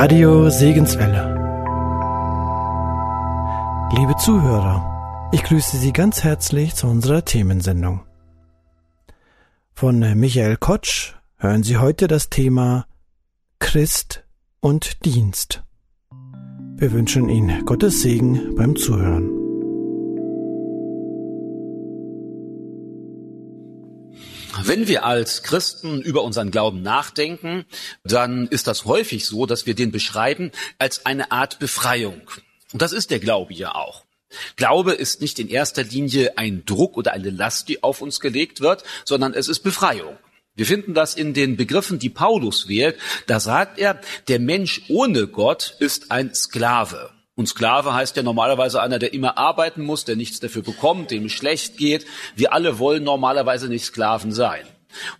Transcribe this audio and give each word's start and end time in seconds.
Radio 0.00 0.48
Segenswelle. 0.48 1.34
Liebe 3.96 4.14
Zuhörer, 4.14 5.28
ich 5.32 5.42
grüße 5.42 5.76
Sie 5.76 5.92
ganz 5.92 6.22
herzlich 6.22 6.76
zu 6.76 6.86
unserer 6.86 7.24
Themensendung. 7.24 8.02
Von 9.74 9.98
Michael 9.98 10.56
Kotsch 10.56 11.14
hören 11.36 11.64
Sie 11.64 11.78
heute 11.78 12.06
das 12.06 12.30
Thema 12.30 12.86
Christ 13.58 14.22
und 14.60 15.04
Dienst. 15.04 15.64
Wir 16.76 16.92
wünschen 16.92 17.28
Ihnen 17.28 17.64
Gottes 17.64 18.00
Segen 18.00 18.54
beim 18.54 18.76
Zuhören. 18.76 19.47
Wenn 24.68 24.86
wir 24.86 25.06
als 25.06 25.42
Christen 25.42 26.02
über 26.02 26.22
unseren 26.22 26.50
Glauben 26.50 26.82
nachdenken, 26.82 27.64
dann 28.04 28.48
ist 28.48 28.66
das 28.66 28.84
häufig 28.84 29.24
so, 29.24 29.46
dass 29.46 29.64
wir 29.64 29.74
den 29.74 29.92
beschreiben 29.92 30.52
als 30.78 31.06
eine 31.06 31.32
Art 31.32 31.58
Befreiung. 31.58 32.20
Und 32.74 32.82
das 32.82 32.92
ist 32.92 33.10
der 33.10 33.18
Glaube 33.18 33.54
ja 33.54 33.74
auch. 33.74 34.04
Glaube 34.56 34.92
ist 34.92 35.22
nicht 35.22 35.38
in 35.38 35.48
erster 35.48 35.84
Linie 35.84 36.36
ein 36.36 36.66
Druck 36.66 36.98
oder 36.98 37.14
eine 37.14 37.30
Last, 37.30 37.70
die 37.70 37.82
auf 37.82 38.02
uns 38.02 38.20
gelegt 38.20 38.60
wird, 38.60 38.84
sondern 39.06 39.32
es 39.32 39.48
ist 39.48 39.60
Befreiung. 39.60 40.18
Wir 40.54 40.66
finden 40.66 40.92
das 40.92 41.14
in 41.14 41.32
den 41.32 41.56
Begriffen, 41.56 41.98
die 41.98 42.10
Paulus 42.10 42.68
wählt. 42.68 42.98
Da 43.26 43.40
sagt 43.40 43.78
er, 43.78 43.98
der 44.28 44.38
Mensch 44.38 44.82
ohne 44.88 45.28
Gott 45.28 45.76
ist 45.78 46.10
ein 46.10 46.34
Sklave. 46.34 47.08
Und 47.38 47.46
Sklave 47.46 47.94
heißt 47.94 48.16
ja 48.16 48.24
normalerweise 48.24 48.82
einer, 48.82 48.98
der 48.98 49.12
immer 49.14 49.38
arbeiten 49.38 49.84
muss, 49.84 50.04
der 50.04 50.16
nichts 50.16 50.40
dafür 50.40 50.62
bekommt, 50.62 51.12
dem 51.12 51.26
es 51.26 51.32
schlecht 51.32 51.76
geht. 51.76 52.04
Wir 52.34 52.52
alle 52.52 52.80
wollen 52.80 53.04
normalerweise 53.04 53.68
nicht 53.68 53.84
Sklaven 53.84 54.32
sein. 54.32 54.66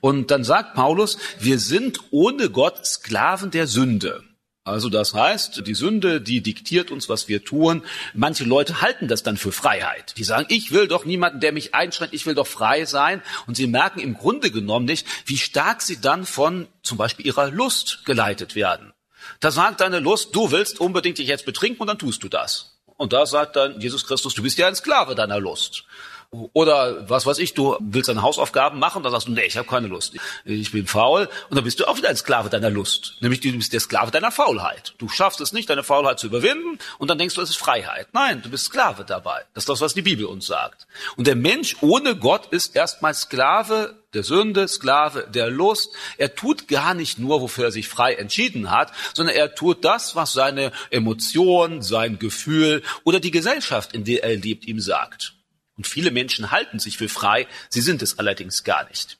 Und 0.01 0.33
dann 0.33 0.43
sagt 0.43 0.75
Paulus, 0.75 1.17
wir 1.39 1.61
sind 1.61 2.01
ohne 2.11 2.51
Gott 2.51 2.85
Sklaven 2.85 3.53
der 3.53 3.69
Sünde. 3.69 4.25
Also 4.65 4.88
das 4.88 5.15
heißt, 5.15 5.65
die 5.65 5.77
Sünde, 5.77 6.21
die 6.21 6.41
diktiert 6.41 6.91
uns, 6.91 7.09
was 7.09 7.29
wir 7.29 7.45
tun. 7.45 7.85
Manche 8.15 8.43
Leute 8.43 8.82
halten 8.82 9.07
das 9.07 9.23
dann 9.23 9.37
für 9.37 9.53
Freiheit. 9.53 10.15
Die 10.19 10.25
sagen, 10.25 10.47
ich 10.49 10.73
will 10.73 10.88
doch 10.88 11.05
niemanden, 11.05 11.38
der 11.38 11.53
mich 11.53 11.77
einschränkt, 11.77 12.15
ich 12.15 12.27
will 12.27 12.35
doch 12.35 12.49
frei 12.49 12.85
sein. 12.85 13.23
Und 13.47 13.57
sie 13.57 13.69
merken 13.69 14.01
im 14.01 14.15
Grunde 14.15 14.51
genommen 14.51 14.87
nicht, 14.87 15.07
wie 15.25 15.38
stark 15.38 15.82
sie 15.82 16.01
dann 16.01 16.27
von 16.27 16.66
zum 16.82 16.99
Beispiel 16.99 17.27
ihrer 17.27 17.53
Lust 17.53 18.01
geleitet 18.07 18.57
werden. 18.57 18.93
Da 19.41 19.51
sagt 19.51 19.81
deine 19.81 20.01
Lust, 20.01 20.35
du 20.35 20.51
willst 20.51 20.81
unbedingt 20.81 21.19
dich 21.19 21.29
jetzt 21.29 21.47
betrinken 21.47 21.81
und 21.83 21.87
dann 21.87 21.99
tust 21.99 22.23
du 22.23 22.29
das. 22.29 22.77
Und 22.97 23.13
da 23.13 23.27
sagt 23.27 23.57
dann 23.57 23.81
Jesus 23.81 24.05
Christus, 24.05 24.35
du 24.35 24.43
bist 24.43 24.59
ja 24.59 24.67
ein 24.67 24.75
Sklave 24.75 25.15
deiner 25.15 25.39
Lust. 25.39 25.85
Oder 26.30 27.09
was 27.09 27.24
weiß 27.24 27.38
ich, 27.38 27.54
du 27.54 27.76
willst 27.80 28.10
deine 28.10 28.21
Hausaufgaben 28.21 28.79
machen, 28.79 29.02
dann 29.02 29.12
sagst 29.12 29.29
du, 29.29 29.32
nee, 29.32 29.46
ich 29.46 29.57
habe 29.57 29.66
keine 29.66 29.87
Lust. 29.87 30.15
Ich 30.45 30.73
bin 30.73 30.87
faul. 30.87 31.26
Und 31.48 31.57
dann 31.57 31.65
bist 31.65 31.80
du 31.80 31.88
auch 31.88 31.96
wieder 31.96 32.10
ein 32.10 32.16
Sklave 32.16 32.51
deiner 32.51 32.68
Lust. 32.68 33.16
Nämlich 33.20 33.40
du 33.40 33.51
bist 33.52 33.73
der 33.73 33.80
Sklave 33.80 34.10
deiner 34.10 34.30
Faulheit. 34.30 34.95
Du 34.98 35.09
schaffst 35.09 35.40
es 35.40 35.54
nicht, 35.54 35.70
deine 35.70 35.82
Faulheit 35.82 36.18
zu 36.18 36.26
überwinden 36.26 36.79
und 36.98 37.09
dann 37.09 37.16
denkst 37.16 37.35
du, 37.35 37.40
es 37.40 37.48
ist 37.48 37.57
Freiheit. 37.57 38.09
Nein, 38.12 38.43
du 38.43 38.51
bist 38.51 38.66
Sklave 38.66 39.07
dabei. 39.07 39.43
Das 39.54 39.62
ist 39.62 39.70
das, 39.70 39.80
was 39.80 39.95
die 39.95 40.02
Bibel 40.02 40.26
uns 40.26 40.46
sagt. 40.46 40.87
Und 41.16 41.26
der 41.26 41.35
Mensch 41.35 41.76
ohne 41.80 42.15
Gott 42.15 42.48
ist 42.52 42.76
erstmal 42.76 43.15
Sklave 43.15 43.96
der 44.13 44.23
Sünde, 44.23 44.68
Sklave 44.68 45.26
der 45.32 45.48
Lust. 45.48 45.95
Er 46.18 46.35
tut 46.35 46.68
gar 46.68 46.92
nicht 46.92 47.18
nur, 47.18 47.40
wofür 47.40 47.66
er 47.66 47.73
sich 47.73 47.88
frei 47.88 48.15
entschieden 48.15 48.70
hat, 48.70 48.92
sondern 49.15 49.35
er 49.35 49.54
tut 49.54 49.82
das, 49.82 50.15
was 50.15 50.35
seine 50.35 50.73
Emotion, 50.90 51.80
sein 51.80 52.18
Gefühl 52.18 52.82
oder 53.04 53.18
die 53.18 53.30
Gesellschaft, 53.30 53.95
in 53.95 54.04
der 54.04 54.24
er 54.24 54.37
lebt, 54.37 54.66
ihm 54.66 54.80
sagt. 54.80 55.38
Und 55.79 55.87
viele 55.87 56.10
Menschen 56.10 56.51
halten 56.51 56.79
sich 56.79 56.98
für 56.98 57.09
frei, 57.09 57.46
sie 57.71 57.80
sind 57.80 58.02
es 58.02 58.18
allerdings 58.18 58.65
gar 58.65 58.87
nicht. 58.88 59.18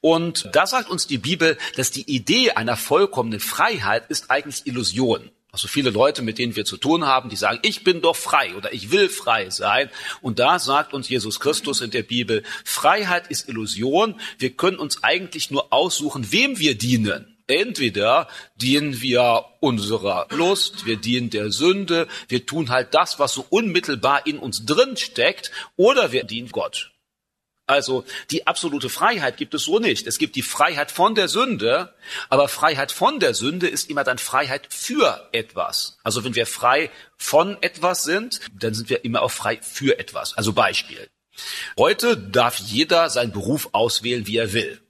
Und 0.00 0.50
da 0.52 0.66
sagt 0.66 0.90
uns 0.90 1.06
die 1.06 1.18
Bibel, 1.18 1.56
dass 1.76 1.90
die 1.90 2.02
Idee 2.02 2.52
einer 2.52 2.76
vollkommenen 2.76 3.40
Freiheit 3.40 4.10
ist 4.10 4.30
eigentlich 4.30 4.66
Illusion. 4.66 5.30
Also 5.50 5.68
viele 5.68 5.90
Leute, 5.90 6.20
mit 6.22 6.38
denen 6.38 6.56
wir 6.56 6.64
zu 6.64 6.76
tun 6.76 7.06
haben, 7.06 7.30
die 7.30 7.36
sagen, 7.36 7.60
ich 7.62 7.84
bin 7.84 8.02
doch 8.02 8.16
frei 8.16 8.54
oder 8.56 8.72
ich 8.72 8.90
will 8.90 9.08
frei 9.08 9.50
sein. 9.50 9.88
Und 10.20 10.40
da 10.40 10.58
sagt 10.58 10.92
uns 10.92 11.08
Jesus 11.08 11.40
Christus 11.40 11.80
in 11.80 11.92
der 11.92 12.02
Bibel, 12.02 12.42
Freiheit 12.64 13.28
ist 13.28 13.48
Illusion. 13.48 14.20
Wir 14.38 14.50
können 14.50 14.78
uns 14.78 15.04
eigentlich 15.04 15.50
nur 15.50 15.72
aussuchen, 15.72 16.32
wem 16.32 16.58
wir 16.58 16.76
dienen. 16.76 17.33
Entweder 17.46 18.28
dienen 18.56 19.02
wir 19.02 19.44
unserer 19.60 20.26
Lust, 20.30 20.86
wir 20.86 20.96
dienen 20.96 21.28
der 21.28 21.52
Sünde, 21.52 22.08
wir 22.28 22.46
tun 22.46 22.70
halt 22.70 22.94
das, 22.94 23.18
was 23.18 23.34
so 23.34 23.44
unmittelbar 23.50 24.26
in 24.26 24.38
uns 24.38 24.64
drin 24.64 24.96
steckt, 24.96 25.50
oder 25.76 26.12
wir 26.12 26.24
dienen 26.24 26.48
Gott. 26.50 26.92
Also 27.66 28.04
die 28.30 28.46
absolute 28.46 28.90
Freiheit 28.90 29.38
gibt 29.38 29.54
es 29.54 29.64
so 29.64 29.78
nicht. 29.78 30.06
Es 30.06 30.18
gibt 30.18 30.36
die 30.36 30.42
Freiheit 30.42 30.90
von 30.90 31.14
der 31.14 31.28
Sünde, 31.28 31.94
aber 32.28 32.48
Freiheit 32.48 32.92
von 32.92 33.20
der 33.20 33.34
Sünde 33.34 33.68
ist 33.68 33.88
immer 33.88 34.04
dann 34.04 34.18
Freiheit 34.18 34.66
für 34.70 35.28
etwas. 35.32 35.98
Also 36.02 36.24
wenn 36.24 36.34
wir 36.34 36.46
frei 36.46 36.90
von 37.16 37.56
etwas 37.62 38.04
sind, 38.04 38.40
dann 38.52 38.74
sind 38.74 38.90
wir 38.90 39.04
immer 39.04 39.22
auch 39.22 39.30
frei 39.30 39.60
für 39.62 39.98
etwas. 39.98 40.36
Also 40.36 40.52
Beispiel. 40.52 41.08
Heute 41.78 42.18
darf 42.18 42.58
jeder 42.58 43.08
seinen 43.08 43.32
Beruf 43.32 43.70
auswählen, 43.72 44.26
wie 44.26 44.36
er 44.36 44.52
will. 44.52 44.83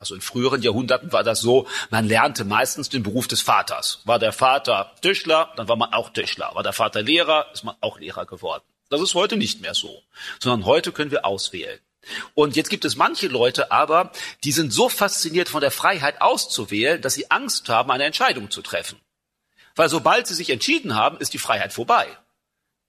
Also 0.00 0.14
in 0.14 0.20
früheren 0.20 0.62
Jahrhunderten 0.62 1.12
war 1.12 1.24
das 1.24 1.40
so, 1.40 1.66
man 1.90 2.06
lernte 2.06 2.44
meistens 2.44 2.88
den 2.88 3.02
Beruf 3.02 3.26
des 3.26 3.42
Vaters. 3.42 4.00
War 4.04 4.18
der 4.18 4.32
Vater 4.32 4.92
Tischler, 5.00 5.52
dann 5.56 5.68
war 5.68 5.76
man 5.76 5.92
auch 5.92 6.10
Tischler. 6.10 6.50
War 6.54 6.62
der 6.62 6.72
Vater 6.72 7.02
Lehrer, 7.02 7.46
ist 7.52 7.64
man 7.64 7.76
auch 7.80 7.98
Lehrer 7.98 8.26
geworden. 8.26 8.62
Das 8.90 9.00
ist 9.00 9.14
heute 9.14 9.36
nicht 9.36 9.60
mehr 9.60 9.74
so, 9.74 10.02
sondern 10.38 10.66
heute 10.66 10.92
können 10.92 11.10
wir 11.10 11.24
auswählen. 11.24 11.78
Und 12.34 12.56
jetzt 12.56 12.70
gibt 12.70 12.84
es 12.84 12.96
manche 12.96 13.28
Leute 13.28 13.70
aber, 13.70 14.12
die 14.44 14.52
sind 14.52 14.72
so 14.72 14.88
fasziniert 14.88 15.48
von 15.48 15.60
der 15.60 15.70
Freiheit 15.70 16.20
auszuwählen, 16.20 17.02
dass 17.02 17.14
sie 17.14 17.30
Angst 17.30 17.68
haben, 17.68 17.90
eine 17.90 18.04
Entscheidung 18.04 18.50
zu 18.50 18.62
treffen. 18.62 18.98
Weil 19.74 19.88
sobald 19.88 20.26
sie 20.26 20.34
sich 20.34 20.50
entschieden 20.50 20.94
haben, 20.94 21.18
ist 21.18 21.34
die 21.34 21.38
Freiheit 21.38 21.72
vorbei. 21.72 22.06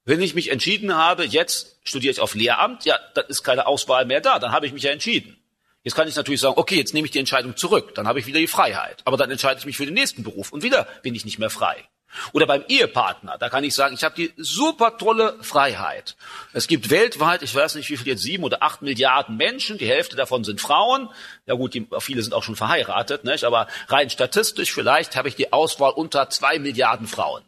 Wenn 0.04 0.22
ich 0.22 0.34
mich 0.34 0.50
entschieden 0.50 0.94
habe, 0.94 1.24
jetzt 1.24 1.76
studiere 1.84 2.12
ich 2.12 2.20
auf 2.20 2.34
Lehramt, 2.34 2.84
ja, 2.84 2.98
dann 3.14 3.26
ist 3.26 3.42
keine 3.42 3.66
Auswahl 3.66 4.06
mehr 4.06 4.20
da, 4.20 4.38
dann 4.38 4.52
habe 4.52 4.66
ich 4.66 4.72
mich 4.72 4.84
ja 4.84 4.90
entschieden. 4.90 5.39
Jetzt 5.82 5.94
kann 5.94 6.08
ich 6.08 6.16
natürlich 6.16 6.40
sagen, 6.40 6.58
okay, 6.58 6.76
jetzt 6.76 6.92
nehme 6.92 7.06
ich 7.06 7.12
die 7.12 7.18
Entscheidung 7.18 7.56
zurück, 7.56 7.94
dann 7.94 8.06
habe 8.06 8.18
ich 8.18 8.26
wieder 8.26 8.38
die 8.38 8.46
Freiheit. 8.46 9.00
Aber 9.04 9.16
dann 9.16 9.30
entscheide 9.30 9.58
ich 9.58 9.66
mich 9.66 9.76
für 9.76 9.86
den 9.86 9.94
nächsten 9.94 10.22
Beruf 10.22 10.52
und 10.52 10.62
wieder 10.62 10.86
bin 11.02 11.14
ich 11.14 11.24
nicht 11.24 11.38
mehr 11.38 11.50
frei. 11.50 11.88
Oder 12.32 12.46
beim 12.46 12.64
Ehepartner, 12.66 13.38
da 13.38 13.48
kann 13.48 13.62
ich 13.62 13.74
sagen, 13.74 13.94
ich 13.94 14.02
habe 14.02 14.16
die 14.16 14.32
super 14.36 14.98
tolle 14.98 15.36
Freiheit. 15.42 16.16
Es 16.52 16.66
gibt 16.66 16.90
weltweit, 16.90 17.42
ich 17.42 17.54
weiß 17.54 17.76
nicht 17.76 17.88
wie 17.88 17.96
viel 17.96 18.08
jetzt, 18.08 18.22
sieben 18.22 18.42
oder 18.42 18.62
acht 18.62 18.82
Milliarden 18.82 19.36
Menschen, 19.36 19.78
die 19.78 19.86
Hälfte 19.86 20.16
davon 20.16 20.42
sind 20.42 20.60
Frauen. 20.60 21.08
Ja 21.46 21.54
gut, 21.54 21.72
die, 21.74 21.86
viele 22.00 22.22
sind 22.22 22.34
auch 22.34 22.42
schon 22.42 22.56
verheiratet, 22.56 23.24
nicht? 23.24 23.44
aber 23.44 23.68
rein 23.88 24.10
statistisch 24.10 24.72
vielleicht 24.72 25.14
habe 25.14 25.28
ich 25.28 25.36
die 25.36 25.52
Auswahl 25.52 25.92
unter 25.92 26.28
zwei 26.30 26.58
Milliarden 26.58 27.06
Frauen. 27.06 27.44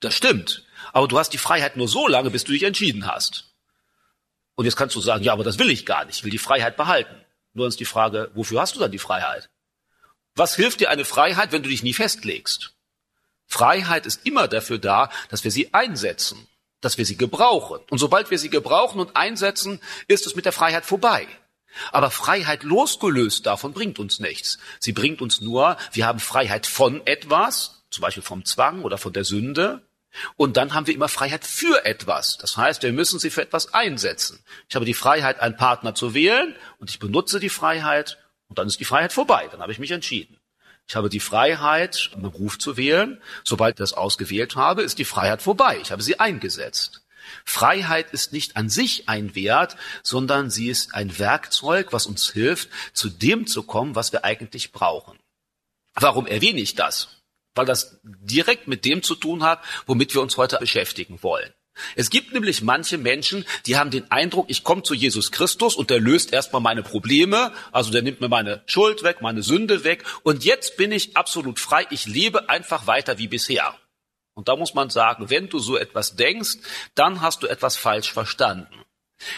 Das 0.00 0.14
stimmt. 0.14 0.64
Aber 0.92 1.08
du 1.08 1.18
hast 1.18 1.32
die 1.32 1.38
Freiheit 1.38 1.76
nur 1.76 1.88
so 1.88 2.06
lange, 2.06 2.30
bis 2.30 2.44
du 2.44 2.52
dich 2.52 2.62
entschieden 2.62 3.06
hast. 3.06 3.55
Und 4.56 4.64
jetzt 4.64 4.76
kannst 4.76 4.96
du 4.96 5.00
sagen, 5.00 5.22
ja, 5.22 5.32
aber 5.32 5.44
das 5.44 5.58
will 5.58 5.70
ich 5.70 5.86
gar 5.86 6.04
nicht, 6.04 6.18
ich 6.18 6.24
will 6.24 6.30
die 6.30 6.38
Freiheit 6.38 6.76
behalten. 6.76 7.14
Nur 7.52 7.68
ist 7.68 7.78
die 7.78 7.84
Frage, 7.84 8.30
wofür 8.34 8.60
hast 8.60 8.74
du 8.74 8.80
dann 8.80 8.90
die 8.90 8.98
Freiheit? 8.98 9.48
Was 10.34 10.56
hilft 10.56 10.80
dir 10.80 10.90
eine 10.90 11.04
Freiheit, 11.04 11.52
wenn 11.52 11.62
du 11.62 11.68
dich 11.68 11.82
nie 11.82 11.94
festlegst? 11.94 12.74
Freiheit 13.46 14.06
ist 14.06 14.26
immer 14.26 14.48
dafür 14.48 14.78
da, 14.78 15.10
dass 15.28 15.44
wir 15.44 15.50
sie 15.50 15.72
einsetzen, 15.72 16.46
dass 16.80 16.98
wir 16.98 17.06
sie 17.06 17.16
gebrauchen. 17.16 17.80
Und 17.90 17.98
sobald 17.98 18.30
wir 18.30 18.38
sie 18.38 18.50
gebrauchen 18.50 19.00
und 19.00 19.16
einsetzen, 19.16 19.80
ist 20.08 20.26
es 20.26 20.34
mit 20.34 20.44
der 20.44 20.52
Freiheit 20.52 20.84
vorbei. 20.84 21.28
Aber 21.92 22.10
Freiheit 22.10 22.62
losgelöst 22.62 23.46
davon 23.46 23.72
bringt 23.72 23.98
uns 23.98 24.18
nichts. 24.18 24.58
Sie 24.80 24.92
bringt 24.92 25.20
uns 25.20 25.40
nur, 25.40 25.76
wir 25.92 26.06
haben 26.06 26.18
Freiheit 26.18 26.66
von 26.66 27.06
etwas, 27.06 27.84
zum 27.90 28.02
Beispiel 28.02 28.22
vom 28.22 28.44
Zwang 28.44 28.82
oder 28.82 28.98
von 28.98 29.12
der 29.12 29.24
Sünde, 29.24 29.85
und 30.36 30.56
dann 30.56 30.74
haben 30.74 30.86
wir 30.86 30.94
immer 30.94 31.08
Freiheit 31.08 31.44
für 31.44 31.84
etwas. 31.84 32.38
Das 32.38 32.56
heißt, 32.56 32.82
wir 32.82 32.92
müssen 32.92 33.18
sie 33.18 33.30
für 33.30 33.42
etwas 33.42 33.74
einsetzen. 33.74 34.44
Ich 34.68 34.74
habe 34.74 34.84
die 34.84 34.94
Freiheit, 34.94 35.40
einen 35.40 35.56
Partner 35.56 35.94
zu 35.94 36.14
wählen 36.14 36.54
und 36.78 36.90
ich 36.90 36.98
benutze 36.98 37.40
die 37.40 37.48
Freiheit 37.48 38.18
und 38.48 38.58
dann 38.58 38.66
ist 38.66 38.80
die 38.80 38.84
Freiheit 38.84 39.12
vorbei. 39.12 39.48
Dann 39.50 39.60
habe 39.60 39.72
ich 39.72 39.78
mich 39.78 39.90
entschieden. 39.90 40.38
Ich 40.88 40.94
habe 40.94 41.08
die 41.08 41.20
Freiheit, 41.20 42.10
einen 42.12 42.22
Beruf 42.22 42.58
zu 42.58 42.76
wählen. 42.76 43.20
Sobald 43.42 43.74
ich 43.74 43.78
das 43.78 43.92
ausgewählt 43.92 44.54
habe, 44.54 44.82
ist 44.82 44.98
die 44.98 45.04
Freiheit 45.04 45.42
vorbei. 45.42 45.78
Ich 45.82 45.90
habe 45.90 46.02
sie 46.02 46.20
eingesetzt. 46.20 47.02
Freiheit 47.44 48.12
ist 48.12 48.32
nicht 48.32 48.56
an 48.56 48.68
sich 48.68 49.08
ein 49.08 49.34
Wert, 49.34 49.76
sondern 50.04 50.48
sie 50.48 50.68
ist 50.68 50.94
ein 50.94 51.18
Werkzeug, 51.18 51.92
was 51.92 52.06
uns 52.06 52.30
hilft, 52.30 52.68
zu 52.92 53.08
dem 53.08 53.48
zu 53.48 53.64
kommen, 53.64 53.96
was 53.96 54.12
wir 54.12 54.24
eigentlich 54.24 54.70
brauchen. 54.70 55.18
Warum 55.94 56.26
erwähne 56.26 56.60
ich 56.60 56.76
das? 56.76 57.08
Weil 57.56 57.66
das 57.66 58.00
direkt 58.02 58.68
mit 58.68 58.84
dem 58.84 59.02
zu 59.02 59.14
tun 59.14 59.42
hat, 59.42 59.60
womit 59.86 60.14
wir 60.14 60.22
uns 60.22 60.36
heute 60.36 60.58
beschäftigen 60.58 61.22
wollen. 61.22 61.52
Es 61.94 62.10
gibt 62.10 62.32
nämlich 62.32 62.62
manche 62.62 62.96
Menschen, 62.96 63.44
die 63.66 63.76
haben 63.76 63.90
den 63.90 64.10
Eindruck, 64.10 64.46
ich 64.48 64.64
komme 64.64 64.82
zu 64.82 64.94
Jesus 64.94 65.30
Christus 65.30 65.76
und 65.76 65.90
der 65.90 66.00
löst 66.00 66.32
erstmal 66.32 66.62
meine 66.62 66.82
Probleme, 66.82 67.52
also 67.70 67.90
der 67.90 68.02
nimmt 68.02 68.20
mir 68.20 68.28
meine 68.28 68.62
Schuld 68.66 69.02
weg, 69.02 69.20
meine 69.20 69.42
Sünde 69.42 69.84
weg 69.84 70.04
und 70.22 70.44
jetzt 70.44 70.76
bin 70.76 70.90
ich 70.90 71.16
absolut 71.16 71.60
frei, 71.60 71.86
ich 71.90 72.06
lebe 72.06 72.48
einfach 72.48 72.86
weiter 72.86 73.18
wie 73.18 73.28
bisher. 73.28 73.74
Und 74.34 74.48
da 74.48 74.56
muss 74.56 74.74
man 74.74 74.90
sagen, 74.90 75.30
wenn 75.30 75.48
du 75.48 75.58
so 75.58 75.76
etwas 75.76 76.16
denkst, 76.16 76.58
dann 76.94 77.20
hast 77.20 77.42
du 77.42 77.46
etwas 77.46 77.76
falsch 77.76 78.12
verstanden. 78.12 78.85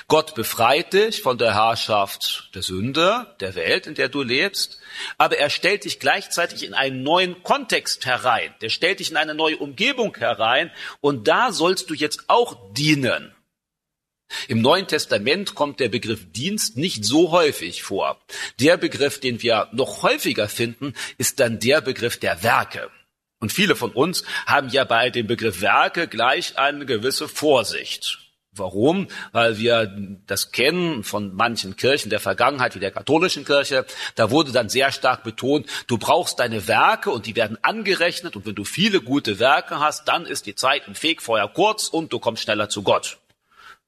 Gott 0.09 0.35
befreit 0.35 0.93
dich 0.93 1.23
von 1.23 1.39
der 1.39 1.55
Herrschaft 1.55 2.51
der 2.55 2.63
Sünde, 2.63 3.35
der 3.41 3.55
Welt, 3.55 3.87
in 3.87 3.95
der 3.95 4.09
du 4.09 4.23
lebst, 4.23 4.81
aber 5.19 5.39
er 5.39 5.51
stellt 5.51 5.85
dich 5.85 6.01
gleichzeitig 6.01 6.65
in 6.65 6.75
einen 6.75 7.03
neuen 7.03 7.43
Kontext 7.43 8.05
herein. 8.05 8.55
Der 8.61 8.71
stellt 8.71 9.01
dich 9.01 9.11
in 9.11 9.17
eine 9.17 9.35
neue 9.35 9.59
Umgebung 9.59 10.17
herein 10.17 10.73
und 11.01 11.29
da 11.29 11.53
sollst 11.53 11.91
du 11.91 11.95
jetzt 11.95 12.25
auch 12.29 12.73
dienen. 12.73 13.35
Im 14.47 14.61
Neuen 14.61 14.87
Testament 14.87 15.55
kommt 15.55 15.81
der 15.81 15.89
Begriff 15.89 16.33
Dienst 16.33 16.77
nicht 16.77 17.05
so 17.05 17.31
häufig 17.31 17.83
vor. 17.83 18.21
Der 18.61 18.77
Begriff, 18.77 19.21
den 19.21 19.41
wir 19.41 19.69
noch 19.73 20.03
häufiger 20.03 20.49
finden, 20.49 20.93
ist 21.17 21.41
dann 21.41 21.61
der 21.61 21.81
Begriff 21.81 22.19
der 22.19 22.43
Werke. 22.43 22.91
Und 23.41 23.53
viele 23.53 23.77
von 23.77 23.93
uns 23.93 24.25
haben 24.47 24.69
ja 24.69 24.85
bei 24.85 25.11
dem 25.11 25.27
Begriff 25.27 25.61
Werke 25.63 26.09
gleich 26.09 26.59
eine 26.59 26.85
gewisse 26.85 27.29
Vorsicht. 27.29 28.28
Warum? 28.53 29.09
Weil 29.33 29.59
wir 29.59 29.95
das 30.27 30.53
kennen 30.53 31.05
von 31.05 31.35
manchen 31.35 31.77
Kirchen 31.77 32.11
der 32.11 32.21
Vergangenheit, 32.21 32.75
wie 32.75 32.81
der 32.81 32.91
katholischen 32.91 33.45
Kirche. 33.45 33.85
Da 34.15 34.31
wurde 34.31 34.53
dann 34.53 34.69
sehr 34.69 34.91
stark 34.91 35.23
betont, 35.23 35.67
du 35.87 35.99
brauchst 35.99 36.39
deine 36.39 36.67
Werke 36.67 37.11
und 37.11 37.27
die 37.27 37.37
werden 37.37 37.63
angerechnet. 37.63 38.37
Und 38.37 38.47
wenn 38.47 38.55
du 38.55 38.65
viele 38.65 39.01
gute 39.01 39.39
Werke 39.39 39.81
hast, 39.81 40.09
dann 40.09 40.25
ist 40.27 40.47
die 40.47 40.55
Zeit 40.55 40.89
im 40.89 40.95
Fegfeuer 40.95 41.49
kurz 41.53 41.89
und 41.89 42.13
du 42.13 42.19
kommst 42.19 42.43
schneller 42.43 42.69
zu 42.69 42.83
Gott. 42.83 43.19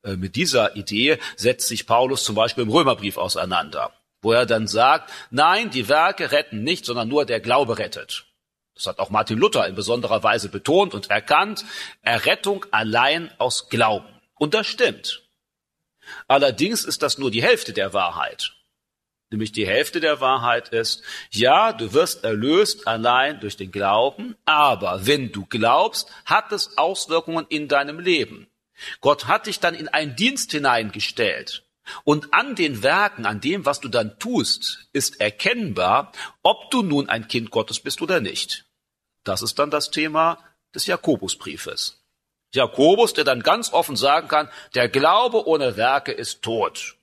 Äh, 0.03 0.17
mit 0.17 0.37
dieser 0.37 0.77
Idee 0.77 1.19
setzt 1.37 1.69
sich 1.69 1.87
Paulus 1.87 2.25
zum 2.25 2.35
Beispiel 2.35 2.65
im 2.65 2.71
Römerbrief 2.71 3.17
auseinander, 3.17 3.93
wo 4.23 4.33
er 4.33 4.47
dann 4.47 4.67
sagt, 4.67 5.11
nein, 5.31 5.71
die 5.71 5.89
Werke 5.89 6.33
retten 6.33 6.63
nicht, 6.63 6.85
sondern 6.85 7.09
nur 7.09 7.25
der 7.25 7.41
Glaube 7.41 7.79
rettet. 7.79 8.27
Das 8.75 8.87
hat 8.87 8.99
auch 8.99 9.11
Martin 9.11 9.39
Luther 9.39 9.67
in 9.67 9.75
besonderer 9.75 10.23
Weise 10.23 10.49
betont 10.49 10.95
und 10.95 11.11
erkannt, 11.11 11.65
Errettung 12.03 12.65
allein 12.71 13.31
aus 13.39 13.69
Glauben. 13.69 14.09
Und 14.41 14.55
das 14.55 14.67
stimmt. 14.67 15.29
Allerdings 16.27 16.85
ist 16.85 17.03
das 17.03 17.19
nur 17.19 17.31
die 17.31 17.43
Hälfte 17.43 17.75
der 17.75 17.93
Wahrheit. 17.93 18.53
Nämlich 19.31 19.53
die 19.53 19.67
Hälfte 19.67 20.01
der 20.01 20.23
Wahrheit 20.23 20.71
ist, 20.71 21.03
ja, 21.31 21.75
du 21.75 21.93
wirst 21.93 22.25
erlöst 22.25 22.89
allein 22.89 23.39
durch 23.41 23.59
den 23.59 23.71
Glauben, 23.71 24.37
aber 24.47 25.07
wenn 25.07 25.31
du 25.31 25.45
glaubst, 25.45 26.11
hat 26.25 26.53
es 26.53 26.79
Auswirkungen 26.79 27.45
in 27.51 27.69
deinem 27.69 28.01
Leben. 28.01 28.49
Gott 29.03 29.27
hat 29.27 29.47
dich 29.47 29.61
dann 29.61 29.75
in 29.75 29.89
einen 29.89 30.17
Dienst 30.17 30.53
hineingestellt. 30.53 31.67
Und 32.05 32.33
an 32.33 32.55
den 32.55 32.83
Werken, 32.83 33.27
an 33.27 33.43
dem, 33.43 33.67
was 33.67 33.81
du 33.81 33.89
dann 33.89 34.19
tust, 34.19 34.89
ist 34.95 35.21
erkennbar, 35.21 36.13
ob 36.43 36.71
du 36.71 36.83
nun 36.83 37.11
ein 37.11 37.29
Kind 37.29 37.51
Gottes 37.51 37.79
bist 37.79 38.01
oder 38.01 38.21
nicht. 38.21 38.65
Das 39.23 39.43
ist 39.43 39.59
dann 39.59 39.71
das 39.71 39.91
Thema 39.91 40.39
des 40.75 40.87
Jakobusbriefes. 40.87 42.00
Jakobus, 42.55 43.15
der 43.15 43.25
dann 43.25 43.43
ganz 43.43 43.73
offen 43.73 43.97
sagen 43.97 44.29
kann, 44.29 44.49
der 44.75 44.89
Glaube 44.89 45.47
ohne 45.47 45.77
Werke 45.77 46.13
ist 46.13 46.43
tot. 46.43 46.97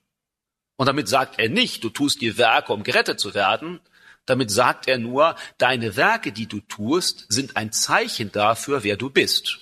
Und 0.76 0.86
damit 0.86 1.08
sagt 1.08 1.38
er 1.38 1.48
nicht, 1.48 1.82
du 1.82 1.90
tust 1.90 2.20
die 2.20 2.38
Werke, 2.38 2.72
um 2.72 2.82
gerettet 2.82 3.18
zu 3.18 3.34
werden. 3.34 3.80
Damit 4.26 4.50
sagt 4.50 4.88
er 4.88 4.98
nur, 4.98 5.36
deine 5.56 5.96
Werke, 5.96 6.32
die 6.32 6.46
du 6.46 6.60
tust, 6.60 7.26
sind 7.28 7.56
ein 7.56 7.72
Zeichen 7.72 8.30
dafür, 8.30 8.84
wer 8.84 8.96
du 8.96 9.10
bist. 9.10 9.58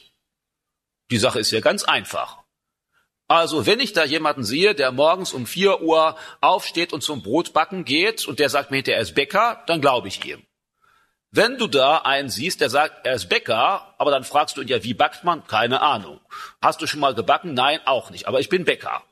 Die 1.11 1.19
Sache 1.19 1.39
ist 1.39 1.53
ja 1.53 1.61
ganz 1.61 1.85
einfach. 1.85 2.43
Also, 3.29 3.67
wenn 3.67 3.81
ich 3.81 3.93
da 3.93 4.05
jemanden 4.05 4.45
sehe, 4.45 4.75
der 4.75 4.93
morgens 4.93 5.33
um 5.33 5.47
vier 5.47 5.83
Uhr 5.83 6.17
aufsteht 6.41 6.93
und 6.93 7.03
zum 7.03 7.23
Brotbacken 7.23 7.85
geht 7.85 8.27
und 8.27 8.39
der 8.39 8.51
sagt 8.51 8.71
mir, 8.71 8.87
er 8.87 9.01
ist 9.01 9.15
Bäcker, 9.15 9.65
dann 9.67 9.81
glaube 9.81 10.09
ich 10.09 10.25
ihm. 10.25 10.46
Wenn 11.31 11.59
du 11.59 11.67
da 11.67 11.99
einen 11.99 12.31
siehst, 12.31 12.61
der 12.61 12.71
sagt, 12.71 13.07
er 13.07 13.15
ist 13.15 13.29
Bäcker, 13.29 13.95
aber 13.99 14.11
dann 14.11 14.25
fragst 14.25 14.57
du 14.57 14.63
ihn 14.63 14.69
ja, 14.69 14.83
wie 14.83 14.95
backt 14.95 15.25
man? 15.25 15.47
Keine 15.47 15.83
Ahnung. 15.83 16.21
Hast 16.63 16.81
du 16.81 16.87
schon 16.87 17.01
mal 17.01 17.15
gebacken? 17.15 17.55
Nein, 17.55 17.81
auch 17.85 18.11
nicht. 18.11 18.27
Aber 18.27 18.41
ich 18.41 18.49
bin 18.49 18.65
Bäcker. 18.65 19.03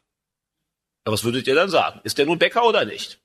Ja, 1.06 1.12
was 1.12 1.25
würdet 1.25 1.46
ihr 1.46 1.55
dann 1.55 1.69
sagen? 1.69 2.00
Ist 2.05 2.19
der 2.19 2.26
nun 2.26 2.38
Bäcker 2.38 2.64
oder 2.64 2.84
nicht? 2.84 3.20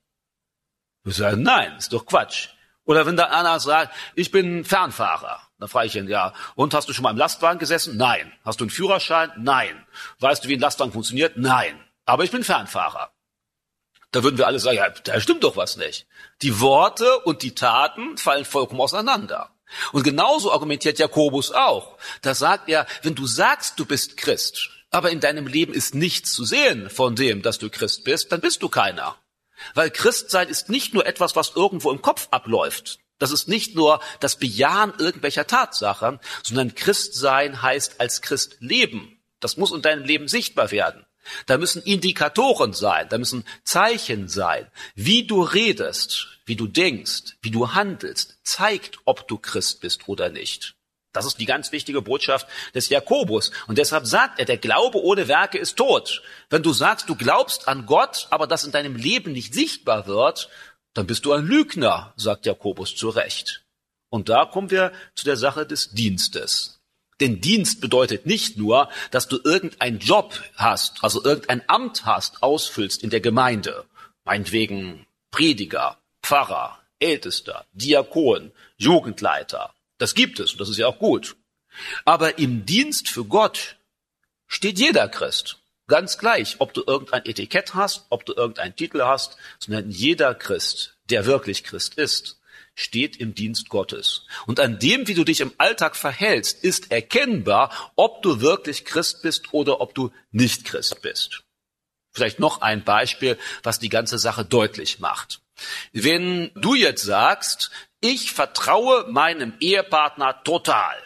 Wir 1.02 1.14
sagen, 1.14 1.42
nein, 1.42 1.76
ist 1.78 1.92
doch 1.92 2.04
Quatsch. 2.04 2.48
Oder 2.84 3.06
wenn 3.06 3.16
da 3.16 3.26
einer 3.26 3.58
sagt, 3.60 3.94
ich 4.16 4.30
bin 4.30 4.64
Fernfahrer. 4.64 5.40
Dann 5.58 5.68
frage 5.68 5.86
ich 5.86 5.96
ihn, 5.96 6.08
ja, 6.08 6.34
und 6.56 6.74
hast 6.74 6.88
du 6.88 6.92
schon 6.92 7.04
mal 7.04 7.10
im 7.10 7.16
Lastwagen 7.16 7.58
gesessen? 7.58 7.96
Nein. 7.96 8.32
Hast 8.44 8.60
du 8.60 8.64
einen 8.64 8.70
Führerschein? 8.70 9.30
Nein. 9.38 9.86
Weißt 10.18 10.44
du, 10.44 10.48
wie 10.48 10.54
ein 10.54 10.60
Lastwagen 10.60 10.92
funktioniert? 10.92 11.36
Nein. 11.36 11.78
Aber 12.04 12.24
ich 12.24 12.30
bin 12.30 12.44
Fernfahrer. 12.44 13.12
Da 14.12 14.24
würden 14.24 14.38
wir 14.38 14.46
alle 14.46 14.58
sagen, 14.58 14.76
ja, 14.76 14.90
da 14.90 15.20
stimmt 15.20 15.44
doch 15.44 15.56
was 15.56 15.76
nicht. 15.76 16.06
Die 16.42 16.60
Worte 16.60 17.20
und 17.20 17.42
die 17.42 17.54
Taten 17.54 18.16
fallen 18.16 18.44
vollkommen 18.44 18.80
auseinander. 18.80 19.54
Und 19.92 20.02
genauso 20.02 20.52
argumentiert 20.52 20.98
Jakobus 20.98 21.52
auch. 21.52 21.96
Da 22.22 22.34
sagt 22.34 22.68
er, 22.68 22.86
wenn 23.02 23.14
du 23.14 23.26
sagst, 23.26 23.78
du 23.78 23.84
bist 23.84 24.16
Christ, 24.16 24.70
aber 24.90 25.10
in 25.10 25.20
deinem 25.20 25.46
Leben 25.46 25.72
ist 25.72 25.94
nichts 25.94 26.32
zu 26.32 26.44
sehen 26.44 26.90
von 26.90 27.14
dem, 27.14 27.42
dass 27.42 27.58
du 27.58 27.70
Christ 27.70 28.02
bist, 28.04 28.32
dann 28.32 28.40
bist 28.40 28.62
du 28.62 28.68
keiner. 28.68 29.16
Weil 29.74 29.90
Christsein 29.90 30.48
ist 30.48 30.68
nicht 30.68 30.94
nur 30.94 31.06
etwas, 31.06 31.36
was 31.36 31.54
irgendwo 31.54 31.92
im 31.92 32.02
Kopf 32.02 32.28
abläuft. 32.30 32.98
Das 33.18 33.30
ist 33.30 33.48
nicht 33.48 33.76
nur 33.76 34.00
das 34.18 34.36
Bejahen 34.36 34.94
irgendwelcher 34.98 35.46
Tatsachen, 35.46 36.18
sondern 36.42 36.74
Christsein 36.74 37.62
heißt 37.62 38.00
als 38.00 38.22
Christ 38.22 38.56
leben. 38.60 39.20
Das 39.40 39.56
muss 39.56 39.72
in 39.72 39.82
deinem 39.82 40.04
Leben 40.04 40.26
sichtbar 40.26 40.70
werden. 40.70 41.04
Da 41.46 41.58
müssen 41.58 41.82
Indikatoren 41.82 42.72
sein, 42.72 43.08
da 43.08 43.18
müssen 43.18 43.44
Zeichen 43.64 44.28
sein. 44.28 44.66
Wie 44.94 45.26
du 45.26 45.42
redest, 45.42 46.28
wie 46.46 46.56
du 46.56 46.66
denkst, 46.66 47.36
wie 47.42 47.50
du 47.50 47.74
handelst, 47.74 48.38
zeigt, 48.42 48.98
ob 49.04 49.28
du 49.28 49.38
Christ 49.38 49.80
bist 49.80 50.08
oder 50.08 50.30
nicht. 50.30 50.74
Das 51.12 51.26
ist 51.26 51.38
die 51.38 51.46
ganz 51.46 51.72
wichtige 51.72 52.02
Botschaft 52.02 52.46
des 52.74 52.88
Jakobus. 52.88 53.50
Und 53.66 53.78
deshalb 53.78 54.06
sagt 54.06 54.38
er, 54.38 54.44
der 54.44 54.58
Glaube 54.58 55.02
ohne 55.02 55.26
Werke 55.26 55.58
ist 55.58 55.76
tot. 55.76 56.22
Wenn 56.50 56.62
du 56.62 56.72
sagst, 56.72 57.08
du 57.08 57.16
glaubst 57.16 57.66
an 57.66 57.86
Gott, 57.86 58.28
aber 58.30 58.46
das 58.46 58.64
in 58.64 58.70
deinem 58.70 58.94
Leben 58.94 59.32
nicht 59.32 59.52
sichtbar 59.52 60.06
wird, 60.06 60.48
dann 60.94 61.06
bist 61.06 61.24
du 61.24 61.32
ein 61.32 61.44
Lügner, 61.44 62.12
sagt 62.16 62.46
Jakobus 62.46 62.94
zu 62.94 63.08
Recht. 63.08 63.64
Und 64.08 64.28
da 64.28 64.44
kommen 64.44 64.70
wir 64.70 64.92
zu 65.14 65.24
der 65.24 65.36
Sache 65.36 65.66
des 65.66 65.90
Dienstes. 65.90 66.79
Denn 67.20 67.40
Dienst 67.40 67.80
bedeutet 67.80 68.26
nicht 68.26 68.56
nur, 68.56 68.88
dass 69.10 69.28
du 69.28 69.38
irgendeinen 69.44 69.98
Job 69.98 70.42
hast, 70.56 71.04
also 71.04 71.22
irgendein 71.22 71.62
Amt 71.68 72.06
hast, 72.06 72.42
ausfüllst 72.42 73.02
in 73.02 73.10
der 73.10 73.20
Gemeinde. 73.20 73.84
Meinetwegen 74.24 75.06
Prediger, 75.30 75.98
Pfarrer, 76.22 76.78
Ältester, 76.98 77.66
Diakon, 77.72 78.52
Jugendleiter. 78.76 79.74
Das 79.98 80.14
gibt 80.14 80.40
es 80.40 80.52
und 80.52 80.60
das 80.60 80.70
ist 80.70 80.78
ja 80.78 80.86
auch 80.86 80.98
gut. 80.98 81.36
Aber 82.04 82.38
im 82.38 82.64
Dienst 82.66 83.08
für 83.08 83.24
Gott 83.24 83.76
steht 84.46 84.78
jeder 84.78 85.08
Christ. 85.08 85.58
Ganz 85.86 86.18
gleich, 86.18 86.56
ob 86.60 86.72
du 86.72 86.84
irgendein 86.86 87.26
Etikett 87.26 87.74
hast, 87.74 88.06
ob 88.10 88.24
du 88.24 88.32
irgendeinen 88.32 88.76
Titel 88.76 89.02
hast, 89.02 89.36
sondern 89.58 89.90
jeder 89.90 90.34
Christ, 90.34 90.96
der 91.10 91.26
wirklich 91.26 91.64
Christ 91.64 91.94
ist, 91.94 92.39
steht 92.80 93.16
im 93.16 93.34
Dienst 93.34 93.68
Gottes. 93.68 94.26
Und 94.46 94.60
an 94.60 94.78
dem, 94.78 95.06
wie 95.06 95.14
du 95.14 95.24
dich 95.24 95.40
im 95.40 95.52
Alltag 95.58 95.96
verhältst, 95.96 96.64
ist 96.64 96.90
erkennbar, 96.90 97.92
ob 97.96 98.22
du 98.22 98.40
wirklich 98.40 98.84
Christ 98.84 99.22
bist 99.22 99.52
oder 99.52 99.80
ob 99.80 99.94
du 99.94 100.10
nicht 100.30 100.64
Christ 100.64 101.02
bist. 101.02 101.42
Vielleicht 102.12 102.40
noch 102.40 102.60
ein 102.60 102.82
Beispiel, 102.82 103.38
was 103.62 103.78
die 103.78 103.88
ganze 103.88 104.18
Sache 104.18 104.44
deutlich 104.44 104.98
macht. 104.98 105.40
Wenn 105.92 106.50
du 106.54 106.74
jetzt 106.74 107.04
sagst, 107.04 107.70
ich 108.00 108.32
vertraue 108.32 109.06
meinem 109.10 109.54
Ehepartner 109.60 110.42
total, 110.42 110.96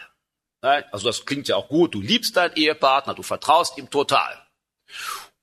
also 0.61 1.07
das 1.07 1.25
klingt 1.25 1.47
ja 1.47 1.57
auch 1.57 1.67
gut, 1.67 1.93
du 1.93 2.01
liebst 2.01 2.37
deinen 2.37 2.55
Ehepartner, 2.55 3.13
du 3.13 3.21
vertraust 3.21 3.77
ihm 3.77 3.89
total. 3.91 4.41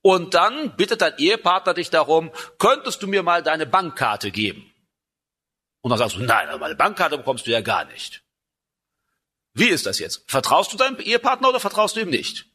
Und 0.01 0.35
dann 0.35 0.75
bittet 0.77 1.01
dein 1.01 1.17
Ehepartner 1.19 1.75
dich 1.75 1.91
darum, 1.91 2.33
könntest 2.59 3.03
du 3.03 3.07
mir 3.07 3.23
mal 3.23 3.43
deine 3.43 3.67
Bankkarte 3.67 4.33
geben? 4.33 4.72
Und 5.83 5.91
dann 5.91 5.99
sagst 5.99 6.17
du, 6.17 6.21
nein, 6.21 6.49
aber 6.49 6.59
meine 6.59 6.77
Bankkarte 6.77 7.19
bekommst 7.19 7.47
du 7.47 7.51
ja 7.51 7.61
gar 7.61 7.85
nicht. 7.85 8.23
Wie 9.55 9.69
ist 9.69 9.85
das 9.85 9.99
jetzt? 9.99 10.25
Vertraust 10.31 10.73
du 10.73 10.77
deinem 10.77 10.99
Ehepartner 10.99 11.51
oder 11.51 11.61
vertraust 11.61 11.97
du 11.97 12.01
ihm 12.01 12.11
nicht? 12.11 12.47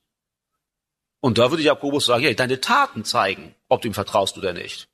Und 1.20 1.38
da 1.38 1.52
würde 1.52 1.64
Jakobus 1.64 2.06
sagen, 2.06 2.24
ja, 2.24 2.34
deine 2.34 2.62
Taten 2.62 3.04
zeigen, 3.04 3.56
ob 3.68 3.82
du 3.82 3.90
ihm 3.90 3.94
vertraust 3.94 4.38
oder 4.38 4.54
nicht. 4.54 4.88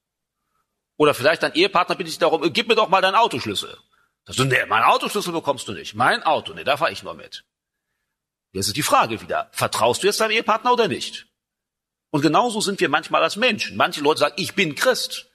Oder 0.98 1.13
vielleicht 1.13 1.44
dein 1.44 1.54
Ehepartner 1.54 1.96
bittet 1.96 2.13
dich 2.13 2.20
darum, 2.20 2.52
gib 2.54 2.68
mir 2.68 2.75
doch 2.75 2.90
mal 2.90 3.02
deinen 3.02 3.16
Autoschlüssel. 3.16 3.78
Sagst 4.25 4.40
du, 4.40 4.46
nee, 4.46 4.66
mein 4.68 4.84
Autoschlüssel 4.84 5.34
bekommst 5.34 5.68
du 5.68 5.74
nicht. 5.74 5.96
Mein 5.96 6.24
Auto, 6.24 6.54
nee, 6.54 6.63
da 6.63 6.78
fahre 6.78 6.92
ich 6.92 7.04
nur 7.04 7.13
mit. 7.13 7.46
Jetzt 8.52 8.68
ist 8.68 8.78
die 8.78 8.84
Frage 8.84 9.22
wieder, 9.22 9.50
vertraust 9.52 10.04
du 10.04 10.08
jetzt 10.08 10.20
deinem 10.20 10.32
Ehepartner 10.32 10.74
oder 10.74 10.88
nicht? 10.88 11.28
Und 12.12 12.22
genauso 12.22 12.62
sind 12.62 12.80
wir 12.80 12.90
manchmal 12.90 13.24
als 13.24 13.36
Menschen. 13.36 13.75
Manche 13.75 14.02
Leute 14.02 14.20
sagen, 14.20 14.36
ich 14.38 14.54
bin 14.54 14.75
Christ. 14.75 15.32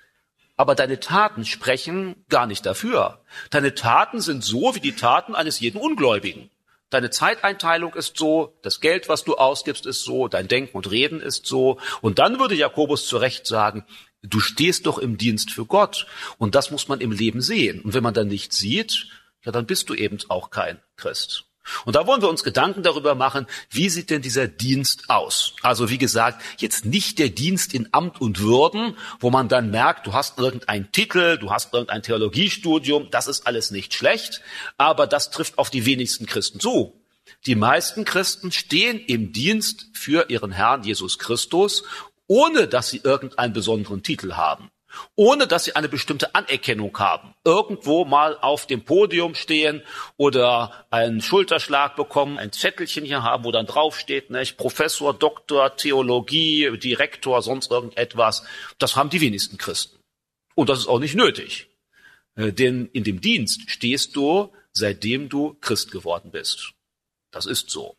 Aber 0.59 0.75
deine 0.75 0.99
Taten 0.99 1.45
sprechen 1.45 2.17
gar 2.29 2.47
nicht 2.47 2.67
dafür. 2.67 3.21
Deine 3.51 3.75
Taten 3.77 4.21
sind 4.21 4.43
so 4.43 4.75
wie 4.75 4.81
die 4.81 4.97
Taten 4.97 5.37
eines 5.37 5.61
jeden 5.61 5.81
Ungläubigen. 5.81 6.51
Deine 6.91 7.11
Zeiteinteilung 7.11 7.95
ist 7.95 8.17
so, 8.19 8.59
das 8.63 8.81
Geld, 8.81 9.09
was 9.09 9.23
du 9.23 9.37
ausgibst, 9.37 9.87
ist 9.87 10.03
so, 10.03 10.27
dein 10.27 10.49
Denken 10.49 10.77
und 10.77 10.91
Reden 10.91 11.21
ist 11.21 11.47
so. 11.47 11.79
Und 12.01 12.19
dann 12.19 12.41
würde 12.41 12.57
Jakobus 12.57 13.07
zu 13.07 13.19
Recht 13.19 13.47
sagen, 13.47 13.85
du 14.23 14.41
stehst 14.41 14.87
doch 14.87 14.99
im 14.99 15.17
Dienst 15.17 15.53
für 15.53 15.65
Gott. 15.65 16.07
Und 16.39 16.57
das 16.57 16.73
muss 16.73 16.89
man 16.89 17.01
im 17.01 17.13
Leben 17.13 17.41
sehen. 17.41 17.81
Und 17.83 17.95
wenn 17.95 18.03
man 18.03 18.15
dann 18.15 18.27
nicht 18.27 18.53
sieht, 18.53 19.07
ja, 19.45 19.53
dann 19.53 19.67
bist 19.67 19.89
du 19.91 19.95
eben 19.95 20.19
auch 20.29 20.51
kein 20.51 20.81
Christ. 20.97 21.45
Und 21.85 21.97
da 21.97 22.07
wollen 22.07 22.23
wir 22.23 22.29
uns 22.29 22.45
Gedanken 22.45 22.83
darüber 22.83 23.15
machen, 23.15 23.47
wie 23.71 23.89
sieht 23.89 24.11
denn 24.11 24.23
dieser 24.23 24.49
Dienst 24.49 25.09
aus? 25.09 25.55
Also 25.63 25.91
wie 25.91 25.99
gesagt, 25.99 26.43
jetzt 26.59 26.85
nicht 26.85 27.19
der 27.19 27.29
Dienst 27.29 27.75
in 27.75 27.89
Amt 27.93 28.21
und 28.21 28.41
Würden, 28.41 28.97
wo 29.21 29.31
man 29.31 29.49
dann 29.49 29.71
merkt, 29.71 30.07
du 30.07 30.13
hast 30.13 30.39
irgendeinen 30.39 30.91
Titel, 30.93 31.39
du 31.39 31.51
hast 31.51 31.73
irgendein 31.73 32.03
Theologiestudium, 32.03 33.11
das 33.11 33.29
ist 33.29 33.47
alles 33.47 33.71
nicht 33.71 33.95
schlecht, 33.95 34.43
aber 34.77 35.07
das 35.07 35.31
trifft 35.31 35.59
auf 35.59 35.71
die 35.71 35.87
wenigsten 35.87 36.27
Christen 36.27 36.61
zu. 36.61 36.95
Die 37.47 37.55
meisten 37.55 38.05
Christen 38.05 38.53
stehen 38.53 38.99
im 38.99 39.33
Dienst 39.33 39.87
für 39.93 40.31
ihren 40.31 40.53
Herrn 40.53 40.83
Jesus 40.83 41.19
Christus, 41.19 41.85
ohne 42.27 42.69
dass 42.69 42.91
sie 42.91 43.01
irgendeinen 43.03 43.53
besonderen 43.53 44.03
Titel 44.03 44.35
haben 44.35 44.71
ohne 45.15 45.47
dass 45.47 45.65
sie 45.65 45.77
eine 45.77 45.89
bestimmte 45.89 46.35
Anerkennung 46.35 46.97
haben. 46.99 47.35
Irgendwo 47.45 48.05
mal 48.05 48.39
auf 48.41 48.67
dem 48.67 48.85
Podium 48.85 49.35
stehen 49.35 49.83
oder 50.17 50.87
einen 50.91 51.21
Schulterschlag 51.21 51.97
bekommen, 51.97 52.39
ein 52.39 52.53
Zettelchen 52.53 53.05
hier 53.05 53.23
haben, 53.23 53.45
wo 53.45 53.53
dann 53.53 53.67
draufsteht, 53.67 54.31
nicht? 54.31 54.57
Professor, 54.57 55.15
Doktor, 55.15 55.77
Theologie, 55.77 56.77
Direktor, 56.79 57.43
sonst 57.43 57.71
irgendetwas. 57.71 58.45
Das 58.79 58.97
haben 58.97 59.11
die 59.11 59.21
wenigsten 59.21 59.59
Christen. 59.59 59.99
Und 60.55 60.69
das 60.69 60.81
ist 60.81 60.89
auch 60.89 60.99
nicht 60.99 61.15
nötig. 61.15 61.69
Äh, 62.37 62.53
denn 62.53 62.87
in 62.93 63.05
dem 63.05 63.21
Dienst 63.21 63.71
stehst 63.71 64.17
du, 64.17 64.53
seitdem 64.73 65.29
du 65.29 65.57
Christ 65.61 65.91
geworden 65.91 66.31
bist. 66.31 66.73
Das 67.31 67.47
ist 67.47 67.71
so. 67.71 67.97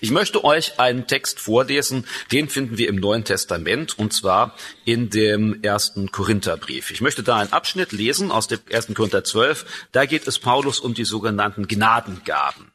Ich 0.00 0.10
möchte 0.10 0.44
euch 0.44 0.80
einen 0.80 1.06
Text 1.06 1.40
vorlesen, 1.40 2.06
den 2.32 2.48
finden 2.48 2.78
wir 2.78 2.88
im 2.88 2.96
Neuen 2.96 3.24
Testament, 3.24 3.98
und 3.98 4.12
zwar 4.12 4.56
in 4.84 5.10
dem 5.10 5.62
ersten 5.62 6.10
Korintherbrief. 6.10 6.90
Ich 6.90 7.02
möchte 7.02 7.22
da 7.22 7.36
einen 7.36 7.52
Abschnitt 7.52 7.92
lesen 7.92 8.30
aus 8.30 8.48
dem 8.48 8.60
ersten 8.68 8.94
Korinther 8.94 9.24
12. 9.24 9.66
Da 9.92 10.06
geht 10.06 10.26
es 10.26 10.38
Paulus 10.38 10.80
um 10.80 10.94
die 10.94 11.04
sogenannten 11.04 11.68
Gnadengaben. 11.68 12.72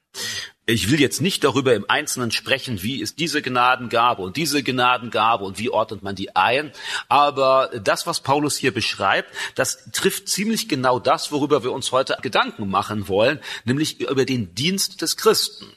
Ich 0.67 0.89
will 0.89 0.99
jetzt 0.99 1.21
nicht 1.21 1.43
darüber 1.43 1.73
im 1.75 1.85
Einzelnen 1.89 2.31
sprechen, 2.31 2.81
wie 2.81 3.01
ist 3.01 3.19
diese 3.19 3.41
Gnadengabe 3.41 4.21
und 4.21 4.37
diese 4.37 4.63
Gnadengabe 4.63 5.45
und 5.45 5.59
wie 5.59 5.69
ordnet 5.69 6.01
man 6.03 6.15
die 6.15 6.35
ein. 6.35 6.71
Aber 7.07 7.71
das, 7.83 8.07
was 8.07 8.21
Paulus 8.21 8.55
hier 8.55 8.73
beschreibt, 8.73 9.29
das 9.55 9.91
trifft 9.91 10.27
ziemlich 10.27 10.67
genau 10.69 10.99
das, 10.99 11.31
worüber 11.31 11.63
wir 11.63 11.71
uns 11.71 11.91
heute 11.91 12.17
Gedanken 12.21 12.69
machen 12.69 13.07
wollen, 13.07 13.39
nämlich 13.65 13.99
über 13.99 14.25
den 14.25 14.55
Dienst 14.55 15.01
des 15.01 15.17
Christen. 15.17 15.67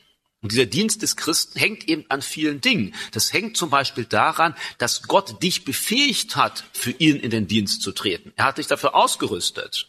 Und 0.40 0.52
dieser 0.52 0.66
Dienst 0.66 1.02
des 1.02 1.16
Christen 1.16 1.58
hängt 1.58 1.88
eben 1.88 2.04
an 2.08 2.22
vielen 2.22 2.60
Dingen. 2.60 2.94
Das 3.10 3.32
hängt 3.32 3.56
zum 3.56 3.70
Beispiel 3.70 4.04
daran, 4.04 4.54
dass 4.78 5.02
Gott 5.02 5.42
dich 5.42 5.64
befähigt 5.64 6.36
hat, 6.36 6.64
für 6.72 6.92
ihn 6.92 7.16
in 7.16 7.30
den 7.30 7.48
Dienst 7.48 7.82
zu 7.82 7.90
treten. 7.90 8.32
Er 8.36 8.44
hat 8.44 8.58
dich 8.58 8.68
dafür 8.68 8.94
ausgerüstet. 8.94 9.87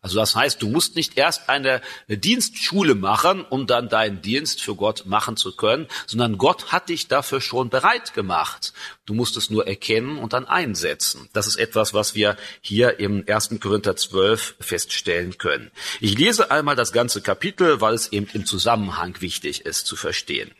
Also 0.00 0.18
das 0.18 0.34
heißt, 0.34 0.62
du 0.62 0.68
musst 0.68 0.96
nicht 0.96 1.16
erst 1.16 1.48
eine 1.48 1.80
Dienstschule 2.08 2.94
machen, 2.94 3.44
um 3.44 3.66
dann 3.66 3.88
deinen 3.88 4.22
Dienst 4.22 4.60
für 4.60 4.74
Gott 4.74 5.06
machen 5.06 5.36
zu 5.36 5.54
können, 5.56 5.86
sondern 6.06 6.38
Gott 6.38 6.72
hat 6.72 6.88
dich 6.88 7.08
dafür 7.08 7.40
schon 7.40 7.70
bereit 7.70 8.14
gemacht. 8.14 8.72
Du 9.06 9.14
musst 9.14 9.36
es 9.36 9.50
nur 9.50 9.66
erkennen 9.66 10.18
und 10.18 10.32
dann 10.32 10.46
einsetzen. 10.46 11.28
Das 11.32 11.46
ist 11.46 11.56
etwas, 11.56 11.94
was 11.94 12.14
wir 12.14 12.36
hier 12.60 13.00
im 13.00 13.24
1. 13.26 13.58
Korinther 13.60 13.96
12 13.96 14.56
feststellen 14.60 15.38
können. 15.38 15.70
Ich 16.00 16.16
lese 16.18 16.50
einmal 16.50 16.76
das 16.76 16.92
ganze 16.92 17.22
Kapitel, 17.22 17.80
weil 17.80 17.94
es 17.94 18.12
eben 18.12 18.28
im 18.32 18.46
Zusammenhang 18.46 19.20
wichtig 19.20 19.66
ist 19.66 19.86
zu 19.86 19.96
verstehen. 19.96 20.50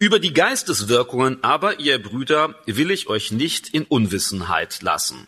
Über 0.00 0.20
die 0.20 0.32
Geisteswirkungen 0.32 1.42
aber, 1.42 1.80
ihr 1.80 2.00
Brüder, 2.00 2.54
will 2.66 2.92
ich 2.92 3.08
euch 3.08 3.32
nicht 3.32 3.68
in 3.68 3.82
Unwissenheit 3.84 4.80
lassen. 4.80 5.26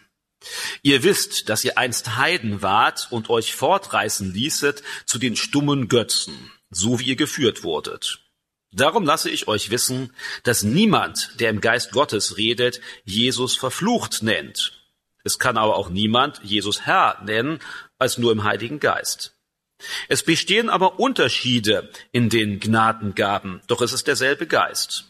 Ihr 0.83 1.03
wisst, 1.03 1.49
dass 1.49 1.65
ihr 1.65 1.77
einst 1.77 2.17
Heiden 2.17 2.63
wart 2.63 3.09
und 3.11 3.29
euch 3.31 3.55
fortreißen 3.55 4.33
ließet 4.33 4.83
zu 5.05 5.19
den 5.19 5.37
stummen 5.37 5.89
Götzen, 5.89 6.51
so 6.71 6.99
wie 6.99 7.05
ihr 7.05 7.17
geführt 7.17 7.63
wurdet. 7.63 8.21
Darum 8.73 9.05
lasse 9.05 9.31
ich 9.31 9.49
euch 9.49 9.71
wissen, 9.71 10.15
dass 10.45 10.63
niemand, 10.63 11.41
der 11.41 11.51
im 11.51 11.61
Geist 11.61 11.93
Gottes 11.93 12.37
redet, 12.37 12.81
Jesus 13.05 13.57
verflucht 13.57 14.23
nennt. 14.23 14.81
Es 15.25 15.39
kann 15.39 15.57
aber 15.57 15.77
auch 15.77 15.91
niemand 15.91 16.41
Jesus 16.43 16.87
Herr 16.87 17.21
nennen, 17.25 17.59
als 17.99 18.17
nur 18.17 18.33
im 18.33 18.45
Heiligen 18.45 18.79
Geist. 18.81 19.35
Es 20.09 20.23
bestehen 20.23 20.71
aber 20.71 21.01
Unterschiede 21.01 21.91
in 22.13 22.29
den 22.29 22.61
Gnadengaben, 22.61 23.61
doch 23.67 23.81
es 23.81 23.93
ist 23.93 24.07
derselbe 24.07 24.47
Geist. 24.47 25.05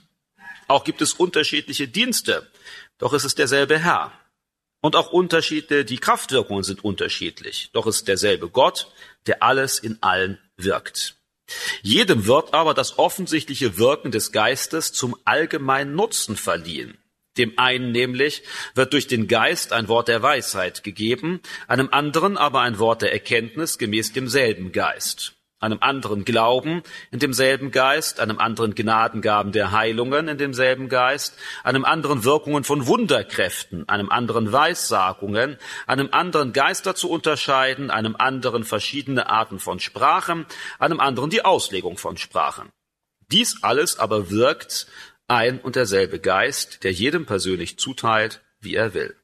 Auch 0.68 0.84
gibt 0.84 1.02
es 1.02 1.14
unterschiedliche 1.14 1.88
Dienste, 1.88 2.49
doch 2.99 3.12
es 3.12 3.25
ist 3.25 3.38
derselbe 3.38 3.78
Herr. 3.78 4.12
Und 4.80 4.96
auch 4.96 5.12
Unterschiede, 5.12 5.84
die 5.84 5.99
Kraftwirkungen 5.99 6.62
sind 6.62 6.82
unterschiedlich. 6.84 7.70
Doch 7.72 7.87
ist 7.87 8.08
derselbe 8.08 8.49
Gott, 8.49 8.90
der 9.26 9.42
alles 9.42 9.78
in 9.78 9.99
allen 10.02 10.38
wirkt. 10.56 11.16
Jedem 11.82 12.26
wird 12.26 12.54
aber 12.54 12.75
das 12.75 12.99
offensichtliche 12.99 13.76
Wirken 13.76 14.10
des 14.10 14.32
Geistes 14.32 14.92
zum 14.92 15.16
allgemeinen 15.25 15.94
Nutzen 15.94 16.37
verliehen. 16.37 16.96
Dem 17.37 17.58
einen 17.58 17.92
nämlich 17.92 18.42
wird 18.75 18.92
durch 18.92 19.06
den 19.06 19.28
Geist 19.28 19.72
ein 19.72 19.88
Wort 19.88 20.08
der 20.08 20.22
Weisheit 20.22 20.82
gegeben, 20.82 21.40
einem 21.68 21.88
anderen 21.90 22.37
aber 22.37 22.60
ein 22.60 22.78
Wort 22.78 23.02
der 23.02 23.12
Erkenntnis 23.12 23.78
gemäß 23.78 24.12
demselben 24.12 24.72
Geist 24.72 25.39
einem 25.60 25.78
anderen 25.80 26.24
Glauben 26.24 26.82
in 27.10 27.18
demselben 27.18 27.70
Geist, 27.70 28.18
einem 28.18 28.38
anderen 28.38 28.74
Gnadengaben 28.74 29.52
der 29.52 29.70
Heilungen 29.70 30.28
in 30.28 30.38
demselben 30.38 30.88
Geist, 30.88 31.36
einem 31.62 31.84
anderen 31.84 32.24
Wirkungen 32.24 32.64
von 32.64 32.86
Wunderkräften, 32.86 33.88
einem 33.88 34.10
anderen 34.10 34.52
Weissagungen, 34.52 35.58
einem 35.86 36.08
anderen 36.12 36.52
Geister 36.52 36.94
zu 36.94 37.10
unterscheiden, 37.10 37.90
einem 37.90 38.16
anderen 38.18 38.64
verschiedene 38.64 39.28
Arten 39.28 39.58
von 39.58 39.78
Sprachen, 39.78 40.46
einem 40.78 40.98
anderen 40.98 41.30
die 41.30 41.44
Auslegung 41.44 41.98
von 41.98 42.16
Sprachen. 42.16 42.70
Dies 43.30 43.62
alles 43.62 43.98
aber 43.98 44.30
wirkt 44.30 44.86
ein 45.28 45.60
und 45.60 45.76
derselbe 45.76 46.18
Geist, 46.18 46.82
der 46.82 46.92
jedem 46.92 47.26
persönlich 47.26 47.78
zuteilt, 47.78 48.42
wie 48.60 48.74
er 48.74 48.94
will. 48.94 49.14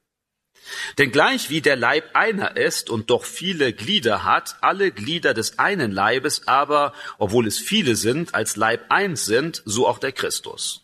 Denn 0.98 1.12
gleich 1.12 1.50
wie 1.50 1.60
der 1.60 1.76
Leib 1.76 2.10
einer 2.14 2.56
ist 2.56 2.90
und 2.90 3.10
doch 3.10 3.24
viele 3.24 3.72
Glieder 3.72 4.24
hat, 4.24 4.56
alle 4.60 4.90
Glieder 4.90 5.34
des 5.34 5.58
einen 5.58 5.92
Leibes 5.92 6.46
aber, 6.48 6.92
obwohl 7.18 7.46
es 7.46 7.58
viele 7.58 7.96
sind, 7.96 8.34
als 8.34 8.56
Leib 8.56 8.86
eins 8.88 9.26
sind, 9.26 9.62
so 9.64 9.86
auch 9.86 9.98
der 9.98 10.12
Christus. 10.12 10.82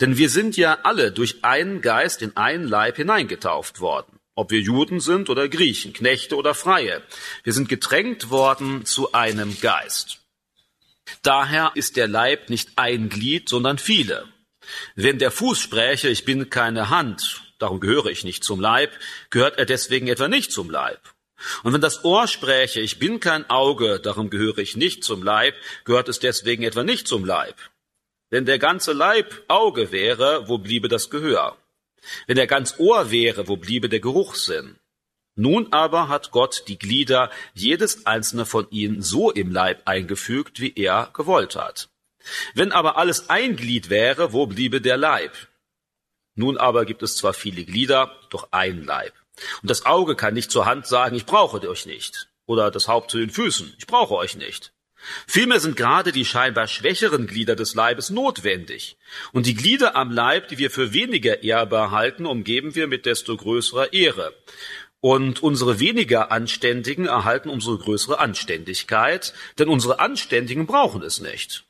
Denn 0.00 0.16
wir 0.16 0.30
sind 0.30 0.56
ja 0.56 0.78
alle 0.82 1.12
durch 1.12 1.44
einen 1.44 1.80
Geist 1.80 2.22
in 2.22 2.36
einen 2.36 2.66
Leib 2.68 2.96
hineingetauft 2.96 3.80
worden, 3.80 4.18
ob 4.34 4.50
wir 4.50 4.60
Juden 4.60 5.00
sind 5.00 5.30
oder 5.30 5.48
Griechen, 5.48 5.92
Knechte 5.92 6.36
oder 6.36 6.54
Freie. 6.54 7.02
Wir 7.42 7.52
sind 7.52 7.68
getränkt 7.68 8.30
worden 8.30 8.84
zu 8.84 9.12
einem 9.12 9.60
Geist. 9.60 10.20
Daher 11.22 11.72
ist 11.74 11.96
der 11.96 12.08
Leib 12.08 12.50
nicht 12.50 12.70
ein 12.76 13.08
Glied, 13.08 13.48
sondern 13.48 13.78
viele. 13.78 14.28
Wenn 14.94 15.18
der 15.18 15.30
Fuß 15.30 15.58
spräche, 15.58 16.08
ich 16.08 16.24
bin 16.24 16.50
keine 16.50 16.88
Hand, 16.88 17.43
darum 17.64 17.80
gehöre 17.80 18.06
ich 18.06 18.24
nicht 18.24 18.44
zum 18.44 18.60
Leib, 18.60 18.92
gehört 19.30 19.56
er 19.58 19.64
deswegen 19.64 20.06
etwa 20.06 20.28
nicht 20.28 20.52
zum 20.52 20.68
Leib. 20.70 21.00
Und 21.62 21.72
wenn 21.72 21.80
das 21.80 22.04
Ohr 22.04 22.28
spräche, 22.28 22.80
ich 22.80 22.98
bin 22.98 23.20
kein 23.20 23.48
Auge, 23.48 24.00
darum 24.00 24.28
gehöre 24.28 24.58
ich 24.58 24.76
nicht 24.76 25.02
zum 25.02 25.22
Leib, 25.22 25.54
gehört 25.84 26.10
es 26.10 26.18
deswegen 26.18 26.62
etwa 26.62 26.82
nicht 26.84 27.08
zum 27.08 27.24
Leib. 27.24 27.56
Wenn 28.28 28.44
der 28.44 28.58
ganze 28.58 28.92
Leib 28.92 29.42
Auge 29.48 29.92
wäre, 29.92 30.46
wo 30.48 30.58
bliebe 30.58 30.88
das 30.88 31.08
Gehör? 31.08 31.56
Wenn 32.26 32.36
er 32.36 32.46
ganz 32.46 32.74
Ohr 32.78 33.10
wäre, 33.10 33.48
wo 33.48 33.56
bliebe 33.56 33.88
der 33.88 34.00
Geruchssinn? 34.00 34.76
Nun 35.34 35.72
aber 35.72 36.08
hat 36.08 36.30
Gott 36.30 36.64
die 36.68 36.78
Glieder, 36.78 37.30
jedes 37.54 38.04
einzelne 38.04 38.44
von 38.44 38.66
ihnen, 38.70 39.00
so 39.00 39.30
im 39.30 39.50
Leib 39.50 39.82
eingefügt, 39.86 40.60
wie 40.60 40.74
er 40.76 41.10
gewollt 41.14 41.56
hat. 41.56 41.88
Wenn 42.54 42.72
aber 42.72 42.98
alles 42.98 43.30
ein 43.30 43.56
Glied 43.56 43.88
wäre, 43.88 44.32
wo 44.34 44.46
bliebe 44.46 44.80
der 44.82 44.98
Leib? 44.98 45.32
Nun 46.34 46.56
aber 46.56 46.84
gibt 46.84 47.02
es 47.02 47.16
zwar 47.16 47.34
viele 47.34 47.64
Glieder, 47.64 48.16
doch 48.30 48.48
ein 48.50 48.84
Leib. 48.84 49.12
Und 49.62 49.70
das 49.70 49.86
Auge 49.86 50.16
kann 50.16 50.34
nicht 50.34 50.50
zur 50.50 50.66
Hand 50.66 50.86
sagen, 50.86 51.16
ich 51.16 51.26
brauche 51.26 51.68
euch 51.68 51.86
nicht. 51.86 52.28
Oder 52.46 52.70
das 52.70 52.88
Haupt 52.88 53.10
zu 53.10 53.18
den 53.18 53.30
Füßen, 53.30 53.74
ich 53.78 53.86
brauche 53.86 54.14
euch 54.14 54.36
nicht. 54.36 54.72
Vielmehr 55.26 55.60
sind 55.60 55.76
gerade 55.76 56.12
die 56.12 56.24
scheinbar 56.24 56.66
schwächeren 56.66 57.26
Glieder 57.26 57.56
des 57.56 57.74
Leibes 57.74 58.10
notwendig. 58.10 58.96
Und 59.32 59.46
die 59.46 59.54
Glieder 59.54 59.96
am 59.96 60.10
Leib, 60.10 60.48
die 60.48 60.58
wir 60.58 60.70
für 60.70 60.92
weniger 60.92 61.42
ehrbar 61.42 61.90
halten, 61.90 62.26
umgeben 62.26 62.74
wir 62.74 62.86
mit 62.86 63.04
desto 63.06 63.36
größerer 63.36 63.92
Ehre. 63.92 64.34
Und 65.00 65.42
unsere 65.42 65.78
weniger 65.78 66.32
Anständigen 66.32 67.06
erhalten 67.06 67.50
umso 67.50 67.76
größere 67.76 68.18
Anständigkeit, 68.18 69.34
denn 69.58 69.68
unsere 69.68 70.00
Anständigen 70.00 70.66
brauchen 70.66 71.02
es 71.02 71.20
nicht. 71.20 71.64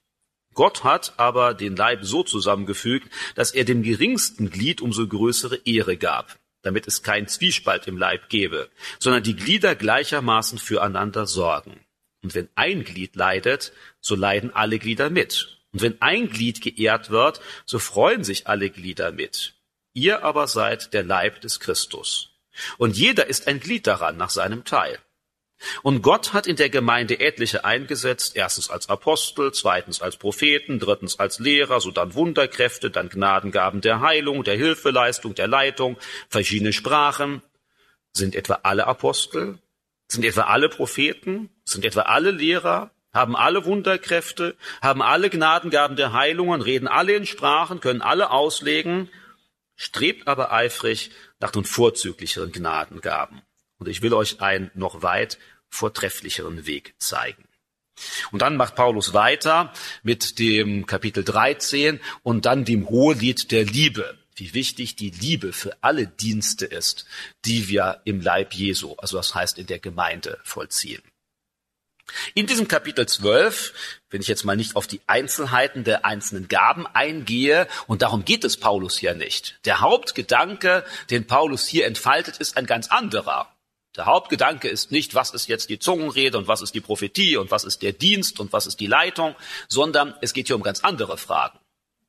Gott 0.55 0.85
hat 0.85 1.15
aber 1.17 1.55
den 1.55 1.77
Leib 1.77 2.05
so 2.05 2.23
zusammengefügt, 2.23 3.09
dass 3.35 3.51
er 3.51 3.65
dem 3.65 3.83
geringsten 3.83 4.51
Glied 4.51 4.81
umso 4.81 5.07
größere 5.07 5.61
Ehre 5.65 5.97
gab, 5.97 6.39
damit 6.63 6.87
es 6.87 7.03
keinen 7.03 7.29
Zwiespalt 7.29 7.87
im 7.87 7.99
Leib 7.99 8.29
gebe, 8.29 8.71
sondern 8.99 9.23
die 9.23 9.37
Glieder 9.37 9.75
gleichermaßen 9.75 10.59
füreinander 10.59 11.27
sorgen. 11.27 11.81
Und 12.23 12.35
wenn 12.35 12.49
ein 12.55 12.85
Glied 12.85 13.17
leidet, 13.17 13.73
so 14.01 14.15
leiden 14.15 14.55
alle 14.55 14.79
Glieder 14.79 15.11
mit. 15.11 15.59
Und 15.73 15.83
wenn 15.83 16.01
ein 16.01 16.31
Glied 16.31 16.63
geehrt 16.63 17.11
wird, 17.11 17.41
so 17.67 17.79
freuen 17.79 18.25
sich 18.25 18.47
alle 18.47 18.71
Glieder 18.71 19.13
mit. 19.13 19.55
Ihr 19.93 20.25
aber 20.25 20.47
seid 20.47 20.95
der 20.95 21.03
Leib 21.03 21.41
des 21.41 21.61
Christus. 21.61 22.31
Und 22.79 22.97
jeder 22.97 23.27
ist 23.27 23.47
ein 23.47 23.61
Glied 23.61 23.87
daran 23.87 24.17
nach 24.17 24.31
seinem 24.31 24.65
Teil. 24.65 24.99
Und 25.83 26.03
Gott 26.03 26.33
hat 26.33 26.47
in 26.47 26.57
der 26.57 26.69
Gemeinde 26.69 27.21
etliche 27.21 27.65
eingesetzt, 27.65 28.37
erstens 28.37 28.71
als 28.71 28.89
Apostel, 28.89 29.53
zweitens 29.53 30.03
als 30.03 30.17
Propheten, 30.17 30.79
drittens 30.79 31.19
als 31.19 31.39
Lehrer, 31.39 31.81
so 31.81 31.91
dann 31.91 32.15
Wunderkräfte, 32.15 32.91
dann 32.91 33.09
Gnadengaben 33.09 33.81
der 33.81 34.01
Heilung, 34.01 34.45
der 34.45 34.57
Hilfeleistung, 34.57 35.35
der 35.35 35.49
Leitung, 35.49 35.97
verschiedene 36.29 36.73
Sprachen. 36.73 37.43
Sind 38.13 38.35
etwa 38.35 38.61
alle 38.63 38.87
Apostel? 38.87 39.59
Sind 40.09 40.25
etwa 40.25 40.43
alle 40.43 40.69
Propheten? 40.69 41.51
Sind 41.65 41.85
etwa 41.85 42.03
alle 42.03 42.31
Lehrer? 42.31 42.91
Haben 43.13 43.37
alle 43.37 43.65
Wunderkräfte? 43.65 44.57
Haben 44.83 45.03
alle 45.03 45.31
Gnadengaben 45.31 45.97
der 45.97 46.13
Heilungen? 46.13 46.61
Reden 46.61 46.89
alle 46.89 47.15
in 47.15 47.27
Sprachen? 47.27 47.81
Können 47.81 48.03
alle 48.03 48.31
auslegen? 48.31 49.09
Strebt 49.77 50.29
aber 50.29 50.53
eifrig 50.53 51.11
nach 51.41 51.51
den 51.51 51.65
vorzüglicheren 51.65 52.53
Gnadengaben. 52.53 53.43
Und 53.85 53.91
ich 53.91 54.00
will 54.00 54.14
euch 54.14 54.41
einen 54.41 54.71
noch 54.75 55.03
weit 55.03 55.38
vortrefflicheren 55.69 56.64
Weg 56.64 56.95
zeigen. 56.99 57.45
Und 58.33 58.41
dann 58.41 58.57
macht 58.57 58.76
Paulus 58.76 59.12
weiter 59.12 59.75
mit 60.03 60.38
dem 60.38 60.87
Kapitel 60.87 61.23
13 61.23 62.00
und 62.23 62.47
dann 62.47 62.64
dem 62.64 62.88
Hohelied 62.88 63.50
der 63.50 63.67
Liebe. 63.67 64.19
Wie 64.37 64.55
wichtig 64.55 64.97
die 64.97 65.11
Liebe 65.11 65.53
für 65.53 65.76
alle 65.83 66.07
Dienste 66.07 66.64
ist, 66.64 67.05
die 67.45 67.69
wir 67.69 68.00
im 68.05 68.23
Leib 68.23 68.55
Jesu, 68.55 68.95
also 68.97 69.19
das 69.19 69.35
heißt 69.35 69.59
in 69.59 69.67
der 69.67 69.81
Gemeinde, 69.81 70.41
vollziehen. 70.45 71.03
In 72.35 72.47
diesem 72.47 72.67
Kapitel 72.67 73.07
12, 73.07 74.00
wenn 74.09 74.23
ich 74.23 74.29
jetzt 74.29 74.45
mal 74.45 74.57
nicht 74.57 74.76
auf 74.76 74.87
die 74.87 75.00
Einzelheiten 75.07 75.85
der 75.85 76.07
einzelnen 76.07 76.49
Gaben 76.49 76.87
eingehe, 76.87 77.69
und 77.87 78.00
darum 78.00 78.25
geht 78.25 78.45
es 78.45 78.57
Paulus 78.57 78.97
hier 78.97 79.14
nicht. 79.14 79.61
Der 79.67 79.81
Hauptgedanke, 79.81 80.85
den 81.11 81.26
Paulus 81.26 81.67
hier 81.67 81.87
entfaltet, 81.87 82.38
ist 82.38 82.57
ein 82.57 82.67
ganz 82.67 82.88
anderer. 82.88 83.54
Der 83.97 84.07
Hauptgedanke 84.07 84.69
ist 84.69 84.91
nicht, 84.91 85.15
was 85.15 85.31
ist 85.31 85.47
jetzt 85.47 85.71
die 85.71 85.79
Zungenrede 85.79 86.37
und 86.37 86.49
was 86.49 86.63
ist 86.63 86.75
die 86.75 86.81
Prophetie 86.81 87.37
und 87.37 87.51
was 87.51 87.65
ist 87.65 87.83
der 87.83 87.93
Dienst 87.93 88.41
und 88.41 88.53
was 88.53 88.67
ist 88.67 88.81
die 88.81 88.89
Leitung, 88.89 89.37
sondern 89.69 90.15
es 90.21 90.33
geht 90.33 90.49
hier 90.49 90.57
um 90.57 90.63
ganz 90.63 90.81
andere 90.81 91.17
Fragen. 91.17 91.59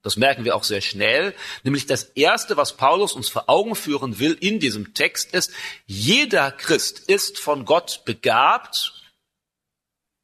Das 0.01 0.17
merken 0.17 0.45
wir 0.45 0.55
auch 0.55 0.63
sehr 0.63 0.81
schnell. 0.81 1.33
Nämlich 1.63 1.85
das 1.85 2.03
Erste, 2.03 2.57
was 2.57 2.77
Paulus 2.77 3.13
uns 3.13 3.29
vor 3.29 3.49
Augen 3.49 3.75
führen 3.75 4.19
will 4.19 4.33
in 4.39 4.59
diesem 4.59 4.93
Text 4.93 5.33
ist, 5.33 5.51
jeder 5.85 6.51
Christ 6.51 6.99
ist 6.99 7.39
von 7.39 7.65
Gott 7.65 8.03
begabt, 8.05 8.93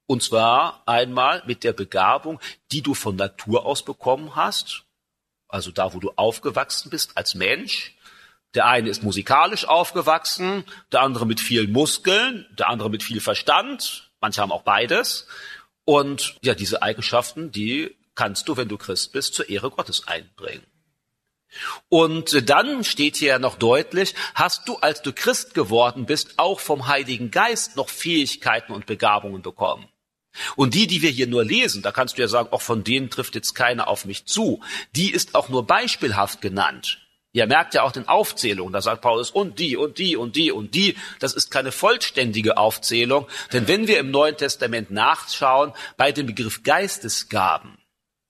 und 0.07 0.21
zwar 0.21 0.83
einmal 0.85 1.41
mit 1.45 1.63
der 1.63 1.73
Begabung, 1.73 2.39
die 2.71 2.81
du 2.81 2.93
von 2.93 3.15
Natur 3.15 3.65
aus 3.65 3.83
bekommen 3.83 4.35
hast, 4.35 4.83
also 5.47 5.71
da, 5.71 5.93
wo 5.93 5.99
du 5.99 6.11
aufgewachsen 6.15 6.89
bist 6.89 7.17
als 7.17 7.33
Mensch, 7.33 7.95
der 8.55 8.65
eine 8.67 8.89
ist 8.89 9.03
musikalisch 9.03 9.65
aufgewachsen, 9.65 10.65
der 10.91 11.01
andere 11.01 11.25
mit 11.25 11.39
vielen 11.39 11.71
Muskeln, 11.71 12.45
der 12.57 12.69
andere 12.69 12.89
mit 12.89 13.03
viel 13.03 13.21
Verstand. 13.21 14.11
Manche 14.19 14.41
haben 14.41 14.51
auch 14.51 14.63
beides. 14.63 15.27
Und 15.85 16.35
ja, 16.41 16.53
diese 16.53 16.81
Eigenschaften, 16.81 17.51
die 17.51 17.95
kannst 18.15 18.47
du, 18.47 18.57
wenn 18.57 18.67
du 18.67 18.77
Christ 18.77 19.13
bist, 19.13 19.33
zur 19.33 19.49
Ehre 19.49 19.71
Gottes 19.71 20.07
einbringen. 20.07 20.65
Und 21.89 22.49
dann 22.49 22.83
steht 22.83 23.17
hier 23.17 23.39
noch 23.39 23.57
deutlich, 23.57 24.15
hast 24.35 24.67
du, 24.67 24.77
als 24.77 25.01
du 25.01 25.11
Christ 25.11 25.53
geworden 25.53 26.05
bist, 26.05 26.35
auch 26.37 26.59
vom 26.59 26.87
Heiligen 26.87 27.29
Geist 27.31 27.75
noch 27.75 27.89
Fähigkeiten 27.89 28.71
und 28.71 28.85
Begabungen 28.85 29.41
bekommen. 29.41 29.87
Und 30.55 30.75
die, 30.75 30.87
die 30.87 31.01
wir 31.01 31.09
hier 31.09 31.27
nur 31.27 31.43
lesen, 31.43 31.81
da 31.81 31.91
kannst 31.91 32.17
du 32.17 32.21
ja 32.21 32.29
sagen, 32.29 32.49
auch 32.51 32.61
von 32.61 32.85
denen 32.85 33.09
trifft 33.09 33.35
jetzt 33.35 33.53
keiner 33.53 33.89
auf 33.89 34.05
mich 34.05 34.25
zu, 34.25 34.61
die 34.95 35.11
ist 35.11 35.35
auch 35.35 35.49
nur 35.49 35.67
beispielhaft 35.67 36.41
genannt. 36.41 36.99
Ihr 37.33 37.47
merkt 37.47 37.73
ja 37.73 37.83
auch 37.83 37.93
den 37.93 38.07
Aufzählungen, 38.07 38.73
da 38.73 38.81
sagt 38.81 39.01
Paulus 39.01 39.31
und 39.31 39.57
die 39.59 39.77
und 39.77 39.97
die 39.99 40.17
und 40.17 40.35
die 40.35 40.51
und 40.51 40.75
die. 40.75 40.97
Das 41.19 41.33
ist 41.33 41.49
keine 41.49 41.71
vollständige 41.71 42.57
Aufzählung, 42.57 43.27
denn 43.53 43.67
wenn 43.67 43.87
wir 43.87 43.99
im 43.99 44.11
Neuen 44.11 44.35
Testament 44.35 44.91
nachschauen 44.91 45.73
bei 45.95 46.11
dem 46.11 46.25
Begriff 46.25 46.63
Geistesgaben, 46.63 47.77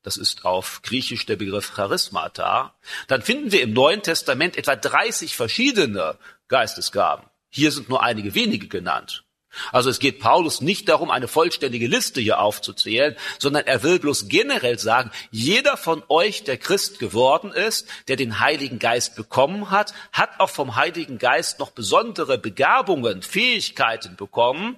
das 0.04 0.18
ist 0.18 0.46
auf 0.46 0.82
Griechisch 0.84 1.26
der 1.26 1.36
Begriff 1.36 1.74
Charismata, 1.74 2.76
dann 3.08 3.22
finden 3.24 3.52
wir 3.52 3.62
im 3.62 3.74
Neuen 3.74 4.04
Testament 4.04 4.56
etwa 4.56 4.76
30 4.76 5.36
verschiedene 5.36 6.18
Geistesgaben. 6.48 7.26
Hier 7.50 7.72
sind 7.72 7.90
nur 7.90 8.04
einige 8.04 8.36
wenige 8.36 8.68
genannt. 8.68 9.24
Also 9.72 9.90
es 9.90 10.00
geht 10.00 10.20
Paulus 10.20 10.62
nicht 10.62 10.88
darum, 10.88 11.12
eine 11.12 11.28
vollständige 11.28 11.88
Liste 11.88 12.22
hier 12.22 12.40
aufzuzählen, 12.40 13.16
sondern 13.38 13.68
er 13.68 13.84
will 13.84 14.00
bloß 14.00 14.28
generell 14.30 14.80
sagen, 14.80 15.12
jeder 15.30 15.78
von 15.78 16.04
euch, 16.08 16.44
der 16.44 16.58
Christ 16.58 17.00
geworden 17.00 17.52
ist, 17.52 17.88
der 18.08 18.16
den 18.16 18.40
Heiligen 18.40 18.80
Geist 18.80 19.16
bekommen 19.16 19.70
hat, 19.70 19.94
hat 20.12 20.40
auch 20.40 20.50
vom 20.50 20.76
Heiligen 20.76 21.18
Geist 21.18 21.60
noch 21.60 21.72
besondere 21.72 22.38
Begabungen, 22.38 23.22
Fähigkeiten 23.22 24.16
bekommen. 24.16 24.78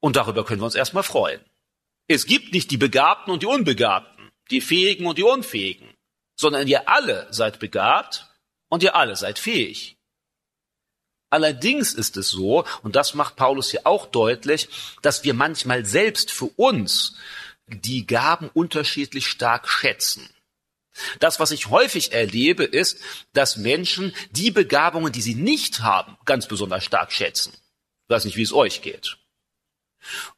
Und 0.00 0.16
darüber 0.16 0.44
können 0.44 0.60
wir 0.60 0.66
uns 0.66 0.76
erstmal 0.76 1.02
freuen. 1.02 1.40
Es 2.06 2.24
gibt 2.24 2.52
nicht 2.52 2.70
die 2.70 2.78
Begabten 2.78 3.32
und 3.32 3.42
die 3.42 3.46
Unbegabten, 3.46 4.30
die 4.50 4.60
Fähigen 4.60 5.06
und 5.06 5.18
die 5.18 5.24
Unfähigen, 5.24 5.92
sondern 6.36 6.66
ihr 6.66 6.88
alle 6.88 7.26
seid 7.30 7.58
begabt 7.58 8.26
und 8.68 8.82
ihr 8.82 8.96
alle 8.96 9.16
seid 9.16 9.38
fähig. 9.38 9.97
Allerdings 11.30 11.92
ist 11.92 12.16
es 12.16 12.30
so, 12.30 12.64
und 12.82 12.96
das 12.96 13.14
macht 13.14 13.36
Paulus 13.36 13.70
hier 13.70 13.86
auch 13.86 14.06
deutlich, 14.06 14.68
dass 15.02 15.24
wir 15.24 15.34
manchmal 15.34 15.84
selbst 15.84 16.30
für 16.30 16.46
uns 16.56 17.16
die 17.66 18.06
Gaben 18.06 18.48
unterschiedlich 18.48 19.26
stark 19.26 19.68
schätzen. 19.68 20.28
Das, 21.20 21.38
was 21.38 21.50
ich 21.50 21.68
häufig 21.68 22.12
erlebe, 22.12 22.64
ist, 22.64 23.00
dass 23.32 23.56
Menschen 23.56 24.14
die 24.30 24.50
Begabungen, 24.50 25.12
die 25.12 25.20
sie 25.20 25.34
nicht 25.34 25.80
haben, 25.80 26.16
ganz 26.24 26.48
besonders 26.48 26.84
stark 26.84 27.12
schätzen. 27.12 27.52
Ich 27.52 28.14
weiß 28.14 28.24
nicht, 28.24 28.36
wie 28.36 28.42
es 28.42 28.52
euch 28.52 28.82
geht. 28.82 29.18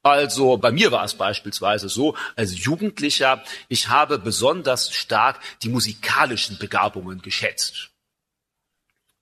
Also 0.02 0.56
bei 0.56 0.72
mir 0.72 0.90
war 0.90 1.04
es 1.04 1.14
beispielsweise 1.14 1.88
so, 1.88 2.16
als 2.34 2.64
Jugendlicher, 2.64 3.44
ich 3.68 3.88
habe 3.88 4.18
besonders 4.18 4.92
stark 4.92 5.40
die 5.62 5.68
musikalischen 5.68 6.58
Begabungen 6.58 7.22
geschätzt. 7.22 7.89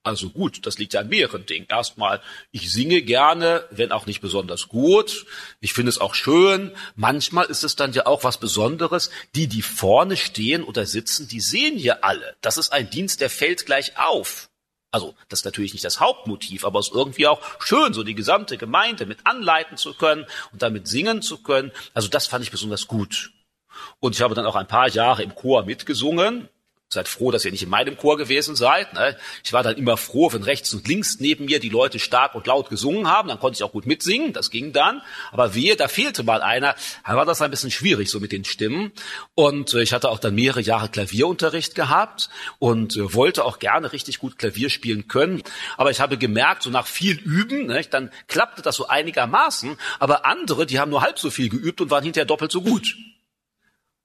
Also 0.09 0.31
gut, 0.31 0.64
das 0.66 0.79
liegt 0.79 0.94
ja 0.94 1.01
an 1.01 1.09
mehreren 1.09 1.44
Dingen. 1.44 1.66
Erstmal, 1.68 2.23
ich 2.51 2.73
singe 2.73 3.03
gerne, 3.03 3.64
wenn 3.71 3.92
auch 3.92 4.07
nicht 4.07 4.23
besonders 4.23 4.68
gut. 4.68 5.27
Ich 5.61 5.75
finde 5.75 5.90
es 5.90 6.01
auch 6.01 6.14
schön. 6.14 6.73
Manchmal 6.97 7.44
ist 7.47 7.62
es 7.62 7.77
dann 7.77 7.92
ja 7.92 8.07
auch 8.07 8.25
was 8.25 8.38
Besonderes. 8.38 9.11
Die, 9.35 9.49
die 9.49 9.61
vorne 9.61 10.16
stehen 10.16 10.64
oder 10.64 10.87
sitzen, 10.87 11.29
die 11.29 11.40
sehen 11.40 11.79
ja 11.79 11.99
alle. 12.01 12.37
Das 12.40 12.57
ist 12.57 12.73
ein 12.73 12.88
Dienst, 12.88 13.21
der 13.21 13.29
fällt 13.29 13.66
gleich 13.66 13.99
auf. 13.99 14.49
Also, 14.90 15.14
das 15.29 15.40
ist 15.40 15.44
natürlich 15.44 15.75
nicht 15.75 15.85
das 15.85 16.01
Hauptmotiv, 16.01 16.64
aber 16.64 16.81
es 16.81 16.88
ist 16.88 16.94
irgendwie 16.94 17.27
auch 17.27 17.42
schön, 17.61 17.92
so 17.92 18.03
die 18.03 18.14
gesamte 18.14 18.57
Gemeinde 18.57 19.05
mit 19.05 19.18
anleiten 19.25 19.77
zu 19.77 19.92
können 19.92 20.25
und 20.53 20.62
damit 20.62 20.88
singen 20.88 21.21
zu 21.21 21.42
können. 21.42 21.71
Also, 21.92 22.09
das 22.09 22.27
fand 22.27 22.42
ich 22.44 22.51
besonders 22.51 22.87
gut. 22.87 23.31
Und 24.01 24.14
ich 24.14 24.23
habe 24.23 24.35
dann 24.35 24.47
auch 24.47 24.57
ein 24.57 24.66
paar 24.66 24.88
Jahre 24.88 25.23
im 25.23 25.35
Chor 25.35 25.64
mitgesungen. 25.64 26.49
Seid 26.90 27.07
froh, 27.07 27.31
dass 27.31 27.44
ihr 27.44 27.51
nicht 27.51 27.62
in 27.62 27.68
meinem 27.68 27.98
Chor 27.98 28.16
gewesen 28.16 28.57
seid. 28.57 28.94
Ne? 28.94 29.14
Ich 29.44 29.53
war 29.53 29.62
dann 29.62 29.77
immer 29.77 29.98
froh, 29.98 30.33
wenn 30.33 30.42
rechts 30.42 30.72
und 30.72 30.88
links 30.88 31.20
neben 31.20 31.44
mir 31.44 31.61
die 31.61 31.68
Leute 31.68 31.98
stark 31.98 32.35
und 32.35 32.46
laut 32.46 32.70
gesungen 32.70 33.09
haben. 33.09 33.29
Dann 33.29 33.38
konnte 33.38 33.59
ich 33.59 33.62
auch 33.62 33.72
gut 33.72 33.85
mitsingen. 33.85 34.33
Das 34.33 34.51
ging 34.51 34.72
dann. 34.72 35.03
Aber 35.31 35.55
wehe, 35.55 35.77
da 35.77 35.87
fehlte 35.87 36.22
mal 36.22 36.40
einer. 36.40 36.74
Da 37.07 37.14
war 37.14 37.27
das 37.27 37.42
ein 37.42 37.51
bisschen 37.51 37.70
schwierig 37.70 38.09
so 38.09 38.20
mit 38.20 38.33
den 38.33 38.46
Stimmen. 38.46 38.92
Und 39.35 39.74
äh, 39.74 39.83
ich 39.83 39.92
hatte 39.92 40.09
auch 40.09 40.18
dann 40.18 40.35
mehrere 40.35 40.62
Jahre 40.62 40.88
Klavierunterricht 40.88 41.74
gehabt 41.74 42.31
und 42.59 42.96
äh, 42.96 43.12
wollte 43.12 43.44
auch 43.44 43.59
gerne 43.59 43.92
richtig 43.92 44.18
gut 44.18 44.38
Klavier 44.38 44.70
spielen 44.70 45.09
können. 45.09 45.42
Aber 45.77 45.90
ich 45.90 46.01
habe 46.01 46.16
gemerkt, 46.16 46.62
so 46.62 46.70
nach 46.70 46.87
viel 46.87 47.18
Üben, 47.20 47.66
ne, 47.66 47.85
dann 47.90 48.11
klappte 48.29 48.62
das 48.62 48.77
so 48.77 48.88
einigermaßen. 48.88 49.77
Aber 49.98 50.24
andere, 50.24 50.64
die 50.64 50.81
haben 50.81 50.90
nur 50.90 51.03
halb 51.03 51.18
so 51.18 51.29
viel 51.29 51.51
geübt 51.51 51.83
und 51.83 51.90
waren 51.90 52.03
hinterher 52.03 52.24
doppelt 52.24 52.51
so 52.51 52.62
gut. 52.62 52.96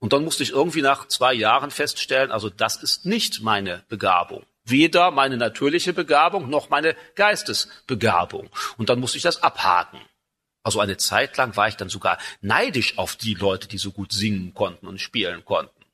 Und 0.04 0.12
dann 0.12 0.26
musste 0.26 0.44
ich 0.44 0.50
irgendwie 0.50 0.82
nach 0.82 1.08
zwei 1.08 1.34
Jahren 1.34 1.72
feststellen, 1.72 2.30
also 2.30 2.50
das 2.50 2.76
ist 2.76 3.06
nicht 3.06 3.42
meine 3.42 3.86
Begabung. 3.88 4.46
Weder 4.66 5.12
meine 5.12 5.38
natürliche 5.38 5.94
Begabung 5.94 6.50
noch 6.50 6.70
meine 6.70 6.98
Geistesbegabung. 7.16 8.50
Und 8.76 8.89
dann 8.89 9.00
musste 9.00 9.16
ich 9.16 9.24
das 9.24 9.42
abhaken. 9.44 10.02
Also 10.62 10.82
eine 10.82 10.98
Zeit 10.98 11.38
lang 11.38 11.56
war 11.56 11.70
ich 11.70 11.78
dann 11.78 11.88
sogar 11.88 12.18
neidisch 12.42 12.98
auf 12.98 13.16
die 13.16 13.34
Leute, 13.34 13.70
die 13.70 13.78
so 13.78 13.92
gut 13.92 14.12
singen 14.12 14.54
konnten 14.54 14.88
und 14.88 15.00
spielen 15.00 15.46
konnten. 15.46 15.86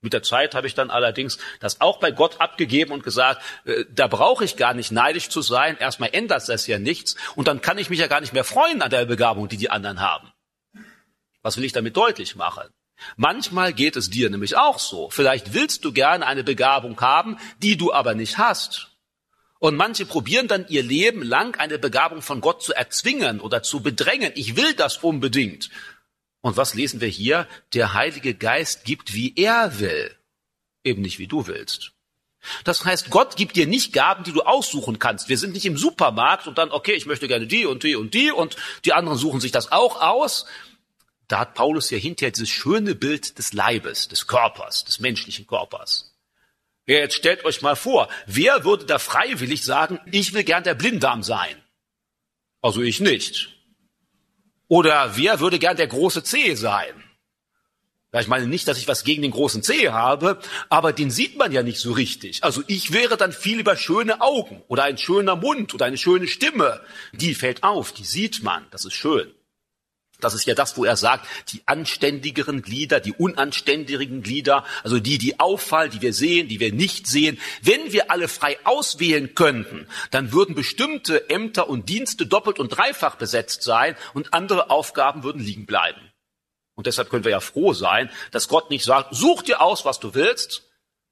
Mit 0.00 0.12
der 0.12 0.22
Zeit 0.22 0.54
habe 0.54 0.68
ich 0.68 0.74
dann 0.76 0.92
allerdings 0.92 1.38
das 1.58 1.80
auch 1.80 1.98
bei 1.98 2.12
Gott 2.12 2.40
abgegeben 2.40 2.92
und 2.92 3.02
gesagt, 3.02 3.42
äh, 3.64 3.84
da 3.92 4.06
brauche 4.06 4.44
ich 4.44 4.58
gar 4.58 4.74
nicht 4.74 4.92
neidisch 4.92 5.28
zu 5.28 5.42
sein. 5.42 5.76
Erstmal 5.76 6.10
ändert 6.12 6.48
das 6.48 6.68
ja 6.68 6.78
nichts 6.78 7.16
und 7.34 7.48
dann 7.48 7.60
kann 7.60 7.78
ich 7.78 7.90
mich 7.90 7.98
ja 7.98 8.06
gar 8.06 8.20
nicht 8.20 8.32
mehr 8.32 8.44
freuen 8.44 8.80
an 8.80 8.90
der 8.90 9.06
Begabung, 9.06 9.48
die 9.48 9.56
die 9.56 9.70
anderen 9.70 9.98
haben. 9.98 10.30
Was 11.42 11.56
will 11.56 11.64
ich 11.64 11.72
damit 11.72 11.96
deutlich 11.96 12.36
machen? 12.36 12.70
Manchmal 13.16 13.72
geht 13.72 13.96
es 13.96 14.10
dir 14.10 14.30
nämlich 14.30 14.56
auch 14.56 14.78
so. 14.78 15.10
Vielleicht 15.10 15.54
willst 15.54 15.84
du 15.84 15.92
gerne 15.92 16.26
eine 16.26 16.44
Begabung 16.44 17.00
haben, 17.00 17.38
die 17.62 17.76
du 17.76 17.92
aber 17.92 18.14
nicht 18.14 18.38
hast. 18.38 18.90
Und 19.58 19.76
manche 19.76 20.06
probieren 20.06 20.48
dann 20.48 20.66
ihr 20.68 20.82
Leben 20.82 21.22
lang 21.22 21.58
eine 21.58 21.78
Begabung 21.78 22.22
von 22.22 22.40
Gott 22.40 22.62
zu 22.62 22.72
erzwingen 22.72 23.40
oder 23.40 23.62
zu 23.62 23.80
bedrängen. 23.82 24.32
Ich 24.34 24.56
will 24.56 24.72
das 24.74 24.98
unbedingt. 24.98 25.70
Und 26.40 26.56
was 26.56 26.74
lesen 26.74 27.00
wir 27.00 27.08
hier? 27.08 27.46
Der 27.74 27.92
Heilige 27.92 28.34
Geist 28.34 28.84
gibt, 28.84 29.12
wie 29.12 29.34
er 29.36 29.78
will, 29.78 30.16
eben 30.82 31.02
nicht 31.02 31.18
wie 31.18 31.26
du 31.26 31.46
willst. 31.46 31.92
Das 32.64 32.86
heißt, 32.86 33.10
Gott 33.10 33.36
gibt 33.36 33.56
dir 33.56 33.66
nicht 33.66 33.92
Gaben, 33.92 34.24
die 34.24 34.32
du 34.32 34.40
aussuchen 34.40 34.98
kannst. 34.98 35.28
Wir 35.28 35.36
sind 35.36 35.52
nicht 35.52 35.66
im 35.66 35.76
Supermarkt 35.76 36.46
und 36.46 36.56
dann, 36.56 36.70
okay, 36.70 36.92
ich 36.92 37.04
möchte 37.04 37.28
gerne 37.28 37.46
die 37.46 37.66
und 37.66 37.82
die 37.82 37.96
und 37.96 38.14
die 38.14 38.30
und 38.30 38.56
die 38.86 38.94
anderen 38.94 39.18
suchen 39.18 39.40
sich 39.40 39.52
das 39.52 39.72
auch 39.72 40.00
aus. 40.00 40.46
Da 41.30 41.38
hat 41.38 41.54
Paulus 41.54 41.90
ja 41.90 41.96
hinterher 41.96 42.32
dieses 42.32 42.48
schöne 42.48 42.96
Bild 42.96 43.38
des 43.38 43.52
Leibes, 43.52 44.08
des 44.08 44.26
Körpers, 44.26 44.84
des 44.84 44.98
menschlichen 44.98 45.46
Körpers. 45.46 46.12
Ja, 46.86 46.98
jetzt 46.98 47.14
stellt 47.14 47.44
euch 47.44 47.62
mal 47.62 47.76
vor, 47.76 48.08
wer 48.26 48.64
würde 48.64 48.84
da 48.84 48.98
freiwillig 48.98 49.64
sagen, 49.64 50.00
ich 50.10 50.34
will 50.34 50.42
gern 50.42 50.64
der 50.64 50.74
Blinddarm 50.74 51.22
sein? 51.22 51.54
Also 52.62 52.82
ich 52.82 52.98
nicht. 52.98 53.48
Oder 54.66 55.16
wer 55.16 55.38
würde 55.38 55.60
gern 55.60 55.76
der 55.76 55.86
große 55.86 56.24
C 56.24 56.56
sein? 56.56 57.04
Ja, 58.12 58.20
ich 58.20 58.26
meine 58.26 58.48
nicht, 58.48 58.66
dass 58.66 58.78
ich 58.78 58.88
was 58.88 59.04
gegen 59.04 59.22
den 59.22 59.30
großen 59.30 59.62
C 59.62 59.90
habe, 59.90 60.40
aber 60.68 60.92
den 60.92 61.12
sieht 61.12 61.38
man 61.38 61.52
ja 61.52 61.62
nicht 61.62 61.78
so 61.78 61.92
richtig. 61.92 62.42
Also 62.42 62.64
ich 62.66 62.92
wäre 62.92 63.16
dann 63.16 63.32
viel 63.32 63.60
über 63.60 63.76
schöne 63.76 64.20
Augen 64.20 64.64
oder 64.66 64.82
ein 64.82 64.98
schöner 64.98 65.36
Mund 65.36 65.74
oder 65.74 65.84
eine 65.84 65.96
schöne 65.96 66.26
Stimme. 66.26 66.80
Die 67.12 67.36
fällt 67.36 67.62
auf, 67.62 67.92
die 67.92 68.04
sieht 68.04 68.42
man, 68.42 68.66
das 68.72 68.84
ist 68.84 68.94
schön. 68.94 69.32
Das 70.24 70.34
ist 70.34 70.46
ja 70.46 70.54
das, 70.54 70.76
wo 70.76 70.84
er 70.84 70.96
sagt, 70.96 71.26
die 71.52 71.62
anständigeren 71.66 72.62
Glieder, 72.62 73.00
die 73.00 73.12
unanständigen 73.12 74.22
Glieder, 74.22 74.64
also 74.82 74.98
die, 74.98 75.18
die 75.18 75.40
auffallen, 75.40 75.90
die 75.90 76.02
wir 76.02 76.12
sehen, 76.12 76.48
die 76.48 76.60
wir 76.60 76.72
nicht 76.72 77.06
sehen. 77.06 77.38
Wenn 77.62 77.92
wir 77.92 78.10
alle 78.10 78.28
frei 78.28 78.58
auswählen 78.64 79.34
könnten, 79.34 79.86
dann 80.10 80.32
würden 80.32 80.54
bestimmte 80.54 81.28
Ämter 81.30 81.68
und 81.68 81.88
Dienste 81.88 82.26
doppelt 82.26 82.58
und 82.58 82.68
dreifach 82.68 83.16
besetzt 83.16 83.62
sein 83.62 83.96
und 84.14 84.34
andere 84.34 84.70
Aufgaben 84.70 85.22
würden 85.22 85.42
liegen 85.42 85.66
bleiben. 85.66 86.00
Und 86.74 86.86
deshalb 86.86 87.10
können 87.10 87.24
wir 87.24 87.32
ja 87.32 87.40
froh 87.40 87.74
sein, 87.74 88.10
dass 88.30 88.48
Gott 88.48 88.70
nicht 88.70 88.84
sagt, 88.84 89.14
such 89.14 89.42
dir 89.42 89.60
aus, 89.60 89.84
was 89.84 90.00
du 90.00 90.14
willst, 90.14 90.62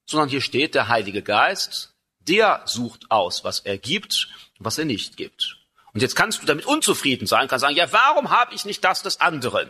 sondern 0.07 0.31
hier 0.31 0.41
steht 0.41 0.75
der 0.75 0.89
Heilige 0.89 1.23
Geist, 1.23 1.95
der 2.21 2.63
sucht 2.65 3.11
aus, 3.11 3.45
was 3.45 3.61
er 3.61 3.77
gibt 3.77 4.29
und 4.59 4.65
was 4.65 4.79
er 4.79 4.87
nicht 4.87 5.17
gibt. 5.17 5.58
Und 5.99 6.03
jetzt 6.03 6.15
kannst 6.15 6.41
du 6.41 6.47
damit 6.47 6.65
unzufrieden 6.65 7.27
sein, 7.27 7.49
kannst 7.49 7.63
sagen, 7.63 7.75
ja, 7.75 7.93
warum 7.93 8.31
habe 8.31 8.55
ich 8.55 8.65
nicht 8.65 8.85
das 8.85 9.03
des 9.03 9.21
anderen? 9.21 9.69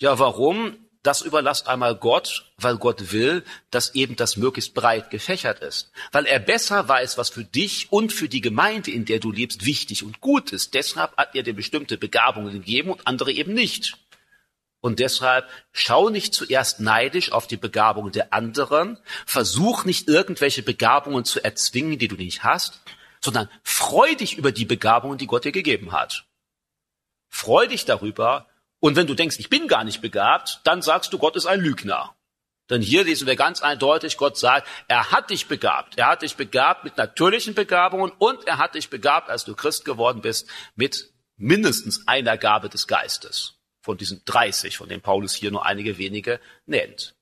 Ja, 0.00 0.18
warum? 0.18 0.76
Das 1.04 1.22
überlasst 1.22 1.68
einmal 1.68 1.94
Gott, 1.94 2.50
weil 2.56 2.76
Gott 2.76 3.12
will, 3.12 3.44
dass 3.70 3.94
eben 3.94 4.16
das 4.16 4.36
möglichst 4.36 4.74
breit 4.74 5.10
gefächert 5.10 5.60
ist. 5.60 5.92
Weil 6.10 6.26
er 6.26 6.40
besser 6.40 6.88
weiß, 6.88 7.18
was 7.18 7.30
für 7.30 7.44
dich 7.44 7.92
und 7.92 8.12
für 8.12 8.28
die 8.28 8.40
Gemeinde, 8.40 8.90
in 8.90 9.04
der 9.04 9.20
du 9.20 9.30
lebst, 9.30 9.64
wichtig 9.64 10.02
und 10.02 10.20
gut 10.20 10.50
ist. 10.50 10.74
Deshalb 10.74 11.16
hat 11.16 11.36
er 11.36 11.44
dir 11.44 11.54
bestimmte 11.54 11.98
Begabungen 11.98 12.52
gegeben 12.52 12.90
und 12.90 13.06
andere 13.06 13.30
eben 13.30 13.54
nicht. 13.54 13.98
Und 14.80 14.98
deshalb 14.98 15.48
schau 15.70 16.08
nicht 16.08 16.34
zuerst 16.34 16.80
neidisch 16.80 17.30
auf 17.30 17.46
die 17.46 17.56
Begabungen 17.56 18.10
der 18.10 18.32
anderen, 18.32 18.98
versuch 19.24 19.84
nicht 19.84 20.08
irgendwelche 20.08 20.64
Begabungen 20.64 21.24
zu 21.24 21.44
erzwingen, 21.44 22.00
die 22.00 22.08
du 22.08 22.16
nicht 22.16 22.42
hast, 22.42 22.80
sondern 23.24 23.48
freu 23.62 24.14
dich 24.14 24.36
über 24.36 24.52
die 24.52 24.64
Begabungen, 24.64 25.18
die 25.18 25.26
Gott 25.26 25.44
dir 25.44 25.52
gegeben 25.52 25.92
hat. 25.92 26.26
Freu 27.28 27.66
dich 27.66 27.84
darüber. 27.84 28.48
Und 28.80 28.96
wenn 28.96 29.06
du 29.06 29.14
denkst, 29.14 29.36
ich 29.38 29.48
bin 29.48 29.68
gar 29.68 29.84
nicht 29.84 30.00
begabt, 30.00 30.60
dann 30.64 30.82
sagst 30.82 31.12
du, 31.12 31.18
Gott 31.18 31.36
ist 31.36 31.46
ein 31.46 31.60
Lügner. 31.60 32.14
Denn 32.68 32.82
hier 32.82 33.04
lesen 33.04 33.26
wir 33.26 33.36
ganz 33.36 33.62
eindeutig, 33.62 34.16
Gott 34.16 34.36
sagt, 34.36 34.66
er 34.88 35.10
hat 35.12 35.30
dich 35.30 35.46
begabt. 35.46 35.98
Er 35.98 36.06
hat 36.06 36.22
dich 36.22 36.36
begabt 36.36 36.84
mit 36.84 36.96
natürlichen 36.96 37.54
Begabungen 37.54 38.12
und 38.18 38.46
er 38.46 38.58
hat 38.58 38.74
dich 38.74 38.90
begabt, 38.90 39.30
als 39.30 39.44
du 39.44 39.54
Christ 39.54 39.84
geworden 39.84 40.20
bist, 40.20 40.48
mit 40.74 41.12
mindestens 41.36 42.06
einer 42.08 42.38
Gabe 42.38 42.68
des 42.68 42.86
Geistes. 42.86 43.54
Von 43.82 43.98
diesen 43.98 44.22
30, 44.24 44.76
von 44.76 44.88
denen 44.88 45.02
Paulus 45.02 45.34
hier 45.34 45.50
nur 45.50 45.66
einige 45.66 45.98
wenige 45.98 46.40
nennt. 46.66 47.14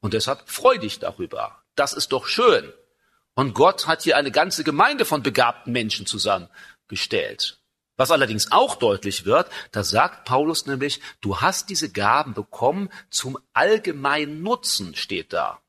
Und 0.00 0.12
deshalb 0.12 0.48
freu 0.48 0.76
dich 0.76 0.98
darüber. 0.98 1.62
Das 1.76 1.92
ist 1.92 2.12
doch 2.12 2.26
schön. 2.26 2.72
Und 3.34 3.54
Gott 3.54 3.86
hat 3.86 4.02
hier 4.02 4.16
eine 4.16 4.30
ganze 4.30 4.64
Gemeinde 4.64 5.04
von 5.04 5.22
begabten 5.22 5.72
Menschen 5.72 6.06
zusammengestellt. 6.06 7.58
Was 7.96 8.10
allerdings 8.10 8.50
auch 8.50 8.74
deutlich 8.76 9.24
wird, 9.24 9.48
da 9.70 9.84
sagt 9.84 10.24
Paulus 10.24 10.66
nämlich, 10.66 11.00
du 11.20 11.40
hast 11.40 11.70
diese 11.70 11.92
Gaben 11.92 12.34
bekommen 12.34 12.90
zum 13.10 13.38
allgemeinen 13.52 14.42
Nutzen, 14.42 14.96
steht 14.96 15.32
da. 15.32 15.60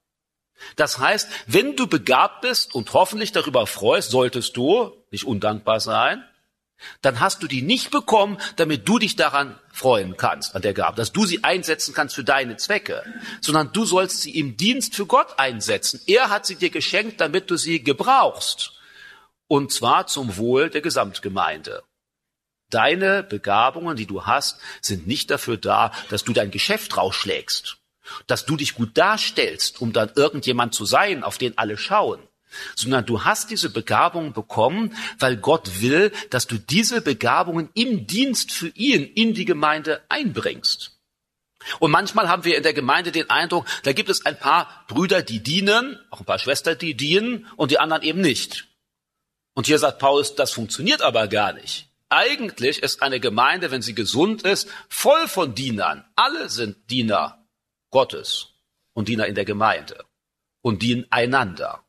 Das 0.75 0.99
heißt, 0.99 1.29
wenn 1.47 1.75
du 1.75 1.85
begabt 1.85 2.41
bist 2.41 2.73
und 2.73 2.93
hoffentlich 2.93 3.31
darüber 3.31 3.67
freust, 3.67 4.09
solltest 4.09 4.57
du 4.57 4.91
nicht 5.11 5.25
undankbar 5.25 5.79
sein, 5.79 6.23
dann 7.01 7.19
hast 7.19 7.41
du 7.41 7.47
die 7.47 7.61
nicht 7.61 7.91
bekommen, 7.91 8.37
damit 8.55 8.87
du 8.87 8.99
dich 8.99 9.15
daran 9.15 9.59
freuen 9.71 10.17
kannst, 10.17 10.55
an 10.55 10.61
der 10.61 10.73
Gabe, 10.73 10.97
dass 10.97 11.11
du 11.11 11.25
sie 11.25 11.43
einsetzen 11.43 11.93
kannst 11.93 12.15
für 12.15 12.23
deine 12.23 12.57
Zwecke, 12.57 13.03
sondern 13.41 13.71
du 13.71 13.85
sollst 13.85 14.21
sie 14.21 14.37
im 14.37 14.57
Dienst 14.57 14.95
für 14.95 15.05
Gott 15.05 15.37
einsetzen. 15.37 16.01
Er 16.07 16.29
hat 16.29 16.45
sie 16.45 16.55
dir 16.55 16.69
geschenkt, 16.69 17.21
damit 17.21 17.49
du 17.49 17.57
sie 17.57 17.83
gebrauchst. 17.83 18.73
Und 19.47 19.71
zwar 19.71 20.07
zum 20.07 20.37
Wohl 20.37 20.69
der 20.69 20.81
Gesamtgemeinde. 20.81 21.83
Deine 22.71 23.21
Begabungen, 23.21 23.95
die 23.95 24.07
du 24.07 24.25
hast, 24.25 24.59
sind 24.81 25.05
nicht 25.07 25.29
dafür 25.29 25.57
da, 25.57 25.91
dass 26.09 26.23
du 26.23 26.33
dein 26.33 26.49
Geschäft 26.49 26.97
rausschlägst, 26.97 27.77
dass 28.25 28.45
du 28.45 28.57
dich 28.57 28.73
gut 28.73 28.97
darstellst, 28.97 29.81
um 29.81 29.93
dann 29.93 30.11
irgendjemand 30.15 30.73
zu 30.73 30.85
sein, 30.85 31.23
auf 31.23 31.37
den 31.37 31.57
alle 31.57 31.77
schauen 31.77 32.27
sondern 32.75 33.05
du 33.05 33.23
hast 33.23 33.49
diese 33.51 33.69
Begabung 33.69 34.33
bekommen, 34.33 34.95
weil 35.19 35.37
Gott 35.37 35.81
will, 35.81 36.11
dass 36.29 36.47
du 36.47 36.57
diese 36.57 37.01
Begabungen 37.01 37.69
im 37.73 38.07
Dienst 38.07 38.51
für 38.51 38.69
ihn 38.69 39.03
in 39.03 39.33
die 39.33 39.45
Gemeinde 39.45 40.01
einbringst. 40.09 40.91
Und 41.79 41.91
manchmal 41.91 42.29
haben 42.29 42.43
wir 42.43 42.57
in 42.57 42.63
der 42.63 42.73
Gemeinde 42.73 43.11
den 43.11 43.29
Eindruck, 43.29 43.65
da 43.83 43.93
gibt 43.93 44.09
es 44.09 44.25
ein 44.25 44.37
paar 44.37 44.85
Brüder, 44.87 45.21
die 45.21 45.41
dienen, 45.41 45.99
auch 46.11 46.19
ein 46.19 46.25
paar 46.25 46.39
Schwestern, 46.39 46.77
die 46.77 46.95
dienen 46.95 47.47
und 47.55 47.71
die 47.71 47.79
anderen 47.79 48.03
eben 48.03 48.21
nicht. 48.21 48.67
Und 49.55 49.67
hier 49.67 49.79
sagt 49.79 49.99
Paulus, 49.99 50.35
das 50.35 50.51
funktioniert 50.51 51.01
aber 51.01 51.27
gar 51.27 51.53
nicht. 51.53 51.89
Eigentlich 52.09 52.83
ist 52.83 53.01
eine 53.01 53.19
Gemeinde, 53.19 53.71
wenn 53.71 53.81
sie 53.81 53.95
gesund 53.95 54.43
ist, 54.43 54.69
voll 54.89 55.27
von 55.27 55.55
Dienern. 55.55 56.05
Alle 56.15 56.49
sind 56.49 56.89
Diener 56.91 57.45
Gottes 57.89 58.49
und 58.93 59.07
Diener 59.07 59.25
in 59.25 59.35
der 59.35 59.45
Gemeinde 59.45 60.05
und 60.61 60.81
dienen 60.81 61.05
einander 61.09 61.84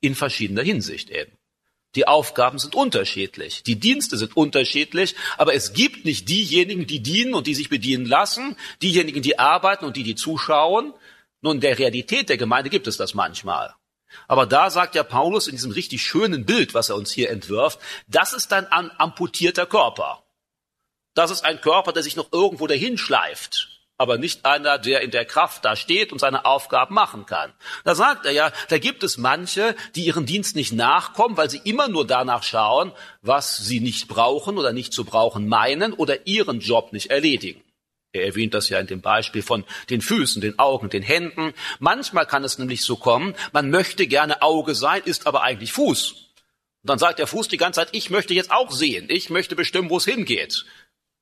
in 0.00 0.14
verschiedener 0.14 0.62
Hinsicht 0.62 1.10
eben. 1.10 1.32
Die 1.94 2.06
Aufgaben 2.06 2.58
sind 2.58 2.74
unterschiedlich, 2.74 3.62
die 3.62 3.80
Dienste 3.80 4.18
sind 4.18 4.36
unterschiedlich, 4.36 5.14
aber 5.38 5.54
es 5.54 5.72
gibt 5.72 6.04
nicht 6.04 6.28
diejenigen, 6.28 6.86
die 6.86 7.00
dienen 7.00 7.34
und 7.34 7.46
die 7.46 7.54
sich 7.54 7.70
bedienen 7.70 8.04
lassen, 8.04 8.56
diejenigen, 8.82 9.22
die 9.22 9.38
arbeiten 9.38 9.86
und 9.86 9.96
die, 9.96 10.02
die 10.02 10.14
zuschauen. 10.14 10.92
Nun, 11.40 11.60
der 11.60 11.78
Realität 11.78 12.28
der 12.28 12.36
Gemeinde 12.36 12.68
gibt 12.68 12.86
es 12.86 12.98
das 12.98 13.14
manchmal. 13.14 13.74
Aber 14.26 14.46
da 14.46 14.70
sagt 14.70 14.94
ja 14.94 15.02
Paulus 15.02 15.48
in 15.48 15.56
diesem 15.56 15.70
richtig 15.70 16.02
schönen 16.02 16.44
Bild, 16.44 16.74
was 16.74 16.90
er 16.90 16.96
uns 16.96 17.10
hier 17.10 17.30
entwirft, 17.30 17.78
das 18.06 18.32
ist 18.32 18.52
ein 18.52 18.66
amputierter 18.70 19.66
Körper. 19.66 20.24
Das 21.14 21.30
ist 21.30 21.44
ein 21.44 21.60
Körper, 21.60 21.92
der 21.92 22.02
sich 22.02 22.16
noch 22.16 22.32
irgendwo 22.32 22.66
dahin 22.66 22.98
schleift 22.98 23.77
aber 23.98 24.16
nicht 24.16 24.46
einer, 24.46 24.78
der 24.78 25.02
in 25.02 25.10
der 25.10 25.24
Kraft 25.24 25.64
da 25.64 25.74
steht 25.74 26.12
und 26.12 26.20
seine 26.20 26.44
Aufgaben 26.44 26.94
machen 26.94 27.26
kann. 27.26 27.52
Da 27.84 27.96
sagt 27.96 28.24
er 28.24 28.32
ja, 28.32 28.52
da 28.68 28.78
gibt 28.78 29.02
es 29.02 29.18
manche, 29.18 29.74
die 29.96 30.06
ihren 30.06 30.24
Dienst 30.24 30.54
nicht 30.54 30.72
nachkommen, 30.72 31.36
weil 31.36 31.50
sie 31.50 31.60
immer 31.64 31.88
nur 31.88 32.06
danach 32.06 32.44
schauen, 32.44 32.92
was 33.22 33.58
sie 33.58 33.80
nicht 33.80 34.06
brauchen 34.06 34.56
oder 34.56 34.72
nicht 34.72 34.92
zu 34.92 35.04
brauchen 35.04 35.48
meinen 35.48 35.92
oder 35.92 36.26
ihren 36.26 36.60
Job 36.60 36.92
nicht 36.92 37.10
erledigen. 37.10 37.62
Er 38.12 38.24
erwähnt 38.24 38.54
das 38.54 38.68
ja 38.68 38.78
in 38.78 38.86
dem 38.86 39.02
Beispiel 39.02 39.42
von 39.42 39.64
den 39.90 40.00
Füßen, 40.00 40.40
den 40.40 40.58
Augen, 40.58 40.88
den 40.88 41.02
Händen. 41.02 41.52
Manchmal 41.78 42.24
kann 42.24 42.44
es 42.44 42.56
nämlich 42.56 42.82
so 42.82 42.96
kommen, 42.96 43.34
man 43.52 43.68
möchte 43.68 44.06
gerne 44.06 44.42
Auge 44.42 44.74
sein, 44.74 45.02
ist 45.04 45.26
aber 45.26 45.42
eigentlich 45.42 45.72
Fuß. 45.72 46.12
Und 46.12 46.90
dann 46.90 46.98
sagt 46.98 47.18
der 47.18 47.26
Fuß 47.26 47.48
die 47.48 47.58
ganze 47.58 47.80
Zeit, 47.80 47.88
ich 47.92 48.10
möchte 48.10 48.32
jetzt 48.32 48.52
auch 48.52 48.70
sehen, 48.70 49.06
ich 49.10 49.28
möchte 49.28 49.56
bestimmen, 49.56 49.90
wo 49.90 49.98
es 49.98 50.04
hingeht. 50.04 50.64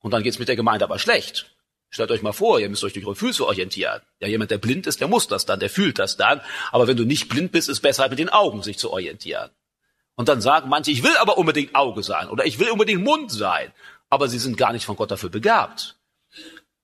Und 0.01 0.12
dann 0.12 0.23
geht 0.23 0.35
es 0.35 0.39
mit 0.39 0.49
der 0.49 0.57
Gemeinde 0.57 0.85
aber 0.85 0.99
schlecht. 0.99 1.56
Stellt 1.90 2.11
euch 2.11 2.22
mal 2.22 2.33
vor, 2.33 2.59
ihr 2.59 2.68
müsst 2.68 2.85
euch 2.85 2.92
durch 2.92 3.07
eure 3.07 3.16
Füße 3.16 3.46
orientieren. 3.46 4.03
Ja, 4.20 4.29
jemand, 4.29 4.51
der 4.51 4.59
blind 4.59 4.87
ist, 4.87 5.01
der 5.01 5.09
muss 5.09 5.29
das 5.29 5.46
dann, 5.46 5.61
der 5.61 5.70
fühlt 5.70 5.99
das 5.99 6.16
dann. 6.16 6.40
Aber 6.72 6.88
wenn 6.88 6.96
du 6.96 7.05
nicht 7.05 7.29
blind 7.29 7.53
bist, 7.53 7.68
ist 7.68 7.77
es 7.77 7.81
besser, 7.81 8.09
mit 8.09 8.18
den 8.18 8.29
Augen 8.29 8.62
sich 8.62 8.79
zu 8.79 8.90
orientieren. 8.90 9.51
Und 10.16 10.29
dann 10.29 10.40
sagen 10.40 10.68
manche, 10.68 10.90
ich 10.90 11.03
will 11.03 11.16
aber 11.18 11.38
unbedingt 11.38 11.75
Auge 11.75 12.03
sein 12.03 12.29
oder 12.29 12.44
ich 12.44 12.59
will 12.59 12.70
unbedingt 12.70 13.05
Mund 13.05 13.31
sein. 13.31 13.72
Aber 14.09 14.29
sie 14.29 14.38
sind 14.38 14.57
gar 14.57 14.72
nicht 14.72 14.85
von 14.85 14.96
Gott 14.96 15.11
dafür 15.11 15.31
begabt. 15.31 15.96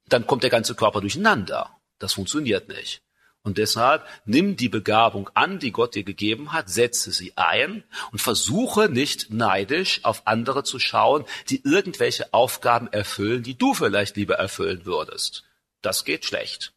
Dann 0.09 0.27
kommt 0.27 0.43
der 0.43 0.51
ganze 0.51 0.75
Körper 0.75 1.01
durcheinander. 1.01 1.71
Das 1.99 2.15
funktioniert 2.15 2.69
nicht. 2.69 3.02
Und 3.45 3.59
deshalb 3.59 4.07
nimm 4.25 4.57
die 4.57 4.69
Begabung 4.69 5.29
an, 5.35 5.59
die 5.59 5.73
Gott 5.73 5.97
dir 5.97 6.05
gegeben 6.05 6.53
hat, 6.53 6.71
setze 6.71 7.11
sie 7.11 7.33
ein 7.37 7.83
und 8.13 8.21
versuche 8.21 8.89
nicht 8.89 9.31
neidisch 9.31 10.05
auf 10.05 10.23
andere 10.27 10.63
zu 10.63 10.79
schauen, 10.79 11.25
die 11.49 11.61
irgendwelche 11.65 12.33
Aufgaben 12.33 12.87
erfüllen, 12.93 13.43
die 13.43 13.59
du 13.59 13.75
vielleicht 13.75 14.17
lieber 14.17 14.37
erfüllen 14.37 14.87
würdest. 14.87 15.43
Das 15.81 16.05
geht 16.05 16.25
schlecht. 16.25 16.73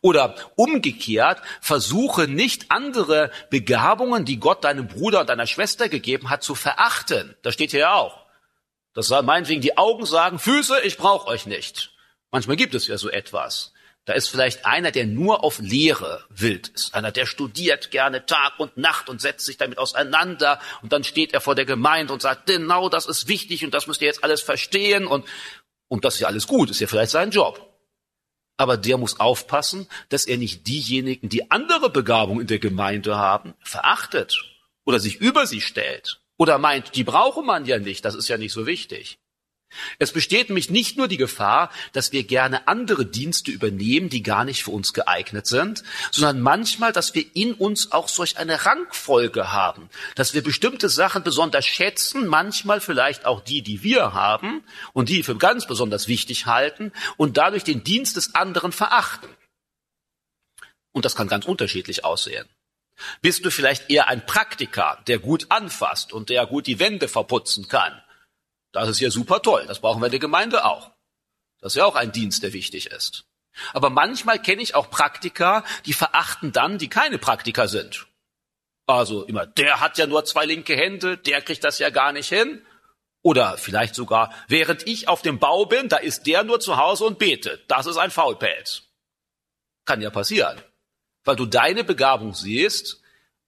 Oder 0.00 0.36
umgekehrt, 0.56 1.42
versuche 1.60 2.26
nicht 2.28 2.70
andere 2.70 3.30
Begabungen, 3.50 4.24
die 4.24 4.38
Gott 4.38 4.64
deinem 4.64 4.86
Bruder 4.86 5.20
und 5.20 5.28
deiner 5.28 5.46
Schwester 5.46 5.88
gegeben 5.88 6.30
hat, 6.30 6.42
zu 6.42 6.54
verachten. 6.54 7.36
Das 7.42 7.54
steht 7.54 7.72
hier 7.72 7.80
ja 7.80 7.94
auch. 7.94 8.24
Das 8.94 9.08
soll 9.08 9.22
meinetwegen 9.22 9.60
die 9.60 9.76
Augen 9.76 10.06
sagen, 10.06 10.38
Füße, 10.38 10.80
ich 10.82 10.96
brauche 10.96 11.26
euch 11.26 11.46
nicht. 11.46 11.92
Manchmal 12.30 12.56
gibt 12.56 12.74
es 12.74 12.86
ja 12.86 12.96
so 12.96 13.10
etwas. 13.10 13.72
Da 14.04 14.14
ist 14.14 14.28
vielleicht 14.28 14.66
einer, 14.66 14.90
der 14.90 15.06
nur 15.06 15.44
auf 15.44 15.60
Lehre 15.60 16.24
wild 16.28 16.68
ist. 16.68 16.92
Einer, 16.94 17.12
der 17.12 17.24
studiert 17.24 17.92
gerne 17.92 18.26
Tag 18.26 18.58
und 18.58 18.76
Nacht 18.76 19.08
und 19.08 19.20
setzt 19.20 19.46
sich 19.46 19.58
damit 19.58 19.78
auseinander. 19.78 20.58
Und 20.82 20.92
dann 20.92 21.04
steht 21.04 21.32
er 21.32 21.40
vor 21.40 21.54
der 21.54 21.66
Gemeinde 21.66 22.12
und 22.12 22.20
sagt, 22.20 22.46
genau 22.46 22.88
das 22.88 23.06
ist 23.06 23.28
wichtig 23.28 23.64
und 23.64 23.74
das 23.74 23.86
müsst 23.86 24.00
ihr 24.00 24.08
jetzt 24.08 24.24
alles 24.24 24.40
verstehen. 24.40 25.06
Und, 25.06 25.24
und 25.86 26.04
das 26.04 26.14
ist 26.14 26.20
ja 26.20 26.26
alles 26.26 26.48
gut, 26.48 26.70
ist 26.70 26.80
ja 26.80 26.88
vielleicht 26.88 27.12
sein 27.12 27.30
Job. 27.30 27.68
Aber 28.56 28.76
der 28.76 28.98
muss 28.98 29.20
aufpassen, 29.20 29.86
dass 30.08 30.26
er 30.26 30.36
nicht 30.36 30.66
diejenigen, 30.66 31.28
die 31.28 31.50
andere 31.52 31.88
Begabung 31.88 32.40
in 32.40 32.48
der 32.48 32.58
Gemeinde 32.58 33.16
haben, 33.16 33.54
verachtet 33.62 34.36
oder 34.84 34.98
sich 34.98 35.20
über 35.20 35.46
sie 35.46 35.60
stellt 35.60 36.20
oder 36.38 36.58
meint, 36.58 36.96
die 36.96 37.04
brauche 37.04 37.42
man 37.42 37.66
ja 37.66 37.78
nicht, 37.78 38.04
das 38.04 38.16
ist 38.16 38.28
ja 38.28 38.36
nicht 38.36 38.52
so 38.52 38.66
wichtig. 38.66 39.18
Es 39.98 40.12
besteht 40.12 40.48
nämlich 40.48 40.70
nicht 40.70 40.96
nur 40.96 41.08
die 41.08 41.16
Gefahr, 41.16 41.70
dass 41.92 42.12
wir 42.12 42.24
gerne 42.24 42.68
andere 42.68 43.06
Dienste 43.06 43.50
übernehmen, 43.50 44.08
die 44.08 44.22
gar 44.22 44.44
nicht 44.44 44.64
für 44.64 44.70
uns 44.70 44.92
geeignet 44.92 45.46
sind, 45.46 45.82
sondern 46.10 46.40
manchmal, 46.40 46.92
dass 46.92 47.14
wir 47.14 47.24
in 47.34 47.54
uns 47.54 47.92
auch 47.92 48.08
solch 48.08 48.38
eine 48.38 48.66
Rangfolge 48.66 49.52
haben, 49.52 49.88
dass 50.14 50.34
wir 50.34 50.42
bestimmte 50.42 50.88
Sachen 50.88 51.22
besonders 51.22 51.66
schätzen, 51.66 52.26
manchmal 52.26 52.80
vielleicht 52.80 53.24
auch 53.24 53.40
die, 53.40 53.62
die 53.62 53.82
wir 53.82 54.12
haben 54.12 54.64
und 54.92 55.08
die 55.08 55.22
für 55.22 55.36
ganz 55.36 55.66
besonders 55.66 56.08
wichtig 56.08 56.46
halten 56.46 56.92
und 57.16 57.36
dadurch 57.36 57.64
den 57.64 57.84
Dienst 57.84 58.16
des 58.16 58.34
anderen 58.34 58.72
verachten. 58.72 59.28
Und 60.92 61.04
das 61.04 61.16
kann 61.16 61.28
ganz 61.28 61.46
unterschiedlich 61.46 62.04
aussehen. 62.04 62.48
Bist 63.20 63.44
du 63.44 63.50
vielleicht 63.50 63.90
eher 63.90 64.08
ein 64.08 64.26
Praktiker, 64.26 65.02
der 65.06 65.18
gut 65.18 65.46
anfasst 65.48 66.12
und 66.12 66.28
der 66.28 66.46
gut 66.46 66.66
die 66.66 66.78
Wände 66.78 67.08
verputzen 67.08 67.68
kann? 67.68 68.00
Das 68.72 68.88
ist 68.88 69.00
ja 69.00 69.10
super 69.10 69.42
toll. 69.42 69.64
Das 69.66 69.80
brauchen 69.80 70.00
wir 70.00 70.06
in 70.06 70.12
der 70.12 70.20
Gemeinde 70.20 70.64
auch. 70.64 70.90
Das 71.60 71.72
ist 71.72 71.76
ja 71.76 71.84
auch 71.84 71.94
ein 71.94 72.12
Dienst, 72.12 72.42
der 72.42 72.52
wichtig 72.52 72.86
ist. 72.86 73.24
Aber 73.72 73.90
manchmal 73.90 74.40
kenne 74.40 74.62
ich 74.62 74.74
auch 74.74 74.90
Praktiker, 74.90 75.62
die 75.84 75.92
verachten 75.92 76.52
dann, 76.52 76.78
die 76.78 76.88
keine 76.88 77.18
Praktiker 77.18 77.68
sind. 77.68 78.06
Also 78.86 79.24
immer, 79.24 79.46
der 79.46 79.80
hat 79.80 79.98
ja 79.98 80.06
nur 80.06 80.24
zwei 80.24 80.46
linke 80.46 80.74
Hände, 80.74 81.16
der 81.18 81.42
kriegt 81.42 81.62
das 81.62 81.78
ja 81.78 81.90
gar 81.90 82.12
nicht 82.12 82.28
hin. 82.28 82.64
Oder 83.22 83.56
vielleicht 83.56 83.94
sogar, 83.94 84.34
während 84.48 84.86
ich 84.86 85.06
auf 85.06 85.22
dem 85.22 85.38
Bau 85.38 85.66
bin, 85.66 85.88
da 85.88 85.98
ist 85.98 86.26
der 86.26 86.42
nur 86.42 86.58
zu 86.58 86.76
Hause 86.76 87.04
und 87.04 87.18
betet. 87.18 87.70
Das 87.70 87.86
ist 87.86 87.96
ein 87.96 88.10
Faulpelz. 88.10 88.82
Kann 89.84 90.00
ja 90.00 90.10
passieren. 90.10 90.60
Weil 91.24 91.36
du 91.36 91.46
deine 91.46 91.84
Begabung 91.84 92.34
siehst 92.34 93.01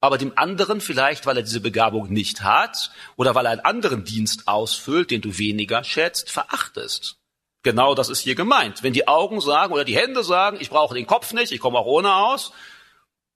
aber 0.04 0.18
dem 0.18 0.36
anderen 0.36 0.82
vielleicht, 0.82 1.24
weil 1.24 1.38
er 1.38 1.42
diese 1.42 1.62
Begabung 1.62 2.12
nicht 2.12 2.42
hat 2.42 2.90
oder 3.16 3.34
weil 3.34 3.46
er 3.46 3.52
einen 3.52 3.64
anderen 3.64 4.04
Dienst 4.04 4.46
ausfüllt, 4.46 5.10
den 5.10 5.22
du 5.22 5.38
weniger 5.38 5.82
schätzt, 5.82 6.30
verachtest. 6.30 7.16
Genau 7.62 7.94
das 7.94 8.10
ist 8.10 8.20
hier 8.20 8.34
gemeint. 8.34 8.82
Wenn 8.82 8.92
die 8.92 9.08
Augen 9.08 9.40
sagen 9.40 9.72
oder 9.72 9.84
die 9.84 9.96
Hände 9.96 10.22
sagen, 10.22 10.58
ich 10.60 10.68
brauche 10.68 10.94
den 10.94 11.06
Kopf 11.06 11.32
nicht, 11.32 11.52
ich 11.52 11.60
komme 11.60 11.78
auch 11.78 11.86
ohne 11.86 12.14
aus, 12.14 12.52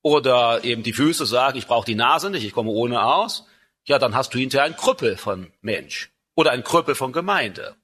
oder 0.03 0.63
eben 0.63 0.83
die 0.83 0.93
Füße 0.93 1.25
sagen, 1.25 1.57
ich 1.57 1.67
brauche 1.67 1.87
die 1.87 1.95
Nase 1.95 2.29
nicht, 2.29 2.45
ich 2.45 2.53
komme 2.53 2.71
ohne 2.71 3.03
aus, 3.03 3.47
ja, 3.85 3.99
dann 3.99 4.15
hast 4.15 4.35
du 4.35 4.39
hinterher 4.39 4.67
einen 4.67 4.77
Krüppel 4.77 5.17
von 5.17 5.51
Mensch 5.63 6.13
oder 6.35 6.51
einen 6.51 6.65
Krüppel 6.65 6.95
von 6.95 7.13
Gemeinde. 7.13 7.77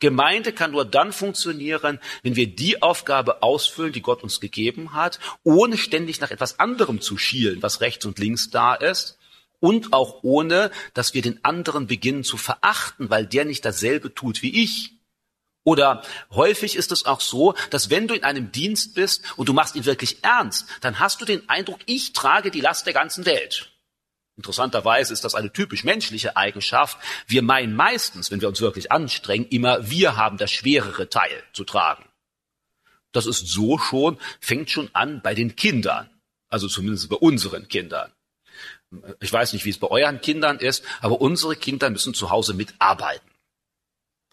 Gemeinde 0.00 0.52
kann 0.52 0.72
nur 0.72 0.84
dann 0.84 1.12
funktionieren, 1.12 1.98
wenn 2.22 2.36
wir 2.36 2.46
die 2.46 2.82
Aufgabe 2.82 3.42
ausfüllen, 3.42 3.92
die 3.92 4.02
Gott 4.02 4.22
uns 4.22 4.40
gegeben 4.40 4.94
hat, 4.94 5.18
ohne 5.42 5.78
ständig 5.78 6.20
nach 6.20 6.30
etwas 6.30 6.58
anderem 6.58 7.00
zu 7.00 7.16
schielen, 7.18 7.62
was 7.62 7.80
rechts 7.80 8.04
und 8.06 8.18
links 8.18 8.50
da 8.50 8.74
ist, 8.74 9.18
und 9.60 9.92
auch 9.92 10.18
ohne, 10.22 10.72
dass 10.92 11.14
wir 11.14 11.22
den 11.22 11.44
anderen 11.44 11.86
beginnen 11.86 12.24
zu 12.24 12.36
verachten, 12.36 13.10
weil 13.10 13.26
der 13.26 13.44
nicht 13.44 13.64
dasselbe 13.64 14.12
tut 14.12 14.42
wie 14.42 14.62
ich. 14.62 14.92
Oder 15.64 16.02
häufig 16.32 16.74
ist 16.74 16.90
es 16.90 17.06
auch 17.06 17.20
so, 17.20 17.54
dass 17.70 17.88
wenn 17.88 18.08
du 18.08 18.14
in 18.14 18.24
einem 18.24 18.50
Dienst 18.50 18.94
bist 18.94 19.22
und 19.36 19.48
du 19.48 19.52
machst 19.52 19.76
ihn 19.76 19.84
wirklich 19.84 20.24
ernst, 20.24 20.66
dann 20.80 20.98
hast 20.98 21.20
du 21.20 21.24
den 21.24 21.48
Eindruck, 21.48 21.78
ich 21.86 22.12
trage 22.12 22.50
die 22.50 22.60
Last 22.60 22.86
der 22.86 22.92
ganzen 22.92 23.24
Welt. 23.24 23.71
Interessanterweise 24.36 25.12
ist 25.12 25.24
das 25.24 25.34
eine 25.34 25.52
typisch 25.52 25.84
menschliche 25.84 26.36
Eigenschaft. 26.36 26.98
Wir 27.26 27.42
meinen 27.42 27.74
meistens, 27.74 28.30
wenn 28.30 28.40
wir 28.40 28.48
uns 28.48 28.60
wirklich 28.60 28.90
anstrengen, 28.90 29.46
immer 29.48 29.90
wir 29.90 30.16
haben 30.16 30.38
das 30.38 30.50
schwerere 30.50 31.08
Teil 31.08 31.42
zu 31.52 31.64
tragen. 31.64 32.04
Das 33.12 33.26
ist 33.26 33.46
so 33.46 33.76
schon, 33.76 34.18
fängt 34.40 34.70
schon 34.70 34.88
an 34.94 35.20
bei 35.22 35.34
den 35.34 35.54
Kindern. 35.54 36.08
Also 36.48 36.66
zumindest 36.68 37.08
bei 37.08 37.16
unseren 37.16 37.68
Kindern. 37.68 38.10
Ich 39.20 39.32
weiß 39.32 39.52
nicht, 39.52 39.64
wie 39.64 39.70
es 39.70 39.78
bei 39.78 39.88
euren 39.88 40.20
Kindern 40.20 40.58
ist, 40.58 40.84
aber 41.00 41.20
unsere 41.20 41.56
Kinder 41.56 41.88
müssen 41.90 42.14
zu 42.14 42.30
Hause 42.30 42.54
mitarbeiten. 42.54 43.30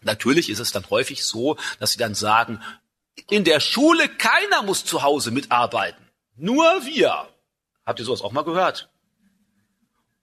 Natürlich 0.02 0.48
ist 0.48 0.58
es 0.58 0.72
dann 0.72 0.88
häufig 0.90 1.24
so, 1.24 1.56
dass 1.78 1.92
sie 1.92 1.98
dann 1.98 2.14
sagen, 2.14 2.62
in 3.28 3.44
der 3.44 3.60
Schule 3.60 4.08
keiner 4.08 4.62
muss 4.62 4.84
zu 4.84 5.02
Hause 5.02 5.30
mitarbeiten. 5.30 6.10
Nur 6.36 6.64
wir. 6.84 7.28
Habt 7.84 7.98
ihr 7.98 8.04
sowas 8.04 8.22
auch 8.22 8.32
mal 8.32 8.44
gehört? 8.44 8.89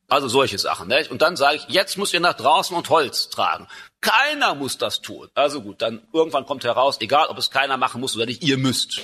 Also 0.08 0.28
solche 0.28 0.58
Sachen. 0.58 0.88
Nicht? 0.88 1.12
Und 1.12 1.22
dann 1.22 1.36
sage 1.36 1.58
ich, 1.58 1.66
jetzt 1.68 1.98
müsst 1.98 2.14
ihr 2.14 2.20
nach 2.20 2.36
draußen 2.36 2.76
und 2.76 2.90
Holz 2.90 3.30
tragen. 3.30 3.68
Keiner 4.00 4.56
muss 4.56 4.78
das 4.78 5.02
tun. 5.02 5.30
Also 5.34 5.62
gut, 5.62 5.82
dann 5.82 6.02
irgendwann 6.14 6.46
kommt 6.46 6.64
heraus, 6.64 6.98
egal 7.02 7.28
ob 7.28 7.38
es 7.38 7.52
keiner 7.52 7.78
machen 7.78 8.00
muss 8.00 8.16
oder 8.16 8.26
nicht, 8.26 8.44
ihr 8.44 8.58
müsst. 8.58 9.00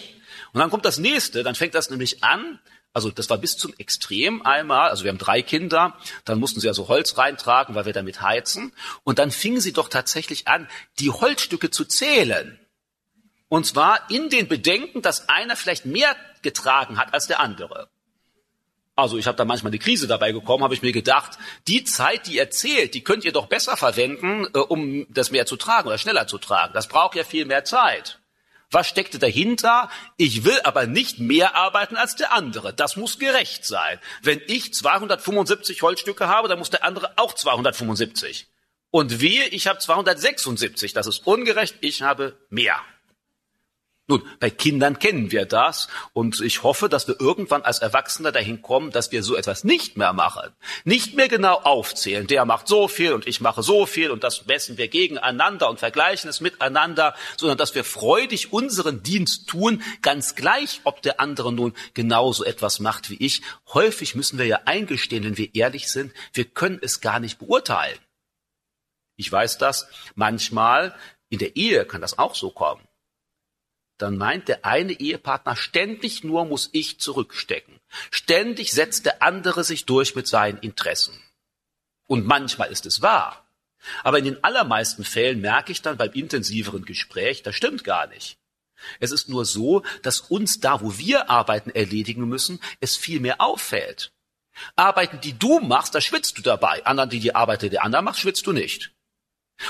Und 0.54 0.60
dann 0.60 0.70
kommt 0.70 0.86
das 0.86 1.00
nächste, 1.00 1.44
dann 1.44 1.56
fängt 1.56 1.76
das 1.76 1.90
nämlich 1.90 2.24
an, 2.24 2.60
also 2.94 3.10
das 3.10 3.30
war 3.30 3.40
bis 3.40 3.58
zum 3.58 3.74
Extrem 3.80 4.44
einmal, 4.44 4.92
also 4.92 5.04
wir 5.04 5.10
haben 5.10 5.18
drei 5.18 5.42
Kinder, 5.42 5.98
dann 6.26 6.40
mussten 6.40 6.60
sie 6.60 6.68
also 6.68 6.88
Holz 6.88 7.18
reintragen, 7.18 7.74
weil 7.74 7.86
wir 7.86 7.94
damit 7.94 8.22
heizen. 8.22 8.72
Und 9.04 9.18
dann 9.18 9.32
fingen 9.32 9.62
sie 9.62 9.74
doch 9.74 9.90
tatsächlich 9.90 10.48
an, 10.48 10.70
die 11.00 11.10
Holzstücke 11.10 11.72
zu 11.72 11.86
zählen. 11.86 12.60
Und 13.50 13.66
zwar 13.66 14.10
in 14.12 14.30
den 14.30 14.48
Bedenken, 14.48 15.02
dass 15.02 15.28
einer 15.28 15.56
vielleicht 15.56 15.86
mehr 15.86 16.16
getragen 16.44 17.00
hat 17.00 17.14
als 17.14 17.28
der 17.28 17.40
andere. 17.40 17.90
Also 18.96 19.18
ich 19.18 19.26
habe 19.26 19.38
da 19.38 19.46
manchmal 19.46 19.72
eine 19.72 19.80
Krise 19.80 20.08
dabei 20.08 20.32
gekommen, 20.32 20.64
habe 20.64 20.76
ich 20.76 20.84
mir 20.84 20.92
gedacht, 20.92 21.40
die 21.68 21.84
Zeit, 21.84 22.28
die 22.28 22.36
ihr 22.36 22.52
zählt, 22.52 22.94
die 22.94 23.04
könnt 23.04 23.26
ihr 23.26 23.32
doch 23.32 23.48
besser 23.48 23.76
verwenden, 23.76 24.46
äh, 24.54 24.60
um 24.60 25.08
das 25.10 25.32
mehr 25.32 25.46
zu 25.46 25.56
tragen 25.56 25.88
oder 25.88 25.98
schneller 25.98 26.28
zu 26.28 26.38
tragen. 26.38 26.74
Das 26.74 26.88
braucht 26.88 27.16
ja 27.16 27.24
viel 27.24 27.46
mehr 27.46 27.64
Zeit. 27.64 28.20
Was 28.70 28.88
steckte 28.88 29.20
dahinter? 29.20 29.90
Ich 30.18 30.46
will 30.46 30.60
aber 30.64 30.88
nicht 30.88 31.20
mehr 31.20 31.56
arbeiten 31.56 31.96
als 31.96 32.16
der 32.16 32.34
andere. 32.34 32.74
Das 32.74 32.96
muss 32.96 33.20
gerecht 33.20 33.66
sein. 33.66 34.00
Wenn 34.24 34.42
ich 34.48 34.74
275 34.74 35.82
Holzstücke 35.84 36.28
habe, 36.28 36.48
dann 36.48 36.58
muss 36.58 36.72
der 36.72 36.84
andere 36.84 37.14
auch 37.18 37.34
275. 37.34 38.48
Und 38.90 39.22
wehe, 39.22 39.46
ich 39.48 39.68
habe 39.68 39.80
276. 39.80 40.94
Das 40.94 41.06
ist 41.06 41.26
ungerecht. 41.28 41.78
Ich 41.82 42.02
habe 42.02 42.36
mehr. 42.50 42.76
Nun, 44.08 44.22
bei 44.42 44.50
Kindern 44.50 45.00
kennen 45.00 45.32
wir 45.32 45.46
das 45.46 45.88
und 46.12 46.42
ich 46.42 46.64
hoffe, 46.64 46.90
dass 46.90 47.08
wir 47.08 47.22
irgendwann 47.22 47.62
als 47.62 47.80
Erwachsene 47.80 48.34
dahin 48.34 48.62
kommen, 48.62 48.92
dass 48.92 49.14
wir 49.14 49.24
so 49.24 49.38
etwas 49.38 49.64
nicht 49.64 49.96
mehr 49.96 50.12
machen. 50.12 50.52
Nicht 50.84 51.16
mehr 51.16 51.30
genau 51.30 51.54
aufzählen, 51.56 52.28
der 52.28 52.44
macht 52.44 52.68
so 52.68 52.90
viel 52.90 53.14
und 53.14 53.26
ich 53.28 53.40
mache 53.40 53.64
so 53.64 53.86
viel 53.86 54.12
und 54.12 54.26
das 54.26 54.46
messen 54.46 54.78
wir 54.78 54.90
gegeneinander 54.90 55.70
und 55.70 55.80
vergleichen 55.80 56.30
es 56.30 56.42
miteinander, 56.42 57.16
sondern 57.38 57.58
dass 57.58 57.76
wir 57.76 57.86
freudig 57.86 58.52
unseren 58.52 59.04
Dienst 59.04 59.48
tun, 59.48 59.82
ganz 60.02 60.36
gleich, 60.36 60.82
ob 60.84 61.02
der 61.02 61.22
andere 61.22 61.54
nun 61.54 61.74
genauso 61.94 62.44
etwas 62.44 62.82
macht 62.82 63.10
wie 63.10 63.26
ich. 63.26 63.42
Häufig 63.74 64.16
müssen 64.16 64.38
wir 64.38 64.46
ja 64.46 64.60
eingestehen, 64.66 65.24
wenn 65.24 65.38
wir 65.38 65.56
ehrlich 65.56 65.90
sind, 65.90 66.12
wir 66.34 66.44
können 66.44 66.80
es 66.82 67.00
gar 67.00 67.22
nicht 67.22 67.40
beurteilen. 67.40 68.00
Ich 69.16 69.32
weiß 69.32 69.60
das, 69.60 69.88
manchmal 70.16 70.94
in 71.30 71.40
der 71.40 71.56
Ehe 71.56 71.86
kann 71.86 72.02
das 72.02 72.20
auch 72.20 72.36
so 72.36 72.50
kommen 72.50 72.86
dann 74.04 74.18
meint 74.18 74.50
der 74.50 74.66
eine 74.66 74.92
Ehepartner, 74.92 75.56
ständig 75.56 76.26
nur 76.26 76.44
muss 76.44 76.70
ich 76.74 77.00
zurückstecken. 77.00 77.80
Ständig 78.12 78.74
setzt 78.74 79.06
der 79.06 79.24
andere 79.24 79.64
sich 79.64 79.86
durch 79.86 80.14
mit 80.14 80.28
seinen 80.28 80.58
Interessen. 80.58 81.18
Und 82.06 82.26
manchmal 82.28 82.70
ist 82.70 82.86
es 82.86 83.02
wahr. 83.02 83.48
Aber 84.04 84.20
in 84.20 84.26
den 84.26 84.44
allermeisten 84.44 85.06
Fällen 85.06 85.40
merke 85.40 85.72
ich 85.72 85.82
dann 85.82 85.96
beim 85.96 86.12
intensiveren 86.12 86.84
Gespräch, 86.84 87.44
das 87.44 87.56
stimmt 87.56 87.86
gar 87.86 88.08
nicht. 88.08 88.38
Es 89.00 89.12
ist 89.12 89.30
nur 89.30 89.46
so, 89.46 89.84
dass 90.02 90.20
uns 90.20 90.60
da, 90.60 90.82
wo 90.82 90.98
wir 90.98 91.30
Arbeiten 91.30 91.70
erledigen 91.70 92.28
müssen, 92.28 92.60
es 92.82 92.98
viel 92.98 93.22
mehr 93.22 93.40
auffällt. 93.40 94.12
Arbeiten, 94.76 95.22
die 95.22 95.40
du 95.40 95.62
machst, 95.62 95.96
da 95.96 96.02
schwitzt 96.02 96.38
du 96.38 96.42
dabei. 96.42 96.86
Anderen, 96.86 97.10
die 97.10 97.22
die 97.22 97.36
Arbeit 97.36 97.62
der 97.62 97.84
anderen 97.84 98.04
machst, 98.04 98.20
schwitzt 98.20 98.46
du 98.48 98.52
nicht. 98.52 98.93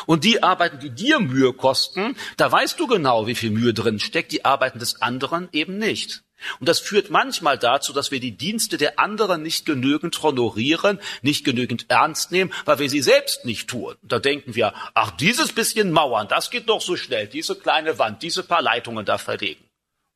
Und 0.06 0.23
die 0.23 0.43
Arbeiten, 0.43 0.79
die 0.79 0.89
dir 0.89 1.19
Mühe 1.19 1.53
kosten, 1.53 2.15
da 2.38 2.51
weißt 2.51 2.79
du 2.79 2.88
genau, 2.88 3.27
wie 3.27 3.36
viel 3.36 3.51
Mühe 3.51 3.73
drin 3.73 3.99
steckt, 3.99 4.32
die 4.32 4.45
Arbeiten 4.45 4.79
des 4.79 5.01
anderen 5.01 5.49
eben 5.51 5.77
nicht. 5.77 6.23
Und 6.60 6.67
das 6.69 6.79
führt 6.79 7.10
manchmal 7.10 7.58
dazu, 7.58 7.93
dass 7.93 8.12
wir 8.12 8.19
die 8.19 8.36
Dienste 8.36 8.77
der 8.77 8.99
anderen 8.99 9.43
nicht 9.43 9.65
genügend 9.65 10.21
honorieren, 10.21 10.99
nicht 11.21 11.45
genügend 11.45 11.86
ernst 11.89 12.32
nehmen, 12.32 12.51
weil 12.65 12.79
wir 12.79 12.89
sie 12.89 13.01
selbst 13.01 13.45
nicht 13.45 13.69
tun. 13.69 13.95
Da 14.01 14.19
denken 14.19 14.56
wir, 14.56 14.73
ach, 14.93 15.12
dieses 15.12 15.53
bisschen 15.53 15.91
Mauern, 15.91 16.27
das 16.27 16.49
geht 16.49 16.69
doch 16.69 16.82
so 16.82 16.95
schnell, 16.95 17.27
diese 17.27 17.56
kleine 17.56 17.97
Wand, 17.99 18.23
diese 18.23 18.43
paar 18.43 18.62
Leitungen 18.62 19.06
da 19.06 19.17
verlegen. 19.17 19.63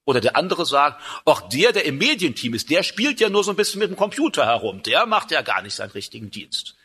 Oder 0.06 0.22
der 0.22 0.38
andere 0.38 0.66
sagt, 0.66 1.02
ach, 1.26 1.42
der, 1.50 1.74
der 1.74 1.86
im 1.86 1.98
Medienteam 1.98 2.54
ist, 2.54 2.70
der 2.70 2.84
spielt 2.84 3.20
ja 3.20 3.30
nur 3.30 3.44
so 3.44 3.52
ein 3.52 3.58
bisschen 3.58 3.80
mit 3.80 3.90
dem 3.90 3.98
Computer 3.98 4.46
herum, 4.46 4.82
der 4.82 5.06
macht 5.06 5.32
ja 5.32 5.42
gar 5.42 5.62
nicht 5.62 5.76
seinen 5.76 5.92
richtigen 5.92 6.32
Dienst. 6.32 6.76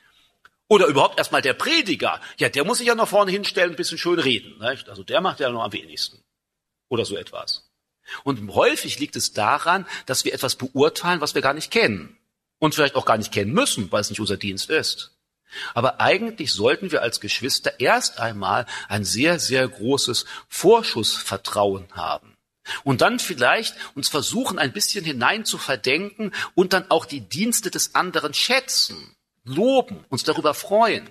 Oder 0.73 0.87
überhaupt 0.87 1.19
erstmal 1.19 1.43
der 1.43 1.53
Prediger. 1.53 2.19
Ja, 2.39 2.49
der 2.49 2.65
muss 2.65 2.79
sich 2.79 2.87
ja 2.87 2.95
noch 2.95 3.09
vorne 3.09 3.31
hinstellen, 3.31 3.73
ein 3.73 3.77
bisschen 3.77 3.99
schön 3.99 4.19
reden. 4.19 4.59
Nicht? 4.59 4.89
Also 4.89 5.03
der 5.03 5.21
macht 5.21 5.39
ja 5.39 5.51
noch 5.51 5.65
am 5.65 5.73
wenigsten. 5.75 6.25
Oder 6.89 7.05
so 7.05 7.15
etwas. 7.15 7.71
Und 8.25 8.55
häufig 8.55 8.99
liegt 8.99 9.15
es 9.15 9.35
daran, 9.35 9.85
dass 10.07 10.25
wir 10.25 10.33
etwas 10.33 10.57
beurteilen, 10.57 11.21
was 11.21 11.35
wir 11.35 11.43
gar 11.43 11.53
nicht 11.53 11.71
kennen. 11.71 12.17
Und 12.59 12.75
vielleicht 12.75 12.95
auch 12.95 13.05
gar 13.05 13.19
nicht 13.19 13.33
kennen 13.33 13.53
müssen, 13.53 13.93
weil 13.93 14.01
es 14.01 14.09
nicht 14.09 14.21
unser 14.21 14.39
Dienst 14.39 14.71
ist. 14.71 15.15
Aber 15.75 16.01
eigentlich 16.01 16.55
sollten 16.55 16.91
wir 16.91 17.03
als 17.03 17.21
Geschwister 17.21 17.79
erst 17.79 18.19
einmal 18.19 18.65
ein 18.89 19.05
sehr, 19.05 19.39
sehr 19.39 19.69
großes 19.69 20.25
Vorschussvertrauen 20.49 21.85
haben. 21.93 22.35
Und 22.83 23.03
dann 23.03 23.19
vielleicht 23.19 23.77
uns 23.95 24.09
versuchen, 24.09 24.59
ein 24.59 24.73
bisschen 24.73 25.05
hinein 25.05 25.45
zu 25.45 25.59
verdenken 25.59 26.33
und 26.55 26.73
dann 26.73 26.91
auch 26.91 27.05
die 27.05 27.21
Dienste 27.21 27.71
des 27.71 27.95
anderen 27.95 28.33
schätzen, 28.33 29.15
loben, 29.45 30.05
uns 30.09 30.25
darüber 30.25 30.55
freuen. 30.55 31.11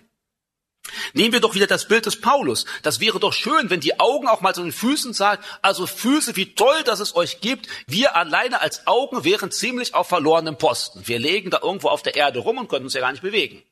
Nehmen 1.13 1.33
wir 1.33 1.41
doch 1.41 1.53
wieder 1.53 1.67
das 1.67 1.87
Bild 1.87 2.05
des 2.05 2.19
Paulus. 2.19 2.65
Das 2.81 2.99
wäre 2.99 3.19
doch 3.19 3.33
schön, 3.33 3.69
wenn 3.69 3.79
die 3.79 3.99
Augen 3.99 4.27
auch 4.27 4.41
mal 4.41 4.55
zu 4.55 4.63
den 4.63 4.71
Füßen 4.71 5.13
sagen, 5.13 5.43
also 5.61 5.85
Füße, 5.85 6.35
wie 6.35 6.55
toll, 6.55 6.83
dass 6.83 6.99
es 6.99 7.15
euch 7.15 7.39
gibt. 7.39 7.67
Wir 7.85 8.15
alleine 8.15 8.61
als 8.61 8.87
Augen 8.87 9.23
wären 9.23 9.51
ziemlich 9.51 9.93
auf 9.93 10.07
verlorenem 10.07 10.57
Posten. 10.57 11.07
Wir 11.07 11.19
legen 11.19 11.51
da 11.51 11.59
irgendwo 11.61 11.89
auf 11.89 12.01
der 12.01 12.15
Erde 12.15 12.39
rum 12.39 12.57
und 12.57 12.67
können 12.67 12.85
uns 12.85 12.93
ja 12.93 13.01
gar 13.01 13.11
nicht 13.11 13.21
bewegen. 13.21 13.63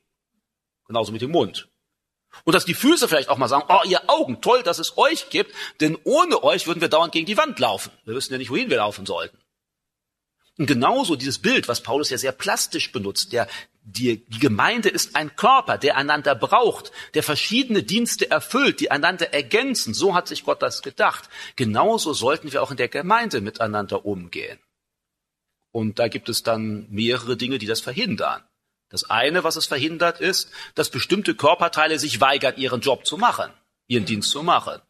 Genauso 0.86 1.12
mit 1.12 1.22
dem 1.22 1.32
Mund. 1.32 1.68
Und 2.44 2.54
dass 2.54 2.64
die 2.64 2.74
Füße 2.74 3.08
vielleicht 3.08 3.28
auch 3.28 3.38
mal 3.38 3.48
sagen, 3.48 3.64
oh, 3.68 3.80
ihr 3.84 4.08
Augen, 4.08 4.40
toll, 4.40 4.62
dass 4.62 4.78
es 4.78 4.96
euch 4.96 5.30
gibt, 5.30 5.52
denn 5.80 5.98
ohne 6.04 6.42
euch 6.44 6.68
würden 6.68 6.80
wir 6.80 6.88
dauernd 6.88 7.12
gegen 7.12 7.26
die 7.26 7.36
Wand 7.36 7.58
laufen. 7.58 7.90
Wir 8.04 8.14
wüssten 8.14 8.34
ja 8.34 8.38
nicht, 8.38 8.50
wohin 8.50 8.70
wir 8.70 8.76
laufen 8.76 9.04
sollten. 9.04 9.36
Und 10.58 10.66
genauso 10.66 11.16
dieses 11.16 11.40
Bild, 11.40 11.68
was 11.68 11.82
Paulus 11.82 12.10
ja 12.10 12.18
sehr 12.18 12.32
plastisch 12.32 12.92
benutzt, 12.92 13.32
der, 13.32 13.48
die, 13.82 14.24
Gemeinde 14.38 14.88
ist 14.88 15.16
ein 15.16 15.34
Körper, 15.36 15.78
der 15.78 15.96
einander 15.96 16.34
braucht, 16.34 16.92
der 17.14 17.22
verschiedene 17.22 17.82
Dienste 17.82 18.30
erfüllt, 18.30 18.80
die 18.80 18.90
einander 18.90 19.32
ergänzen. 19.32 19.94
So 19.94 20.14
hat 20.14 20.28
sich 20.28 20.44
Gott 20.44 20.62
das 20.62 20.82
gedacht. 20.82 21.28
Genauso 21.56 22.12
sollten 22.12 22.52
wir 22.52 22.62
auch 22.62 22.70
in 22.70 22.76
der 22.76 22.88
Gemeinde 22.88 23.40
miteinander 23.40 24.04
umgehen. 24.04 24.58
Und 25.72 25.98
da 25.98 26.08
gibt 26.08 26.28
es 26.28 26.42
dann 26.42 26.86
mehrere 26.90 27.36
Dinge, 27.36 27.58
die 27.58 27.66
das 27.66 27.80
verhindern. 27.80 28.42
Das 28.90 29.08
eine, 29.08 29.44
was 29.44 29.56
es 29.56 29.66
verhindert, 29.66 30.20
ist, 30.20 30.50
dass 30.74 30.90
bestimmte 30.90 31.34
Körperteile 31.34 31.98
sich 31.98 32.20
weigern, 32.20 32.56
ihren 32.56 32.80
Job 32.80 33.06
zu 33.06 33.16
machen, 33.16 33.52
ihren 33.86 34.04
Dienst 34.04 34.30
zu 34.30 34.42
machen. 34.42 34.80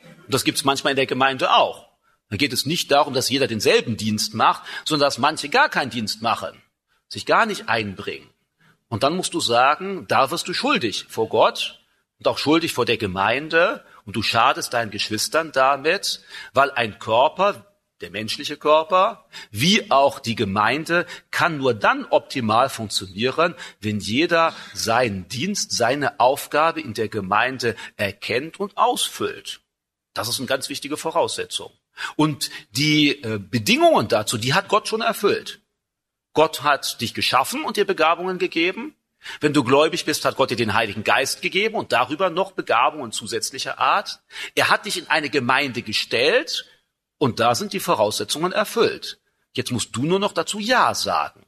Und 0.00 0.34
das 0.34 0.44
gibt 0.44 0.58
es 0.58 0.64
manchmal 0.64 0.92
in 0.92 0.96
der 0.96 1.06
Gemeinde 1.06 1.54
auch. 1.54 1.88
Da 2.30 2.38
geht 2.38 2.54
es 2.54 2.64
nicht 2.64 2.90
darum, 2.90 3.12
dass 3.12 3.28
jeder 3.28 3.46
denselben 3.46 3.98
Dienst 3.98 4.32
macht, 4.32 4.62
sondern 4.86 5.06
dass 5.06 5.18
manche 5.18 5.50
gar 5.50 5.68
keinen 5.68 5.90
Dienst 5.90 6.22
machen, 6.22 6.62
sich 7.08 7.26
gar 7.26 7.44
nicht 7.44 7.68
einbringen. 7.68 8.31
Und 8.92 9.04
dann 9.04 9.16
musst 9.16 9.32
du 9.32 9.40
sagen, 9.40 10.04
da 10.06 10.30
wirst 10.30 10.48
du 10.48 10.52
schuldig 10.52 11.06
vor 11.08 11.30
Gott 11.30 11.80
und 12.18 12.28
auch 12.28 12.36
schuldig 12.36 12.74
vor 12.74 12.84
der 12.84 12.98
Gemeinde 12.98 13.86
und 14.04 14.16
du 14.16 14.22
schadest 14.22 14.74
deinen 14.74 14.90
Geschwistern 14.90 15.50
damit, 15.50 16.20
weil 16.52 16.70
ein 16.72 16.98
Körper, 16.98 17.74
der 18.02 18.10
menschliche 18.10 18.58
Körper, 18.58 19.24
wie 19.50 19.90
auch 19.90 20.18
die 20.18 20.34
Gemeinde, 20.34 21.06
kann 21.30 21.56
nur 21.56 21.72
dann 21.72 22.04
optimal 22.04 22.68
funktionieren, 22.68 23.54
wenn 23.80 23.98
jeder 23.98 24.54
seinen 24.74 25.26
Dienst, 25.26 25.72
seine 25.72 26.20
Aufgabe 26.20 26.82
in 26.82 26.92
der 26.92 27.08
Gemeinde 27.08 27.76
erkennt 27.96 28.60
und 28.60 28.76
ausfüllt. 28.76 29.62
Das 30.12 30.28
ist 30.28 30.38
eine 30.38 30.48
ganz 30.48 30.68
wichtige 30.68 30.98
Voraussetzung. 30.98 31.72
Und 32.16 32.50
die 32.72 33.22
äh, 33.22 33.38
Bedingungen 33.38 34.08
dazu, 34.08 34.36
die 34.36 34.52
hat 34.52 34.68
Gott 34.68 34.86
schon 34.86 35.00
erfüllt. 35.00 35.61
Gott 36.32 36.62
hat 36.62 37.00
dich 37.00 37.14
geschaffen 37.14 37.64
und 37.64 37.76
dir 37.76 37.86
Begabungen 37.86 38.38
gegeben. 38.38 38.94
Wenn 39.40 39.52
du 39.52 39.62
gläubig 39.62 40.04
bist, 40.04 40.24
hat 40.24 40.36
Gott 40.36 40.50
dir 40.50 40.56
den 40.56 40.74
Heiligen 40.74 41.04
Geist 41.04 41.42
gegeben 41.42 41.76
und 41.76 41.92
darüber 41.92 42.30
noch 42.30 42.52
Begabungen 42.52 43.12
zusätzlicher 43.12 43.78
Art. 43.78 44.20
Er 44.54 44.68
hat 44.68 44.86
dich 44.86 44.98
in 44.98 45.08
eine 45.08 45.30
Gemeinde 45.30 45.82
gestellt 45.82 46.66
und 47.18 47.38
da 47.38 47.54
sind 47.54 47.72
die 47.72 47.80
Voraussetzungen 47.80 48.52
erfüllt. 48.52 49.20
Jetzt 49.54 49.70
musst 49.70 49.94
du 49.94 50.04
nur 50.04 50.18
noch 50.18 50.32
dazu 50.32 50.58
Ja 50.58 50.94
sagen. 50.94 51.44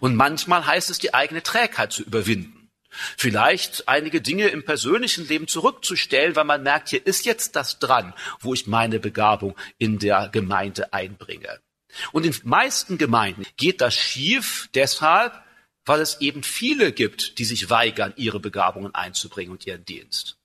Und 0.00 0.16
manchmal 0.16 0.66
heißt 0.66 0.90
es, 0.90 0.98
die 0.98 1.14
eigene 1.14 1.42
Trägheit 1.42 1.92
zu 1.92 2.02
überwinden. 2.02 2.70
Vielleicht 2.90 3.86
einige 3.86 4.20
Dinge 4.20 4.48
im 4.48 4.64
persönlichen 4.64 5.28
Leben 5.28 5.46
zurückzustellen, 5.46 6.34
weil 6.36 6.44
man 6.44 6.62
merkt, 6.62 6.88
hier 6.88 7.06
ist 7.06 7.26
jetzt 7.26 7.54
das 7.54 7.78
dran, 7.78 8.14
wo 8.40 8.54
ich 8.54 8.66
meine 8.66 8.98
Begabung 8.98 9.54
in 9.76 9.98
der 9.98 10.30
Gemeinde 10.32 10.92
einbringe. 10.92 11.60
Und 12.12 12.24
in 12.24 12.34
meisten 12.44 12.98
Gemeinden 12.98 13.46
geht 13.56 13.80
das 13.80 13.94
schief 13.94 14.68
deshalb, 14.74 15.32
weil 15.84 16.00
es 16.00 16.20
eben 16.20 16.42
viele 16.42 16.92
gibt, 16.92 17.38
die 17.38 17.44
sich 17.44 17.70
weigern, 17.70 18.12
ihre 18.16 18.40
Begabungen 18.40 18.94
einzubringen 18.94 19.52
und 19.52 19.66
ihren 19.66 19.84
Dienst. 19.84 20.38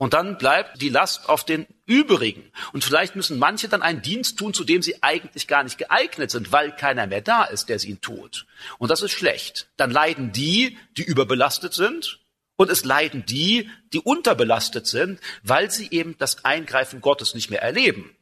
Und 0.00 0.14
dann 0.14 0.38
bleibt 0.38 0.80
die 0.80 0.88
Last 0.88 1.28
auf 1.28 1.44
den 1.44 1.66
übrigen. 1.84 2.50
Und 2.72 2.82
vielleicht 2.82 3.16
müssen 3.16 3.38
manche 3.38 3.68
dann 3.68 3.82
einen 3.82 4.00
Dienst 4.00 4.38
tun, 4.38 4.54
zu 4.54 4.64
dem 4.64 4.80
sie 4.80 5.02
eigentlich 5.02 5.46
gar 5.46 5.62
nicht 5.62 5.76
geeignet 5.76 6.30
sind, 6.30 6.52
weil 6.52 6.74
keiner 6.74 7.06
mehr 7.06 7.20
da 7.20 7.44
ist, 7.44 7.68
der 7.68 7.78
sie 7.78 7.90
ihn 7.90 8.00
tut. 8.00 8.46
Und 8.78 8.90
das 8.90 9.02
ist 9.02 9.12
schlecht. 9.12 9.68
Dann 9.76 9.90
leiden 9.90 10.32
die, 10.32 10.78
die 10.96 11.02
überbelastet 11.02 11.74
sind. 11.74 12.20
Und 12.56 12.70
es 12.70 12.82
leiden 12.84 13.26
die, 13.26 13.68
die 13.92 13.98
unterbelastet 13.98 14.86
sind, 14.86 15.20
weil 15.42 15.70
sie 15.70 15.88
eben 15.90 16.16
das 16.16 16.46
Eingreifen 16.46 17.02
Gottes 17.02 17.34
nicht 17.34 17.50
mehr 17.50 17.60
erleben. 17.62 18.16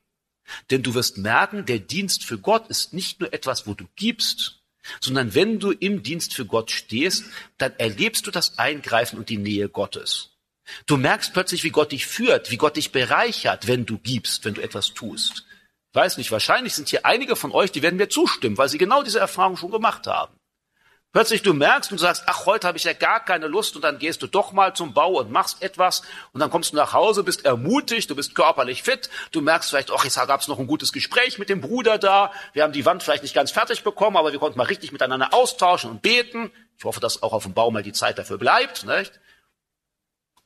Denn 0.70 0.82
du 0.82 0.94
wirst 0.94 1.18
merken, 1.18 1.66
der 1.66 1.78
Dienst 1.78 2.24
für 2.24 2.38
Gott 2.38 2.68
ist 2.68 2.92
nicht 2.92 3.20
nur 3.20 3.32
etwas, 3.32 3.66
wo 3.66 3.74
du 3.74 3.84
gibst, 3.96 4.60
sondern 5.00 5.34
wenn 5.34 5.58
du 5.60 5.70
im 5.70 6.02
Dienst 6.02 6.34
für 6.34 6.46
Gott 6.46 6.70
stehst, 6.70 7.24
dann 7.58 7.72
erlebst 7.78 8.26
du 8.26 8.30
das 8.30 8.58
Eingreifen 8.58 9.18
und 9.18 9.28
die 9.28 9.36
Nähe 9.36 9.68
Gottes. 9.68 10.30
Du 10.86 10.96
merkst 10.96 11.32
plötzlich, 11.32 11.64
wie 11.64 11.70
Gott 11.70 11.92
dich 11.92 12.06
führt, 12.06 12.50
wie 12.50 12.56
Gott 12.56 12.76
dich 12.76 12.92
bereichert, 12.92 13.66
wenn 13.66 13.86
du 13.86 13.98
gibst, 13.98 14.44
wenn 14.44 14.54
du 14.54 14.62
etwas 14.62 14.94
tust. 14.94 15.44
Ich 15.90 15.94
weiß 15.94 16.18
nicht, 16.18 16.30
wahrscheinlich 16.30 16.74
sind 16.74 16.88
hier 16.88 17.06
einige 17.06 17.36
von 17.36 17.52
euch, 17.52 17.72
die 17.72 17.82
werden 17.82 17.96
mir 17.96 18.08
zustimmen, 18.08 18.58
weil 18.58 18.68
sie 18.68 18.78
genau 18.78 19.02
diese 19.02 19.18
Erfahrung 19.18 19.56
schon 19.56 19.70
gemacht 19.70 20.06
haben. 20.06 20.34
Plötzlich 21.12 21.40
du 21.40 21.54
merkst 21.54 21.90
und 21.90 21.96
sagst, 21.96 22.24
ach, 22.26 22.44
heute 22.44 22.66
habe 22.66 22.76
ich 22.76 22.84
ja 22.84 22.92
gar 22.92 23.24
keine 23.24 23.46
Lust 23.46 23.74
und 23.76 23.82
dann 23.82 23.98
gehst 23.98 24.20
du 24.22 24.26
doch 24.26 24.52
mal 24.52 24.74
zum 24.74 24.92
Bau 24.92 25.18
und 25.18 25.30
machst 25.30 25.62
etwas 25.62 26.02
und 26.32 26.40
dann 26.40 26.50
kommst 26.50 26.72
du 26.72 26.76
nach 26.76 26.92
Hause, 26.92 27.24
bist 27.24 27.46
ermutigt, 27.46 28.10
du 28.10 28.14
bist 28.14 28.34
körperlich 28.34 28.82
fit, 28.82 29.08
du 29.32 29.40
merkst 29.40 29.70
vielleicht, 29.70 29.90
ach, 29.90 30.04
jetzt 30.04 30.16
gab 30.16 30.40
es 30.40 30.48
noch 30.48 30.58
ein 30.58 30.66
gutes 30.66 30.92
Gespräch 30.92 31.38
mit 31.38 31.48
dem 31.48 31.62
Bruder 31.62 31.96
da, 31.96 32.30
wir 32.52 32.62
haben 32.62 32.74
die 32.74 32.84
Wand 32.84 33.02
vielleicht 33.02 33.22
nicht 33.22 33.34
ganz 33.34 33.50
fertig 33.50 33.84
bekommen, 33.84 34.18
aber 34.18 34.32
wir 34.32 34.38
konnten 34.38 34.58
mal 34.58 34.64
richtig 34.64 34.92
miteinander 34.92 35.32
austauschen 35.32 35.90
und 35.90 36.02
beten. 36.02 36.52
Ich 36.76 36.84
hoffe, 36.84 37.00
dass 37.00 37.22
auch 37.22 37.32
auf 37.32 37.44
dem 37.44 37.54
Bau 37.54 37.70
mal 37.70 37.82
die 37.82 37.92
Zeit 37.92 38.18
dafür 38.18 38.36
bleibt. 38.36 38.84
Nicht? 38.84 39.18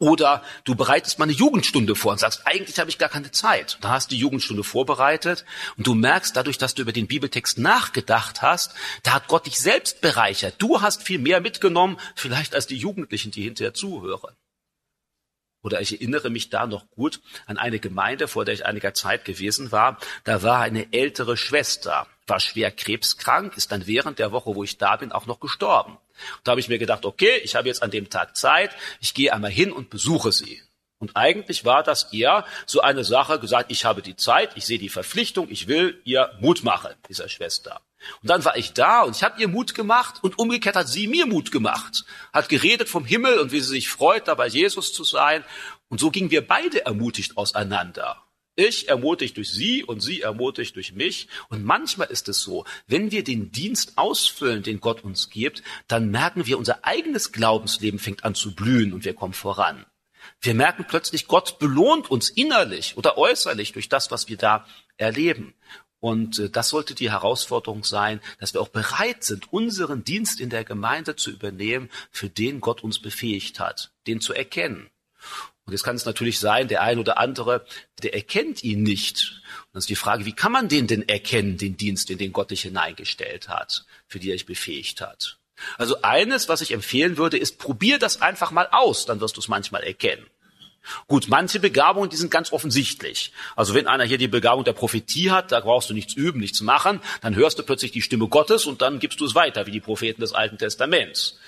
Oder 0.02 0.42
du 0.64 0.74
bereitest 0.74 1.20
mal 1.20 1.26
eine 1.26 1.32
Jugendstunde 1.32 1.94
vor 1.94 2.10
und 2.10 2.18
sagst, 2.18 2.44
eigentlich 2.44 2.80
habe 2.80 2.90
ich 2.90 2.98
gar 2.98 3.08
keine 3.08 3.30
Zeit. 3.30 3.78
Da 3.82 3.90
hast 3.90 4.10
du 4.10 4.16
die 4.16 4.20
Jugendstunde 4.20 4.64
vorbereitet 4.64 5.44
und 5.76 5.86
du 5.86 5.94
merkst 5.94 6.34
dadurch, 6.34 6.58
dass 6.58 6.74
du 6.74 6.82
über 6.82 6.90
den 6.90 7.06
Bibeltext 7.06 7.56
nachgedacht 7.58 8.42
hast, 8.42 8.74
da 9.04 9.12
hat 9.12 9.28
Gott 9.28 9.46
dich 9.46 9.60
selbst 9.60 10.00
bereichert. 10.00 10.56
Du 10.58 10.80
hast 10.80 11.04
viel 11.04 11.20
mehr 11.20 11.40
mitgenommen, 11.40 11.98
vielleicht 12.16 12.56
als 12.56 12.66
die 12.66 12.76
Jugendlichen, 12.76 13.30
die 13.30 13.44
hinterher 13.44 13.74
zuhören. 13.74 14.34
Oder 15.62 15.80
ich 15.80 15.92
erinnere 15.92 16.30
mich 16.30 16.50
da 16.50 16.66
noch 16.66 16.90
gut 16.90 17.20
an 17.46 17.56
eine 17.56 17.78
Gemeinde, 17.78 18.26
vor 18.26 18.44
der 18.44 18.54
ich 18.54 18.66
einiger 18.66 18.94
Zeit 18.94 19.24
gewesen 19.24 19.70
war. 19.70 19.98
Da 20.24 20.42
war 20.42 20.62
eine 20.62 20.92
ältere 20.92 21.36
Schwester, 21.36 22.08
war 22.26 22.40
schwer 22.40 22.72
krebskrank, 22.72 23.56
ist 23.56 23.70
dann 23.70 23.86
während 23.86 24.18
der 24.18 24.32
Woche, 24.32 24.56
wo 24.56 24.64
ich 24.64 24.78
da 24.78 24.96
bin, 24.96 25.12
auch 25.12 25.26
noch 25.26 25.38
gestorben. 25.38 25.96
Und 26.38 26.46
da 26.46 26.52
habe 26.52 26.60
ich 26.60 26.68
mir 26.68 26.78
gedacht, 26.78 27.04
okay, 27.04 27.38
ich 27.44 27.54
habe 27.54 27.68
jetzt 27.68 27.82
an 27.82 27.90
dem 27.90 28.10
Tag 28.10 28.36
Zeit, 28.36 28.70
ich 29.00 29.14
gehe 29.14 29.32
einmal 29.32 29.50
hin 29.50 29.72
und 29.72 29.90
besuche 29.90 30.32
sie. 30.32 30.62
Und 31.02 31.16
eigentlich 31.16 31.64
war 31.64 31.82
das 31.82 32.12
eher 32.12 32.46
so 32.64 32.80
eine 32.80 33.02
Sache, 33.02 33.40
gesagt, 33.40 33.72
ich 33.72 33.84
habe 33.84 34.02
die 34.02 34.14
Zeit, 34.14 34.56
ich 34.56 34.66
sehe 34.66 34.78
die 34.78 34.88
Verpflichtung, 34.88 35.48
ich 35.50 35.66
will 35.66 36.00
ihr 36.04 36.30
Mut 36.40 36.62
machen, 36.62 36.92
dieser 37.08 37.28
Schwester. 37.28 37.80
Und 38.20 38.30
dann 38.30 38.44
war 38.44 38.56
ich 38.56 38.72
da 38.72 39.02
und 39.02 39.16
ich 39.16 39.24
habe 39.24 39.40
ihr 39.40 39.48
Mut 39.48 39.74
gemacht 39.74 40.22
und 40.22 40.38
umgekehrt 40.38 40.76
hat 40.76 40.88
sie 40.88 41.08
mir 41.08 41.26
Mut 41.26 41.50
gemacht, 41.50 42.04
hat 42.32 42.48
geredet 42.48 42.88
vom 42.88 43.04
Himmel 43.04 43.38
und 43.40 43.50
wie 43.50 43.60
sie 43.60 43.68
sich 43.68 43.88
freut, 43.88 44.28
dabei 44.28 44.46
Jesus 44.46 44.92
zu 44.92 45.02
sein. 45.02 45.44
Und 45.88 45.98
so 45.98 46.12
gingen 46.12 46.30
wir 46.30 46.46
beide 46.46 46.86
ermutigt 46.86 47.36
auseinander. 47.36 48.21
Ich 48.54 48.88
ermutigt 48.88 49.38
durch 49.38 49.50
sie 49.50 49.82
und 49.82 50.00
sie 50.00 50.20
ermutigt 50.20 50.76
durch 50.76 50.92
mich. 50.92 51.28
Und 51.48 51.64
manchmal 51.64 52.08
ist 52.08 52.28
es 52.28 52.40
so, 52.40 52.64
wenn 52.86 53.10
wir 53.10 53.24
den 53.24 53.50
Dienst 53.50 53.96
ausfüllen, 53.96 54.62
den 54.62 54.80
Gott 54.80 55.04
uns 55.04 55.30
gibt, 55.30 55.62
dann 55.88 56.10
merken 56.10 56.46
wir, 56.46 56.58
unser 56.58 56.84
eigenes 56.84 57.32
Glaubensleben 57.32 57.98
fängt 57.98 58.24
an 58.24 58.34
zu 58.34 58.54
blühen 58.54 58.92
und 58.92 59.04
wir 59.04 59.14
kommen 59.14 59.32
voran. 59.32 59.86
Wir 60.40 60.54
merken 60.54 60.84
plötzlich, 60.86 61.26
Gott 61.26 61.58
belohnt 61.58 62.10
uns 62.10 62.28
innerlich 62.28 62.96
oder 62.96 63.16
äußerlich 63.16 63.72
durch 63.72 63.88
das, 63.88 64.10
was 64.10 64.28
wir 64.28 64.36
da 64.36 64.66
erleben. 64.96 65.54
Und 65.98 66.38
äh, 66.38 66.50
das 66.50 66.68
sollte 66.68 66.94
die 66.94 67.10
Herausforderung 67.10 67.84
sein, 67.84 68.20
dass 68.38 68.52
wir 68.52 68.60
auch 68.60 68.68
bereit 68.68 69.24
sind, 69.24 69.52
unseren 69.52 70.04
Dienst 70.04 70.40
in 70.40 70.50
der 70.50 70.64
Gemeinde 70.64 71.16
zu 71.16 71.30
übernehmen, 71.30 71.90
für 72.10 72.28
den 72.28 72.60
Gott 72.60 72.82
uns 72.82 73.00
befähigt 73.00 73.60
hat, 73.60 73.92
den 74.06 74.20
zu 74.20 74.34
erkennen. 74.34 74.90
Und 75.64 75.72
jetzt 75.72 75.84
kann 75.84 75.96
es 75.96 76.04
natürlich 76.04 76.40
sein, 76.40 76.68
der 76.68 76.82
ein 76.82 76.98
oder 76.98 77.18
andere, 77.18 77.64
der 78.02 78.14
erkennt 78.14 78.64
ihn 78.64 78.82
nicht. 78.82 79.42
Und 79.66 79.74
dann 79.74 79.78
ist 79.78 79.88
die 79.88 79.96
Frage, 79.96 80.26
wie 80.26 80.32
kann 80.32 80.52
man 80.52 80.68
den 80.68 80.86
denn 80.86 81.08
erkennen, 81.08 81.56
den 81.56 81.76
Dienst, 81.76 82.10
in 82.10 82.18
den 82.18 82.32
Gott 82.32 82.50
dich 82.50 82.62
hineingestellt 82.62 83.48
hat, 83.48 83.84
für 84.06 84.18
die 84.18 84.30
er 84.30 84.34
dich 84.34 84.46
befähigt 84.46 85.00
hat? 85.00 85.38
Also 85.78 86.02
eines, 86.02 86.48
was 86.48 86.60
ich 86.60 86.72
empfehlen 86.72 87.16
würde, 87.16 87.38
ist, 87.38 87.58
probier 87.58 87.98
das 87.98 88.20
einfach 88.20 88.50
mal 88.50 88.68
aus, 88.72 89.06
dann 89.06 89.20
wirst 89.20 89.36
du 89.36 89.40
es 89.40 89.48
manchmal 89.48 89.84
erkennen. 89.84 90.26
Gut, 91.06 91.28
manche 91.28 91.60
Begabungen, 91.60 92.10
die 92.10 92.16
sind 92.16 92.32
ganz 92.32 92.52
offensichtlich. 92.52 93.32
Also 93.54 93.72
wenn 93.74 93.86
einer 93.86 94.04
hier 94.04 94.18
die 94.18 94.26
Begabung 94.26 94.64
der 94.64 94.72
Prophetie 94.72 95.30
hat, 95.30 95.52
da 95.52 95.60
brauchst 95.60 95.88
du 95.90 95.94
nichts 95.94 96.14
üben, 96.14 96.40
nichts 96.40 96.60
machen, 96.60 97.00
dann 97.20 97.36
hörst 97.36 97.58
du 97.58 97.62
plötzlich 97.62 97.92
die 97.92 98.02
Stimme 98.02 98.26
Gottes 98.26 98.66
und 98.66 98.82
dann 98.82 98.98
gibst 98.98 99.20
du 99.20 99.24
es 99.24 99.36
weiter, 99.36 99.66
wie 99.66 99.70
die 99.70 99.80
Propheten 99.80 100.20
des 100.20 100.32
Alten 100.32 100.58
Testaments. 100.58 101.38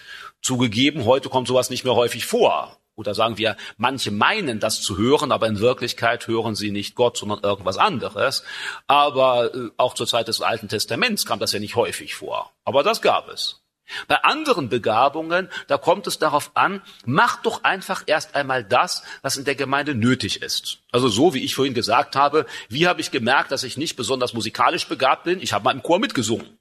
Zugegeben, 0.41 1.05
heute 1.05 1.31
kommt 1.31 1.49
sowas 1.49 1.69
nicht 1.69 1.85
mehr 1.85 1.97
häufig 1.97 2.27
vor. 2.27 2.79
Oder 2.97 3.15
sagen 3.15 3.39
wir, 3.39 3.57
manche 3.77 4.11
meinen 4.11 4.61
das 4.61 4.81
zu 4.81 4.97
hören, 4.97 5.33
aber 5.33 5.49
in 5.49 5.59
Wirklichkeit 5.59 6.29
hören 6.29 6.55
sie 6.55 6.71
nicht 6.71 6.95
Gott, 6.95 7.17
sondern 7.17 7.41
irgendwas 7.43 7.77
anderes. 7.77 8.45
Aber 8.87 9.55
äh, 9.55 9.71
auch 9.77 9.95
zur 9.95 10.07
Zeit 10.07 10.29
des 10.29 10.41
Alten 10.41 10.69
Testaments 10.69 11.27
kam 11.27 11.41
das 11.41 11.53
ja 11.53 11.59
nicht 11.59 11.75
häufig 11.75 12.15
vor. 12.15 12.53
Aber 12.65 12.83
das 12.83 13.03
gab 13.03 13.29
es. 13.29 13.65
Bei 14.09 14.23
anderen 14.25 14.69
Begabungen, 14.69 15.49
da 15.67 15.77
kommt 15.77 16.07
es 16.07 16.19
darauf 16.19 16.53
an, 16.55 16.83
mach 17.05 17.43
doch 17.43 17.65
einfach 17.65 18.05
erst 18.07 18.35
einmal 18.35 18.65
das, 18.65 19.03
was 19.23 19.37
in 19.37 19.45
der 19.45 19.57
Gemeinde 19.57 19.95
nötig 19.95 20.41
ist. 20.41 20.79
Also 20.91 21.09
so, 21.09 21.35
wie 21.35 21.45
ich 21.45 21.55
vorhin 21.55 21.75
gesagt 21.75 22.17
habe, 22.17 22.47
wie 22.69 22.87
habe 22.87 23.01
ich 23.01 23.11
gemerkt, 23.11 23.53
dass 23.53 23.63
ich 23.63 23.77
nicht 23.77 23.97
besonders 23.97 24.33
musikalisch 24.33 24.89
begabt 24.89 25.25
bin? 25.25 25.41
Ich 25.41 25.53
habe 25.53 25.65
mal 25.65 25.73
im 25.73 25.83
Chor 25.83 25.99
mitgesungen. 25.99 26.59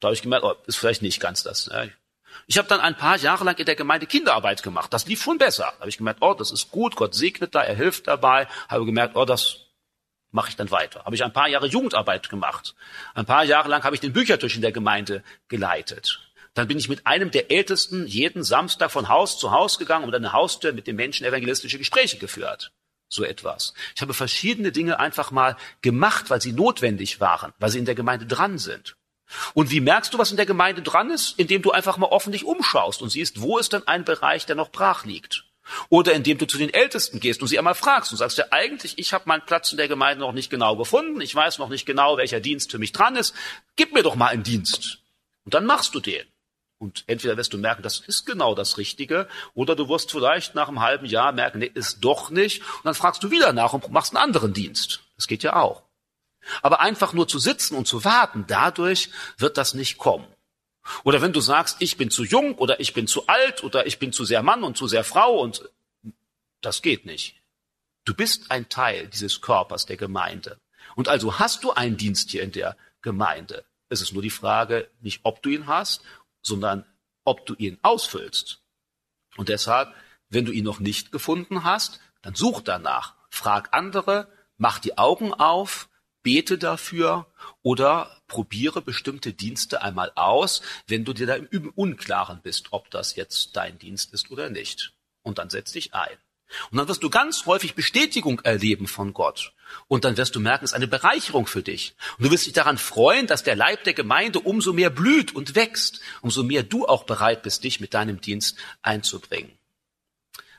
Da 0.00 0.08
habe 0.08 0.14
ich 0.14 0.22
gemerkt, 0.22 0.44
oh, 0.44 0.54
ist 0.66 0.76
vielleicht 0.76 1.02
nicht 1.02 1.20
ganz 1.20 1.42
das. 1.42 1.68
Ne? 1.68 1.92
Ich 2.46 2.58
habe 2.58 2.68
dann 2.68 2.80
ein 2.80 2.96
paar 2.96 3.16
Jahre 3.18 3.44
lang 3.44 3.58
in 3.58 3.66
der 3.66 3.74
Gemeinde 3.74 4.06
Kinderarbeit 4.06 4.62
gemacht. 4.62 4.92
Das 4.92 5.06
lief 5.06 5.22
schon 5.22 5.38
besser. 5.38 5.72
Da 5.74 5.80
habe 5.80 5.88
ich 5.88 5.98
gemerkt, 5.98 6.22
oh, 6.22 6.34
das 6.34 6.52
ist 6.52 6.70
gut, 6.70 6.94
Gott 6.94 7.14
segnet 7.14 7.54
da, 7.54 7.62
er 7.62 7.74
hilft 7.74 8.06
dabei. 8.06 8.46
Habe 8.68 8.86
gemerkt, 8.86 9.16
oh, 9.16 9.24
das 9.24 9.66
mache 10.30 10.50
ich 10.50 10.56
dann 10.56 10.70
weiter. 10.70 11.04
Habe 11.04 11.16
ich 11.16 11.24
ein 11.24 11.32
paar 11.32 11.48
Jahre 11.48 11.66
Jugendarbeit 11.66 12.28
gemacht. 12.28 12.74
Ein 13.14 13.26
paar 13.26 13.44
Jahre 13.44 13.68
lang 13.68 13.82
habe 13.82 13.96
ich 13.96 14.00
den 14.00 14.12
Büchertisch 14.12 14.54
in 14.54 14.62
der 14.62 14.70
Gemeinde 14.70 15.24
geleitet. 15.48 16.20
Dann 16.54 16.68
bin 16.68 16.78
ich 16.78 16.88
mit 16.88 17.06
einem 17.06 17.30
der 17.30 17.50
Ältesten 17.50 18.06
jeden 18.06 18.44
Samstag 18.44 18.90
von 18.90 19.08
Haus 19.08 19.38
zu 19.38 19.50
Haus 19.50 19.78
gegangen 19.78 20.04
und 20.04 20.14
an 20.14 20.22
der 20.22 20.32
Haustür 20.32 20.72
mit 20.72 20.86
den 20.86 20.96
Menschen 20.96 21.26
evangelistische 21.26 21.78
Gespräche 21.78 22.18
geführt. 22.18 22.72
So 23.08 23.24
etwas. 23.24 23.74
Ich 23.94 24.02
habe 24.02 24.14
verschiedene 24.14 24.72
Dinge 24.72 24.98
einfach 24.98 25.30
mal 25.30 25.56
gemacht, 25.82 26.30
weil 26.30 26.40
sie 26.40 26.52
notwendig 26.52 27.20
waren, 27.20 27.52
weil 27.58 27.70
sie 27.70 27.78
in 27.78 27.84
der 27.84 27.94
Gemeinde 27.94 28.26
dran 28.26 28.58
sind. 28.58 28.96
Und 29.54 29.70
wie 29.70 29.80
merkst 29.80 30.14
du, 30.14 30.18
was 30.18 30.30
in 30.30 30.36
der 30.36 30.46
Gemeinde 30.46 30.82
dran 30.82 31.10
ist? 31.10 31.38
Indem 31.38 31.62
du 31.62 31.72
einfach 31.72 31.96
mal 31.96 32.06
offen 32.06 32.32
dich 32.32 32.44
umschaust 32.44 33.02
und 33.02 33.10
siehst, 33.10 33.40
wo 33.40 33.58
ist 33.58 33.72
denn 33.72 33.86
ein 33.86 34.04
Bereich, 34.04 34.46
der 34.46 34.56
noch 34.56 34.70
brach 34.70 35.04
liegt? 35.04 35.44
Oder 35.88 36.12
indem 36.12 36.38
du 36.38 36.46
zu 36.46 36.58
den 36.58 36.72
Ältesten 36.72 37.20
gehst 37.20 37.42
und 37.42 37.48
sie 37.48 37.58
einmal 37.58 37.74
fragst 37.74 38.12
und 38.12 38.18
sagst 38.18 38.38
ja 38.38 38.46
eigentlich, 38.50 38.98
ich 38.98 39.12
habe 39.12 39.24
meinen 39.26 39.44
Platz 39.44 39.72
in 39.72 39.78
der 39.78 39.88
Gemeinde 39.88 40.20
noch 40.20 40.32
nicht 40.32 40.50
genau 40.50 40.76
gefunden, 40.76 41.20
ich 41.20 41.34
weiß 41.34 41.58
noch 41.58 41.68
nicht 41.68 41.86
genau, 41.86 42.16
welcher 42.16 42.40
Dienst 42.40 42.70
für 42.70 42.78
mich 42.78 42.92
dran 42.92 43.16
ist, 43.16 43.34
gib 43.74 43.92
mir 43.92 44.02
doch 44.02 44.14
mal 44.14 44.28
einen 44.28 44.44
Dienst. 44.44 44.98
Und 45.44 45.54
dann 45.54 45.66
machst 45.66 45.94
du 45.94 46.00
den. 46.00 46.24
Und 46.78 47.04
entweder 47.06 47.36
wirst 47.36 47.52
du 47.52 47.58
merken, 47.58 47.82
das 47.82 48.00
ist 48.00 48.26
genau 48.26 48.54
das 48.54 48.76
Richtige, 48.76 49.28
oder 49.54 49.74
du 49.74 49.88
wirst 49.88 50.10
vielleicht 50.10 50.54
nach 50.54 50.68
einem 50.68 50.80
halben 50.80 51.06
Jahr 51.06 51.32
merken, 51.32 51.58
nee, 51.58 51.70
ist 51.72 52.00
doch 52.00 52.30
nicht. 52.30 52.60
Und 52.60 52.84
dann 52.84 52.94
fragst 52.94 53.22
du 53.22 53.30
wieder 53.30 53.52
nach 53.52 53.72
und 53.72 53.90
machst 53.90 54.14
einen 54.14 54.22
anderen 54.22 54.52
Dienst. 54.52 55.00
Das 55.16 55.26
geht 55.26 55.42
ja 55.42 55.56
auch. 55.56 55.85
Aber 56.62 56.80
einfach 56.80 57.12
nur 57.12 57.28
zu 57.28 57.38
sitzen 57.38 57.76
und 57.76 57.86
zu 57.86 58.04
warten, 58.04 58.44
dadurch 58.46 59.10
wird 59.38 59.56
das 59.56 59.74
nicht 59.74 59.98
kommen. 59.98 60.26
Oder 61.02 61.20
wenn 61.20 61.32
du 61.32 61.40
sagst, 61.40 61.78
ich 61.80 61.96
bin 61.96 62.10
zu 62.10 62.24
jung 62.24 62.54
oder 62.54 62.78
ich 62.78 62.94
bin 62.94 63.06
zu 63.06 63.26
alt 63.26 63.64
oder 63.64 63.86
ich 63.86 63.98
bin 63.98 64.12
zu 64.12 64.24
sehr 64.24 64.42
Mann 64.42 64.62
und 64.62 64.76
zu 64.76 64.86
sehr 64.86 65.04
Frau 65.04 65.40
und 65.40 65.68
das 66.60 66.82
geht 66.82 67.06
nicht. 67.06 67.42
Du 68.04 68.14
bist 68.14 68.50
ein 68.50 68.68
Teil 68.68 69.08
dieses 69.08 69.40
Körpers 69.40 69.86
der 69.86 69.96
Gemeinde. 69.96 70.58
Und 70.94 71.08
also 71.08 71.40
hast 71.40 71.64
du 71.64 71.72
einen 71.72 71.96
Dienst 71.96 72.30
hier 72.30 72.42
in 72.42 72.52
der 72.52 72.76
Gemeinde. 73.02 73.64
Es 73.88 74.00
ist 74.00 74.12
nur 74.12 74.22
die 74.22 74.30
Frage, 74.30 74.88
nicht 75.00 75.20
ob 75.24 75.42
du 75.42 75.48
ihn 75.48 75.66
hast 75.66 76.02
sondern 76.46 76.84
ob 77.24 77.44
du 77.44 77.54
ihn 77.54 77.78
ausfüllst. 77.82 78.62
Und 79.36 79.48
deshalb, 79.48 79.92
wenn 80.28 80.44
du 80.44 80.52
ihn 80.52 80.64
noch 80.64 80.80
nicht 80.80 81.12
gefunden 81.12 81.64
hast, 81.64 82.00
dann 82.22 82.34
such 82.34 82.62
danach, 82.62 83.14
frag 83.30 83.74
andere, 83.74 84.28
mach 84.56 84.78
die 84.78 84.96
Augen 84.96 85.34
auf, 85.34 85.88
bete 86.26 86.58
dafür 86.58 87.28
oder 87.62 88.20
probiere 88.26 88.82
bestimmte 88.82 89.32
Dienste 89.32 89.82
einmal 89.82 90.10
aus, 90.16 90.60
wenn 90.88 91.04
du 91.04 91.12
dir 91.12 91.28
da 91.28 91.36
im 91.36 91.70
Unklaren 91.70 92.40
bist, 92.42 92.72
ob 92.72 92.90
das 92.90 93.14
jetzt 93.14 93.54
dein 93.54 93.78
Dienst 93.78 94.12
ist 94.12 94.32
oder 94.32 94.50
nicht. 94.50 94.92
Und 95.22 95.38
dann 95.38 95.50
setz 95.50 95.70
dich 95.70 95.94
ein. 95.94 96.16
Und 96.72 96.78
dann 96.78 96.88
wirst 96.88 97.04
du 97.04 97.10
ganz 97.10 97.46
häufig 97.46 97.76
Bestätigung 97.76 98.40
erleben 98.40 98.88
von 98.88 99.12
Gott. 99.12 99.52
Und 99.86 100.04
dann 100.04 100.16
wirst 100.16 100.34
du 100.34 100.40
merken, 100.40 100.64
es 100.64 100.72
ist 100.72 100.76
eine 100.76 100.88
Bereicherung 100.88 101.46
für 101.46 101.62
dich. 101.62 101.94
Und 102.18 102.26
du 102.26 102.32
wirst 102.32 102.46
dich 102.46 102.52
daran 102.52 102.78
freuen, 102.78 103.28
dass 103.28 103.44
der 103.44 103.54
Leib 103.54 103.84
der 103.84 103.94
Gemeinde 103.94 104.40
umso 104.40 104.72
mehr 104.72 104.90
blüht 104.90 105.32
und 105.32 105.54
wächst, 105.54 106.00
umso 106.22 106.42
mehr 106.42 106.64
du 106.64 106.86
auch 106.86 107.04
bereit 107.04 107.44
bist, 107.44 107.62
dich 107.62 107.78
mit 107.78 107.94
deinem 107.94 108.20
Dienst 108.20 108.58
einzubringen. 108.82 109.55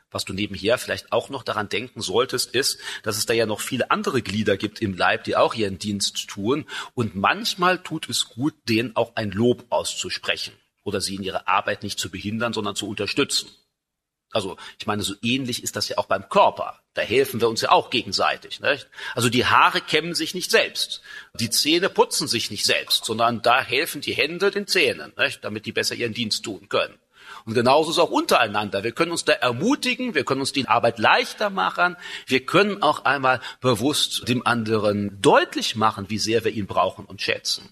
Was 0.10 0.24
du 0.24 0.34
nebenher 0.34 0.78
vielleicht 0.78 1.12
auch 1.12 1.30
noch 1.30 1.44
daran 1.44 1.68
denken 1.68 2.02
solltest, 2.02 2.56
ist, 2.56 2.80
dass 3.04 3.18
es 3.18 3.26
da 3.26 3.34
ja 3.34 3.46
noch 3.46 3.60
viele 3.60 3.92
andere 3.92 4.22
Glieder 4.22 4.56
gibt 4.56 4.82
im 4.82 4.96
Leib, 4.96 5.26
die 5.26 5.36
auch 5.36 5.54
ihren 5.54 5.80
Dienst 5.80 6.30
tun. 6.30 6.66
Und 6.94 7.16
manchmal 7.16 7.84
tut 7.84 8.08
es 8.10 8.30
gut, 8.30 8.54
denen 8.70 8.96
auch 8.96 9.16
ein 9.16 9.32
Lob 9.32 9.66
auszusprechen 9.70 10.54
oder 10.84 11.02
sie 11.02 11.16
in 11.16 11.24
ihrer 11.24 11.48
Arbeit 11.50 11.84
nicht 11.84 12.00
zu 12.00 12.10
behindern, 12.10 12.54
sondern 12.54 12.76
zu 12.76 12.88
unterstützen. 12.88 13.50
Also 14.32 14.58
ich 14.80 14.88
meine, 14.88 15.04
so 15.04 15.16
ähnlich 15.22 15.64
ist 15.64 15.76
das 15.76 15.90
ja 15.90 15.98
auch 15.98 16.06
beim 16.06 16.30
Körper. 16.30 16.80
Da 16.94 17.02
helfen 17.02 17.40
wir 17.42 17.50
uns 17.50 17.62
ja 17.62 17.72
auch 17.72 17.90
gegenseitig. 17.90 18.60
Nicht? 18.60 18.88
Also 19.14 19.30
die 19.30 19.46
Haare 19.46 19.82
kämmen 19.82 20.16
sich 20.16 20.34
nicht 20.34 20.52
selbst, 20.52 21.02
die 21.34 21.50
Zähne 21.50 21.90
putzen 21.90 22.28
sich 22.28 22.52
nicht 22.52 22.66
selbst, 22.66 23.06
sondern 23.06 23.42
da 23.42 23.62
helfen 23.62 24.02
die 24.02 24.14
Hände 24.14 24.52
den 24.52 24.68
Zähnen, 24.68 25.14
nicht? 25.18 25.44
damit 25.44 25.66
die 25.66 25.72
besser 25.72 25.96
ihren 25.96 26.14
Dienst 26.14 26.44
tun 26.44 26.70
können. 26.70 26.98
Und 27.48 27.54
genauso 27.54 27.92
ist 27.92 28.00
auch 28.00 28.12
untereinander. 28.12 28.84
Wir 28.84 28.92
können 28.92 29.12
uns 29.12 29.24
da 29.24 29.32
ermutigen, 29.32 30.14
wir 30.16 30.26
können 30.26 30.42
uns 30.42 30.52
die 30.52 30.68
Arbeit 30.68 31.00
leichter 31.00 31.50
machen, 31.50 31.96
wir 32.26 32.46
können 32.46 32.84
auch 32.84 33.06
einmal 33.06 33.40
bewusst 33.62 34.28
dem 34.28 34.46
anderen 34.46 35.22
deutlich 35.22 35.78
machen, 35.78 36.10
wie 36.10 36.18
sehr 36.18 36.44
wir 36.44 36.52
ihn 36.52 36.68
brauchen 36.68 37.06
und 37.06 37.22
schätzen. 37.22 37.70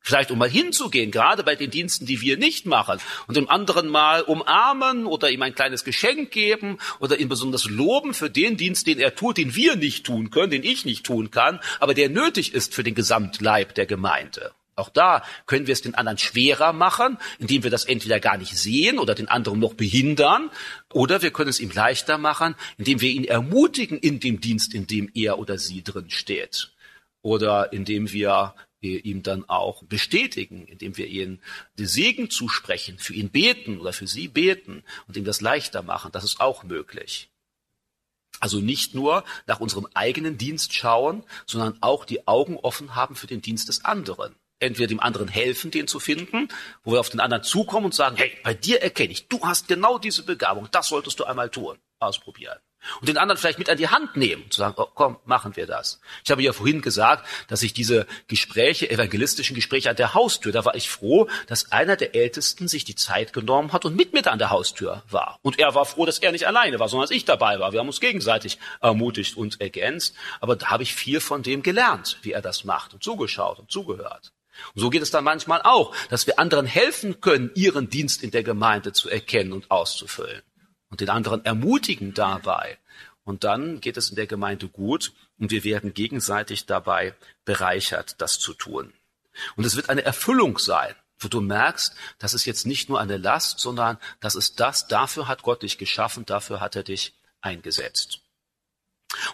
Vielleicht 0.00 0.30
um 0.30 0.38
mal 0.38 0.48
hinzugehen, 0.48 1.10
gerade 1.10 1.44
bei 1.44 1.54
den 1.54 1.70
Diensten, 1.70 2.06
die 2.06 2.22
wir 2.22 2.38
nicht 2.38 2.64
machen, 2.64 2.98
und 3.26 3.36
dem 3.36 3.50
anderen 3.50 3.88
mal 3.88 4.22
umarmen 4.22 5.04
oder 5.04 5.30
ihm 5.30 5.42
ein 5.42 5.54
kleines 5.54 5.84
Geschenk 5.84 6.30
geben 6.30 6.78
oder 6.98 7.20
ihn 7.20 7.28
besonders 7.28 7.66
loben 7.66 8.14
für 8.14 8.30
den 8.30 8.56
Dienst, 8.56 8.86
den 8.86 8.98
er 8.98 9.14
tut, 9.14 9.36
den 9.36 9.54
wir 9.54 9.76
nicht 9.76 10.06
tun 10.06 10.30
können, 10.30 10.50
den 10.50 10.64
ich 10.64 10.86
nicht 10.86 11.04
tun 11.04 11.30
kann, 11.30 11.60
aber 11.78 11.92
der 11.92 12.08
nötig 12.08 12.54
ist 12.54 12.74
für 12.74 12.84
den 12.84 12.94
Gesamtleib 12.94 13.74
der 13.74 13.84
Gemeinde. 13.84 14.52
Auch 14.80 14.88
da 14.88 15.22
können 15.46 15.66
wir 15.66 15.72
es 15.72 15.82
den 15.82 15.94
anderen 15.94 16.18
schwerer 16.18 16.72
machen, 16.72 17.18
indem 17.38 17.62
wir 17.62 17.70
das 17.70 17.84
entweder 17.84 18.18
gar 18.18 18.36
nicht 18.36 18.56
sehen 18.56 18.98
oder 18.98 19.14
den 19.14 19.28
anderen 19.28 19.60
noch 19.60 19.74
behindern, 19.74 20.50
oder 20.92 21.22
wir 21.22 21.30
können 21.30 21.50
es 21.50 21.60
ihm 21.60 21.70
leichter 21.70 22.18
machen, 22.18 22.54
indem 22.78 23.00
wir 23.00 23.10
ihn 23.10 23.24
ermutigen 23.24 23.98
in 23.98 24.18
dem 24.18 24.40
Dienst, 24.40 24.74
in 24.74 24.86
dem 24.86 25.10
er 25.14 25.38
oder 25.38 25.58
sie 25.58 25.82
drin 25.82 26.10
steht. 26.10 26.72
Oder 27.22 27.72
indem 27.72 28.12
wir 28.12 28.54
wir 28.80 29.04
ihm 29.04 29.22
dann 29.22 29.46
auch 29.48 29.82
bestätigen, 29.84 30.66
indem 30.66 30.96
wir 30.96 31.06
ihm 31.06 31.38
den 31.78 31.86
Segen 31.86 32.30
zusprechen, 32.30 32.98
für 32.98 33.14
ihn 33.14 33.28
beten 33.28 33.78
oder 33.78 33.92
für 33.92 34.06
sie 34.06 34.28
beten 34.28 34.84
und 35.06 35.16
ihm 35.16 35.24
das 35.24 35.40
leichter 35.40 35.82
machen. 35.82 36.12
Das 36.12 36.24
ist 36.24 36.40
auch 36.40 36.64
möglich. 36.64 37.28
Also 38.38 38.60
nicht 38.60 38.94
nur 38.94 39.24
nach 39.46 39.60
unserem 39.60 39.86
eigenen 39.92 40.38
Dienst 40.38 40.72
schauen, 40.72 41.24
sondern 41.46 41.76
auch 41.82 42.04
die 42.06 42.26
Augen 42.26 42.56
offen 42.56 42.94
haben 42.94 43.14
für 43.14 43.26
den 43.26 43.42
Dienst 43.42 43.68
des 43.68 43.84
anderen. 43.84 44.34
Entweder 44.60 44.86
dem 44.86 45.00
anderen 45.00 45.28
helfen, 45.28 45.70
den 45.70 45.88
zu 45.88 45.98
finden, 45.98 46.48
wo 46.84 46.92
wir 46.92 47.00
auf 47.00 47.10
den 47.10 47.20
anderen 47.20 47.42
zukommen 47.42 47.86
und 47.86 47.94
sagen, 47.94 48.16
hey, 48.16 48.32
bei 48.44 48.54
dir 48.54 48.80
erkenne 48.82 49.12
ich, 49.12 49.28
du 49.28 49.40
hast 49.42 49.68
genau 49.68 49.98
diese 49.98 50.22
Begabung, 50.22 50.68
das 50.70 50.88
solltest 50.88 51.18
du 51.18 51.24
einmal 51.24 51.50
tun. 51.50 51.78
Ausprobieren 51.98 52.58
und 53.00 53.08
den 53.08 53.18
anderen 53.18 53.38
vielleicht 53.38 53.58
mit 53.58 53.68
an 53.68 53.76
die 53.76 53.88
Hand 53.88 54.16
nehmen, 54.16 54.50
zu 54.50 54.58
sagen, 54.58 54.74
oh, 54.78 54.86
komm, 54.94 55.18
machen 55.24 55.56
wir 55.56 55.66
das. 55.66 56.00
Ich 56.24 56.30
habe 56.30 56.42
ja 56.42 56.52
vorhin 56.52 56.80
gesagt, 56.80 57.26
dass 57.48 57.62
ich 57.62 57.72
diese 57.72 58.06
Gespräche, 58.28 58.90
evangelistischen 58.90 59.54
Gespräche 59.54 59.90
an 59.90 59.96
der 59.96 60.14
Haustür, 60.14 60.52
da 60.52 60.64
war 60.64 60.74
ich 60.74 60.90
froh, 60.90 61.28
dass 61.46 61.72
einer 61.72 61.96
der 61.96 62.14
Ältesten 62.14 62.68
sich 62.68 62.84
die 62.84 62.94
Zeit 62.94 63.32
genommen 63.32 63.72
hat 63.72 63.84
und 63.84 63.96
mit 63.96 64.12
mir 64.12 64.26
an 64.30 64.38
der 64.38 64.50
Haustür 64.50 65.02
war. 65.08 65.38
Und 65.42 65.58
er 65.58 65.74
war 65.74 65.86
froh, 65.86 66.06
dass 66.06 66.18
er 66.18 66.32
nicht 66.32 66.46
alleine 66.46 66.78
war, 66.78 66.88
sondern 66.88 67.08
dass 67.08 67.16
ich 67.16 67.24
dabei 67.24 67.58
war. 67.58 67.72
Wir 67.72 67.80
haben 67.80 67.88
uns 67.88 68.00
gegenseitig 68.00 68.58
ermutigt 68.80 69.36
und 69.36 69.60
ergänzt. 69.60 70.14
Aber 70.40 70.56
da 70.56 70.68
habe 70.68 70.82
ich 70.82 70.94
viel 70.94 71.20
von 71.20 71.42
dem 71.42 71.62
gelernt, 71.62 72.18
wie 72.22 72.32
er 72.32 72.42
das 72.42 72.64
macht 72.64 72.92
und 72.92 73.02
zugeschaut 73.02 73.58
und 73.58 73.70
zugehört. 73.70 74.32
Und 74.74 74.80
so 74.80 74.90
geht 74.90 75.02
es 75.02 75.10
dann 75.10 75.24
manchmal 75.24 75.62
auch, 75.62 75.94
dass 76.08 76.26
wir 76.26 76.38
anderen 76.38 76.66
helfen 76.66 77.20
können, 77.20 77.50
ihren 77.54 77.88
Dienst 77.88 78.22
in 78.22 78.30
der 78.30 78.42
Gemeinde 78.42 78.92
zu 78.92 79.08
erkennen 79.08 79.52
und 79.52 79.70
auszufüllen 79.70 80.42
und 80.90 81.00
den 81.00 81.08
anderen 81.08 81.44
ermutigen 81.44 82.14
dabei. 82.14 82.78
Und 83.24 83.44
dann 83.44 83.80
geht 83.80 83.96
es 83.96 84.10
in 84.10 84.16
der 84.16 84.26
Gemeinde 84.26 84.68
gut 84.68 85.12
und 85.38 85.50
wir 85.50 85.64
werden 85.64 85.94
gegenseitig 85.94 86.66
dabei 86.66 87.14
bereichert, 87.44 88.20
das 88.20 88.38
zu 88.38 88.54
tun. 88.54 88.92
Und 89.56 89.64
es 89.64 89.76
wird 89.76 89.88
eine 89.88 90.02
Erfüllung 90.02 90.58
sein, 90.58 90.94
wo 91.18 91.28
du 91.28 91.40
merkst, 91.40 91.94
das 92.18 92.34
ist 92.34 92.44
jetzt 92.44 92.66
nicht 92.66 92.88
nur 92.88 93.00
eine 93.00 93.18
Last, 93.18 93.60
sondern 93.60 93.98
das 94.20 94.34
ist 94.34 94.58
das, 94.58 94.88
dafür 94.88 95.28
hat 95.28 95.42
Gott 95.42 95.62
dich 95.62 95.78
geschaffen, 95.78 96.24
dafür 96.26 96.60
hat 96.60 96.76
er 96.76 96.82
dich 96.82 97.14
eingesetzt. 97.40 98.20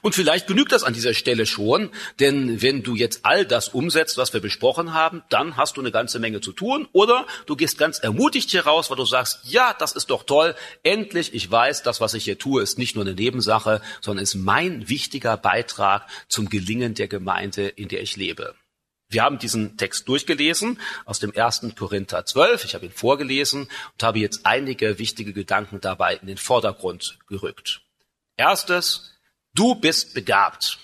Und 0.02 0.14
vielleicht 0.14 0.46
genügt 0.46 0.72
das 0.72 0.84
an 0.84 0.94
dieser 0.94 1.12
Stelle 1.12 1.44
schon, 1.44 1.90
denn 2.18 2.62
wenn 2.62 2.82
du 2.82 2.94
jetzt 2.94 3.20
all 3.24 3.44
das 3.44 3.68
umsetzt, 3.68 4.16
was 4.16 4.32
wir 4.32 4.40
besprochen 4.40 4.94
haben, 4.94 5.22
dann 5.28 5.56
hast 5.56 5.76
du 5.76 5.80
eine 5.80 5.92
ganze 5.92 6.18
Menge 6.18 6.40
zu 6.40 6.52
tun 6.52 6.88
oder 6.92 7.26
du 7.46 7.56
gehst 7.56 7.76
ganz 7.76 7.98
ermutigt 7.98 8.50
hier 8.50 8.64
raus, 8.64 8.88
weil 8.88 8.96
du 8.96 9.04
sagst, 9.04 9.40
ja, 9.44 9.74
das 9.78 9.92
ist 9.92 10.10
doch 10.10 10.22
toll, 10.24 10.54
endlich, 10.82 11.34
ich 11.34 11.50
weiß, 11.50 11.82
das, 11.82 12.00
was 12.00 12.14
ich 12.14 12.24
hier 12.24 12.38
tue, 12.38 12.62
ist 12.62 12.78
nicht 12.78 12.94
nur 12.94 13.04
eine 13.04 13.14
Nebensache, 13.14 13.82
sondern 14.00 14.22
ist 14.22 14.34
mein 14.34 14.88
wichtiger 14.88 15.36
Beitrag 15.36 16.06
zum 16.28 16.48
Gelingen 16.48 16.94
der 16.94 17.08
Gemeinde, 17.08 17.68
in 17.68 17.88
der 17.88 18.00
ich 18.00 18.16
lebe. 18.16 18.54
Wir 19.08 19.22
haben 19.22 19.38
diesen 19.38 19.76
Text 19.76 20.08
durchgelesen 20.08 20.80
aus 21.04 21.20
dem 21.20 21.32
ersten 21.32 21.76
Korinther 21.76 22.24
12. 22.24 22.64
Ich 22.64 22.74
habe 22.74 22.86
ihn 22.86 22.92
vorgelesen 22.92 23.68
und 23.92 24.02
habe 24.02 24.18
jetzt 24.18 24.44
einige 24.44 24.98
wichtige 24.98 25.32
Gedanken 25.32 25.80
dabei 25.80 26.16
in 26.16 26.26
den 26.26 26.38
Vordergrund 26.38 27.18
gerückt. 27.28 27.82
Erstes, 28.36 29.15
Du 29.56 29.74
bist 29.74 30.12
begabt. 30.12 30.78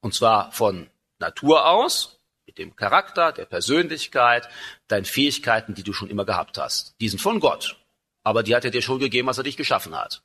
Und 0.00 0.12
zwar 0.12 0.50
von 0.50 0.90
Natur 1.20 1.66
aus, 1.66 2.18
mit 2.46 2.58
dem 2.58 2.74
Charakter, 2.74 3.30
der 3.30 3.44
Persönlichkeit, 3.44 4.48
deinen 4.88 5.04
Fähigkeiten, 5.04 5.74
die 5.74 5.84
du 5.84 5.92
schon 5.92 6.10
immer 6.10 6.24
gehabt 6.24 6.58
hast. 6.58 6.96
Die 7.00 7.08
sind 7.08 7.20
von 7.20 7.38
Gott. 7.38 7.76
Aber 8.24 8.42
die 8.42 8.56
hat 8.56 8.64
er 8.64 8.72
dir 8.72 8.82
schon 8.82 8.98
gegeben, 8.98 9.28
als 9.28 9.38
er 9.38 9.44
dich 9.44 9.56
geschaffen 9.56 9.96
hat. 9.96 10.24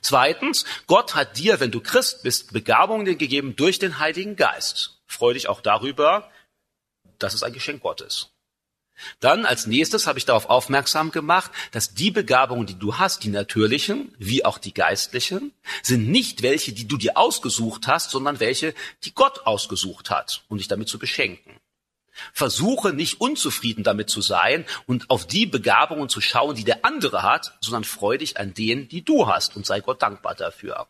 Zweitens, 0.00 0.64
Gott 0.86 1.14
hat 1.14 1.36
dir, 1.36 1.60
wenn 1.60 1.70
du 1.70 1.80
Christ 1.80 2.22
bist, 2.22 2.54
Begabungen 2.54 3.18
gegeben 3.18 3.54
durch 3.54 3.78
den 3.78 3.98
Heiligen 3.98 4.34
Geist. 4.34 5.02
Freu 5.06 5.34
dich 5.34 5.46
auch 5.46 5.60
darüber, 5.60 6.30
dass 7.18 7.34
es 7.34 7.42
ein 7.42 7.52
Geschenk 7.52 7.82
Gottes. 7.82 8.30
Dann 9.20 9.44
als 9.46 9.66
nächstes 9.66 10.06
habe 10.06 10.18
ich 10.18 10.24
darauf 10.24 10.50
aufmerksam 10.50 11.10
gemacht, 11.10 11.50
dass 11.72 11.94
die 11.94 12.10
Begabungen, 12.10 12.66
die 12.66 12.78
du 12.78 12.98
hast, 12.98 13.24
die 13.24 13.28
natürlichen 13.28 14.14
wie 14.18 14.44
auch 14.44 14.58
die 14.58 14.74
geistlichen, 14.74 15.52
sind 15.82 16.08
nicht 16.08 16.42
welche, 16.42 16.72
die 16.72 16.86
du 16.86 16.96
dir 16.96 17.16
ausgesucht 17.16 17.86
hast, 17.86 18.10
sondern 18.10 18.40
welche, 18.40 18.74
die 19.04 19.14
Gott 19.14 19.46
ausgesucht 19.46 20.10
hat, 20.10 20.44
um 20.48 20.58
dich 20.58 20.68
damit 20.68 20.88
zu 20.88 20.98
beschenken. 20.98 21.60
Versuche 22.32 22.92
nicht 22.92 23.20
unzufrieden 23.20 23.84
damit 23.84 24.10
zu 24.10 24.20
sein 24.20 24.66
und 24.86 25.10
auf 25.10 25.26
die 25.26 25.46
Begabungen 25.46 26.08
zu 26.08 26.20
schauen, 26.20 26.54
die 26.54 26.64
der 26.64 26.84
andere 26.84 27.22
hat, 27.22 27.56
sondern 27.60 27.84
freu 27.84 28.18
dich 28.18 28.38
an 28.38 28.54
denen, 28.54 28.88
die 28.88 29.02
du 29.02 29.26
hast 29.26 29.56
und 29.56 29.64
sei 29.64 29.80
Gott 29.80 30.02
dankbar 30.02 30.34
dafür. 30.34 30.88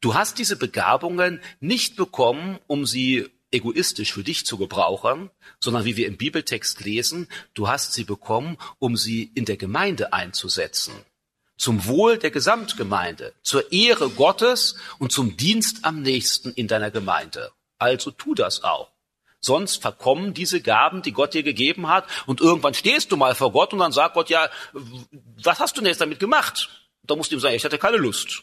Du 0.00 0.14
hast 0.14 0.38
diese 0.38 0.56
Begabungen 0.56 1.40
nicht 1.60 1.96
bekommen, 1.96 2.58
um 2.66 2.86
sie 2.86 3.30
egoistisch 3.50 4.12
für 4.12 4.24
dich 4.24 4.46
zu 4.46 4.58
gebrauchen, 4.58 5.30
sondern 5.60 5.84
wie 5.84 5.96
wir 5.96 6.06
im 6.06 6.16
Bibeltext 6.16 6.84
lesen, 6.84 7.28
du 7.54 7.68
hast 7.68 7.92
sie 7.94 8.04
bekommen, 8.04 8.58
um 8.78 8.96
sie 8.96 9.30
in 9.34 9.44
der 9.44 9.56
Gemeinde 9.56 10.12
einzusetzen. 10.12 10.94
Zum 11.56 11.86
Wohl 11.86 12.18
der 12.18 12.30
Gesamtgemeinde, 12.30 13.34
zur 13.42 13.72
Ehre 13.72 14.10
Gottes 14.10 14.76
und 14.98 15.10
zum 15.10 15.36
Dienst 15.36 15.84
am 15.84 16.02
nächsten 16.02 16.52
in 16.52 16.68
deiner 16.68 16.90
Gemeinde. 16.90 17.50
Also 17.78 18.10
tu 18.10 18.34
das 18.34 18.62
auch. 18.62 18.90
Sonst 19.40 19.82
verkommen 19.82 20.34
diese 20.34 20.60
Gaben, 20.60 21.02
die 21.02 21.12
Gott 21.12 21.34
dir 21.34 21.42
gegeben 21.42 21.88
hat, 21.88 22.06
und 22.26 22.40
irgendwann 22.40 22.74
stehst 22.74 23.12
du 23.12 23.16
mal 23.16 23.34
vor 23.34 23.52
Gott 23.52 23.72
und 23.72 23.78
dann 23.78 23.92
sagt 23.92 24.14
Gott, 24.14 24.30
ja, 24.30 24.50
was 24.72 25.60
hast 25.60 25.76
du 25.76 25.80
denn 25.80 25.88
jetzt 25.88 26.00
damit 26.00 26.18
gemacht? 26.18 26.68
Da 27.04 27.14
musst 27.16 27.30
du 27.30 27.36
ihm 27.36 27.40
sagen, 27.40 27.54
ich 27.54 27.64
hatte 27.64 27.78
keine 27.78 27.96
Lust. 27.96 28.42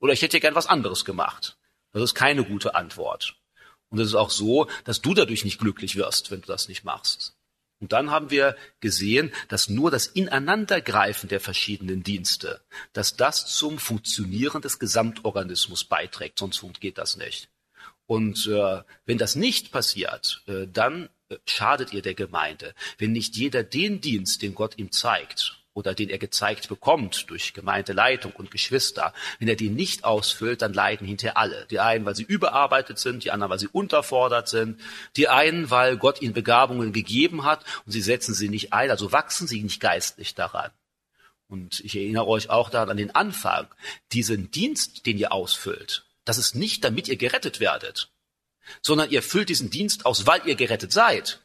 Oder 0.00 0.12
ich 0.12 0.22
hätte 0.22 0.40
gern 0.40 0.54
was 0.54 0.66
anderes 0.66 1.04
gemacht. 1.04 1.56
Das 1.92 2.02
ist 2.02 2.14
keine 2.14 2.44
gute 2.44 2.74
Antwort. 2.74 3.36
Und 3.94 4.00
es 4.00 4.08
ist 4.08 4.14
auch 4.16 4.30
so, 4.30 4.66
dass 4.82 5.00
du 5.00 5.14
dadurch 5.14 5.44
nicht 5.44 5.60
glücklich 5.60 5.94
wirst, 5.94 6.32
wenn 6.32 6.40
du 6.40 6.48
das 6.48 6.66
nicht 6.66 6.82
machst. 6.82 7.36
Und 7.78 7.92
dann 7.92 8.10
haben 8.10 8.30
wir 8.30 8.56
gesehen, 8.80 9.30
dass 9.46 9.68
nur 9.68 9.92
das 9.92 10.08
Ineinandergreifen 10.08 11.28
der 11.28 11.38
verschiedenen 11.38 12.02
Dienste, 12.02 12.60
dass 12.92 13.14
das 13.14 13.46
zum 13.46 13.78
Funktionieren 13.78 14.62
des 14.62 14.80
Gesamtorganismus 14.80 15.84
beiträgt, 15.84 16.40
sonst 16.40 16.60
geht 16.80 16.98
das 16.98 17.16
nicht. 17.16 17.50
Und 18.06 18.48
äh, 18.48 18.82
wenn 19.06 19.18
das 19.18 19.36
nicht 19.36 19.70
passiert, 19.70 20.42
äh, 20.48 20.66
dann 20.66 21.08
äh, 21.28 21.36
schadet 21.46 21.92
ihr 21.92 22.02
der 22.02 22.14
Gemeinde. 22.14 22.74
Wenn 22.98 23.12
nicht 23.12 23.36
jeder 23.36 23.62
den 23.62 24.00
Dienst, 24.00 24.42
den 24.42 24.56
Gott 24.56 24.76
ihm 24.76 24.90
zeigt, 24.90 25.63
oder 25.74 25.94
den 25.94 26.08
er 26.08 26.18
gezeigt 26.18 26.68
bekommt 26.68 27.28
durch 27.30 27.52
Gemeindeleitung 27.52 28.32
und 28.32 28.50
Geschwister, 28.50 29.12
wenn 29.40 29.48
er 29.48 29.56
den 29.56 29.74
nicht 29.74 30.04
ausfüllt, 30.04 30.62
dann 30.62 30.72
leiden 30.72 31.06
hinter 31.06 31.36
alle. 31.36 31.66
Die 31.66 31.80
einen, 31.80 32.06
weil 32.06 32.14
sie 32.14 32.22
überarbeitet 32.22 32.98
sind, 32.98 33.24
die 33.24 33.32
anderen, 33.32 33.50
weil 33.50 33.58
sie 33.58 33.68
unterfordert 33.68 34.48
sind, 34.48 34.80
die 35.16 35.28
einen, 35.28 35.70
weil 35.70 35.96
Gott 35.96 36.22
ihnen 36.22 36.32
Begabungen 36.32 36.92
gegeben 36.92 37.44
hat 37.44 37.64
und 37.84 37.92
sie 37.92 38.02
setzen 38.02 38.34
sie 38.34 38.48
nicht 38.48 38.72
ein, 38.72 38.90
also 38.90 39.10
wachsen 39.12 39.48
sie 39.48 39.62
nicht 39.62 39.80
geistlich 39.80 40.34
daran. 40.34 40.70
Und 41.48 41.80
ich 41.80 41.96
erinnere 41.96 42.26
euch 42.28 42.50
auch 42.50 42.70
daran 42.70 42.90
an 42.90 42.96
den 42.96 43.14
Anfang, 43.14 43.66
diesen 44.12 44.50
Dienst, 44.50 45.06
den 45.06 45.18
ihr 45.18 45.32
ausfüllt, 45.32 46.06
das 46.24 46.38
ist 46.38 46.54
nicht, 46.54 46.84
damit 46.84 47.08
ihr 47.08 47.16
gerettet 47.16 47.60
werdet, 47.60 48.10
sondern 48.80 49.10
ihr 49.10 49.22
füllt 49.22 49.48
diesen 49.48 49.70
Dienst 49.70 50.06
aus, 50.06 50.26
weil 50.26 50.40
ihr 50.46 50.54
gerettet 50.54 50.92
seid. 50.92 51.40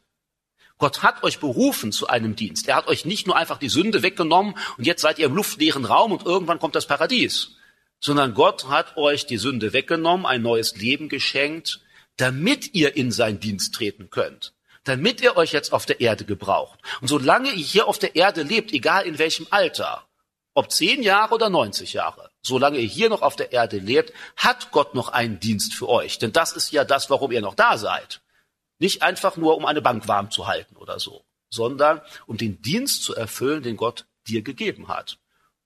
Gott 0.79 1.03
hat 1.03 1.23
euch 1.23 1.39
berufen 1.39 1.91
zu 1.91 2.07
einem 2.07 2.35
Dienst. 2.35 2.67
Er 2.67 2.77
hat 2.77 2.87
euch 2.87 3.05
nicht 3.05 3.27
nur 3.27 3.35
einfach 3.35 3.57
die 3.59 3.69
Sünde 3.69 4.01
weggenommen 4.01 4.55
und 4.77 4.87
jetzt 4.87 5.01
seid 5.01 5.19
ihr 5.19 5.27
im 5.27 5.35
luftleeren 5.35 5.85
Raum 5.85 6.13
und 6.13 6.25
irgendwann 6.25 6.57
kommt 6.57 6.73
das 6.73 6.87
Paradies, 6.87 7.57
sondern 7.99 8.33
Gott 8.33 8.69
hat 8.69 8.95
euch 8.95 9.25
die 9.25 9.37
Sünde 9.37 9.73
weggenommen, 9.73 10.25
ein 10.25 10.41
neues 10.41 10.77
Leben 10.77 11.09
geschenkt, 11.09 11.81
damit 12.15 12.73
ihr 12.73 12.95
in 12.95 13.11
seinen 13.11 13.41
Dienst 13.41 13.75
treten 13.75 14.09
könnt, 14.09 14.53
damit 14.85 15.21
er 15.21 15.35
euch 15.35 15.51
jetzt 15.51 15.73
auf 15.73 15.85
der 15.85 15.99
Erde 15.99 16.23
gebraucht. 16.23 16.79
Und 17.01 17.09
solange 17.09 17.49
ihr 17.49 17.63
hier 17.63 17.87
auf 17.87 17.99
der 17.99 18.15
Erde 18.15 18.43
lebt, 18.43 18.71
egal 18.71 19.05
in 19.05 19.19
welchem 19.19 19.47
Alter, 19.49 20.05
ob 20.53 20.71
zehn 20.71 21.03
Jahre 21.03 21.35
oder 21.35 21.49
90 21.49 21.91
Jahre, 21.91 22.31
solange 22.41 22.79
ihr 22.79 22.87
hier 22.87 23.09
noch 23.09 23.21
auf 23.21 23.35
der 23.35 23.51
Erde 23.51 23.79
lebt, 23.79 24.13
hat 24.37 24.71
Gott 24.71 24.95
noch 24.95 25.09
einen 25.09 25.41
Dienst 25.41 25.73
für 25.73 25.89
euch. 25.89 26.19
Denn 26.19 26.31
das 26.31 26.53
ist 26.53 26.71
ja 26.71 26.85
das, 26.85 27.09
warum 27.09 27.33
ihr 27.33 27.41
noch 27.41 27.55
da 27.55 27.77
seid. 27.77 28.21
Nicht 28.79 29.01
einfach 29.03 29.37
nur, 29.37 29.57
um 29.57 29.65
eine 29.65 29.81
Bank 29.81 30.07
warm 30.07 30.31
zu 30.31 30.47
halten 30.47 30.75
oder 30.77 30.99
so, 30.99 31.23
sondern 31.49 32.01
um 32.25 32.37
den 32.37 32.61
Dienst 32.61 33.03
zu 33.03 33.13
erfüllen, 33.15 33.61
den 33.61 33.77
Gott 33.77 34.05
dir 34.27 34.41
gegeben 34.41 34.87
hat. 34.87 35.19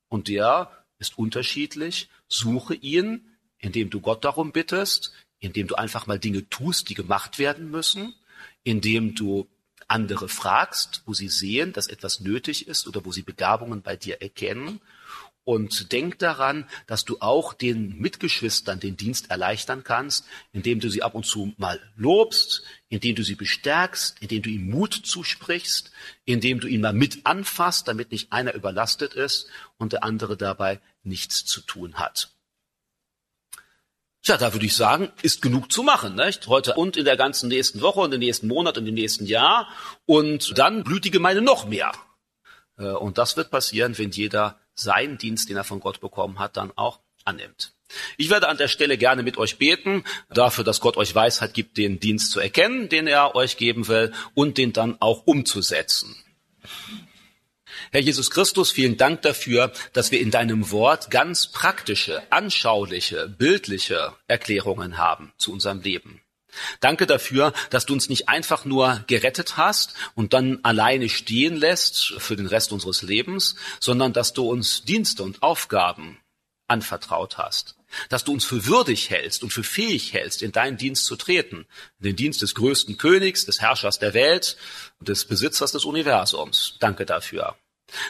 Und 0.09 0.27
der 0.27 0.71
ist 0.99 1.17
unterschiedlich. 1.17 2.09
Suche 2.27 2.73
ihn, 2.75 3.29
indem 3.59 3.89
du 3.89 4.01
Gott 4.01 4.25
darum 4.25 4.51
bittest, 4.51 5.13
indem 5.39 5.67
du 5.67 5.75
einfach 5.75 6.07
mal 6.07 6.19
Dinge 6.19 6.49
tust, 6.49 6.89
die 6.89 6.95
gemacht 6.95 7.39
werden 7.39 7.69
müssen, 7.69 8.15
indem 8.63 9.13
du 9.15 9.47
andere 9.87 10.29
fragst, 10.29 11.03
wo 11.05 11.13
sie 11.13 11.27
sehen, 11.27 11.73
dass 11.73 11.87
etwas 11.87 12.19
nötig 12.19 12.67
ist 12.67 12.87
oder 12.87 13.05
wo 13.05 13.11
sie 13.11 13.21
Begabungen 13.21 13.81
bei 13.81 13.95
dir 13.95 14.21
erkennen 14.21 14.79
und 15.45 15.91
denk 15.91 16.19
daran, 16.19 16.67
dass 16.87 17.05
du 17.05 17.17
auch 17.19 17.53
den 17.53 17.99
Mitgeschwistern 17.99 18.79
den 18.79 18.95
Dienst 18.95 19.29
erleichtern 19.29 19.83
kannst, 19.83 20.25
indem 20.51 20.79
du 20.79 20.89
sie 20.89 21.03
ab 21.03 21.15
und 21.15 21.25
zu 21.25 21.53
mal 21.57 21.79
lobst, 21.95 22.63
indem 22.89 23.15
du 23.15 23.23
sie 23.23 23.35
bestärkst, 23.35 24.17
indem 24.21 24.41
du 24.41 24.49
ihnen 24.49 24.69
Mut 24.69 24.93
zusprichst, 24.93 25.91
indem 26.25 26.59
du 26.59 26.67
ihn 26.67 26.81
mal 26.81 26.93
mit 26.93 27.25
anfasst, 27.25 27.87
damit 27.87 28.11
nicht 28.11 28.31
einer 28.31 28.53
überlastet 28.53 29.13
ist 29.13 29.47
und 29.77 29.93
der 29.93 30.03
andere 30.03 30.37
dabei 30.37 30.79
nichts 31.03 31.45
zu 31.45 31.61
tun 31.61 31.95
hat. 31.95 32.29
Tja, 34.25 34.37
da 34.37 34.53
würde 34.53 34.65
ich 34.65 34.75
sagen, 34.75 35.11
ist 35.21 35.41
genug 35.41 35.69
zu 35.69 35.83
machen, 35.83 36.15
nicht? 36.15 36.47
Heute 36.47 36.75
und 36.75 36.95
in 36.95 37.03
der 37.03 37.17
ganzen 37.17 37.49
nächsten 37.49 37.81
Woche 37.81 37.99
und 37.99 38.13
im 38.13 38.21
nächsten 38.21 38.47
Monat 38.47 38.77
und 38.77 38.87
im 38.87 38.95
nächsten 38.95 39.25
Jahr. 39.25 39.67
Und 40.05 40.57
dann 40.57 40.85
blüht 40.85 41.03
die 41.03 41.11
Gemeinde 41.11 41.41
noch 41.41 41.67
mehr. 41.67 41.91
Äh, 42.77 42.85
und 42.85 43.17
das 43.17 43.35
wird 43.35 43.51
passieren, 43.51 43.97
wenn 43.97 44.11
jeder 44.11 44.61
seinen 44.75 45.17
Dienst, 45.17 45.49
den 45.49 45.57
er 45.57 45.63
von 45.63 45.79
Gott 45.79 45.99
bekommen 46.01 46.39
hat, 46.39 46.57
dann 46.57 46.71
auch 46.75 46.99
annimmt. 47.25 47.73
Ich 48.17 48.29
werde 48.29 48.49
an 48.49 48.57
der 48.57 48.67
Stelle 48.67 48.97
gerne 48.97 49.23
mit 49.23 49.37
euch 49.37 49.57
beten, 49.57 50.03
dafür, 50.29 50.63
dass 50.63 50.81
Gott 50.81 50.97
euch 50.97 51.13
Weisheit 51.13 51.53
gibt, 51.53 51.77
den 51.77 51.99
Dienst 51.99 52.31
zu 52.31 52.39
erkennen, 52.39 52.89
den 52.89 53.07
er 53.07 53.35
euch 53.35 53.57
geben 53.57 53.87
will, 53.87 54.13
und 54.33 54.57
den 54.57 54.73
dann 54.73 54.97
auch 54.99 55.25
umzusetzen. 55.25 56.15
Herr 57.91 58.01
Jesus 58.01 58.31
Christus, 58.31 58.71
vielen 58.71 58.97
Dank 58.97 59.21
dafür, 59.21 59.71
dass 59.93 60.11
wir 60.11 60.19
in 60.19 60.31
deinem 60.31 60.71
Wort 60.71 61.11
ganz 61.11 61.47
praktische, 61.47 62.23
anschauliche, 62.31 63.27
bildliche 63.27 64.13
Erklärungen 64.27 64.97
haben 64.97 65.31
zu 65.37 65.51
unserem 65.51 65.81
Leben. 65.81 66.22
Danke 66.79 67.07
dafür, 67.07 67.53
dass 67.69 67.85
du 67.85 67.93
uns 67.93 68.09
nicht 68.09 68.29
einfach 68.29 68.65
nur 68.65 69.03
gerettet 69.07 69.57
hast 69.57 69.93
und 70.15 70.33
dann 70.33 70.59
alleine 70.63 71.09
stehen 71.09 71.55
lässt 71.55 72.13
für 72.17 72.35
den 72.35 72.47
Rest 72.47 72.71
unseres 72.71 73.01
Lebens, 73.01 73.55
sondern 73.79 74.13
dass 74.13 74.33
du 74.33 74.49
uns 74.49 74.83
Dienste 74.83 75.23
und 75.23 75.41
Aufgaben 75.43 76.19
anvertraut 76.67 77.37
hast. 77.37 77.75
Dass 78.09 78.23
du 78.23 78.33
uns 78.33 78.45
für 78.45 78.65
würdig 78.65 79.09
hältst 79.11 79.43
und 79.43 79.51
für 79.51 79.63
fähig 79.63 80.13
hältst, 80.13 80.41
in 80.41 80.51
deinen 80.51 80.77
Dienst 80.77 81.05
zu 81.05 81.15
treten. 81.15 81.67
In 81.99 82.05
den 82.05 82.15
Dienst 82.15 82.41
des 82.41 82.55
größten 82.55 82.97
Königs, 82.97 83.45
des 83.45 83.61
Herrschers 83.61 83.99
der 83.99 84.13
Welt 84.13 84.57
und 84.99 85.09
des 85.09 85.25
Besitzers 85.25 85.71
des 85.71 85.85
Universums. 85.85 86.77
Danke 86.79 87.05
dafür. 87.05 87.55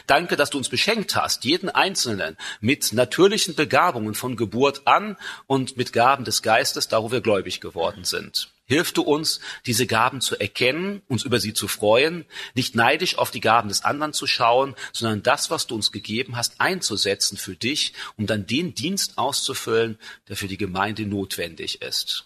Danke, 0.06 0.36
dass 0.36 0.50
du 0.50 0.58
uns 0.58 0.68
beschenkt 0.68 1.16
hast, 1.16 1.44
jeden 1.44 1.68
Einzelnen, 1.68 2.36
mit 2.60 2.92
natürlichen 2.92 3.54
Begabungen 3.54 4.14
von 4.14 4.36
Geburt 4.36 4.86
an 4.86 5.16
und 5.46 5.76
mit 5.76 5.92
Gaben 5.92 6.24
des 6.24 6.42
Geistes, 6.42 6.88
da 6.88 7.02
wo 7.02 7.10
wir 7.10 7.20
gläubig 7.20 7.60
geworden 7.60 8.04
sind. 8.04 8.50
Hilf 8.66 8.92
du 8.92 9.02
uns, 9.02 9.40
diese 9.66 9.86
Gaben 9.86 10.22
zu 10.22 10.40
erkennen, 10.40 11.02
uns 11.06 11.24
über 11.24 11.38
sie 11.38 11.52
zu 11.52 11.68
freuen, 11.68 12.24
nicht 12.54 12.74
neidisch 12.74 13.18
auf 13.18 13.30
die 13.30 13.40
Gaben 13.40 13.68
des 13.68 13.84
anderen 13.84 14.14
zu 14.14 14.26
schauen, 14.26 14.74
sondern 14.92 15.22
das, 15.22 15.50
was 15.50 15.66
du 15.66 15.74
uns 15.74 15.92
gegeben 15.92 16.36
hast, 16.36 16.60
einzusetzen 16.60 17.36
für 17.36 17.54
dich, 17.54 17.92
um 18.16 18.26
dann 18.26 18.46
den 18.46 18.74
Dienst 18.74 19.18
auszufüllen, 19.18 19.98
der 20.28 20.36
für 20.36 20.48
die 20.48 20.56
Gemeinde 20.56 21.04
notwendig 21.04 21.82
ist. 21.82 22.24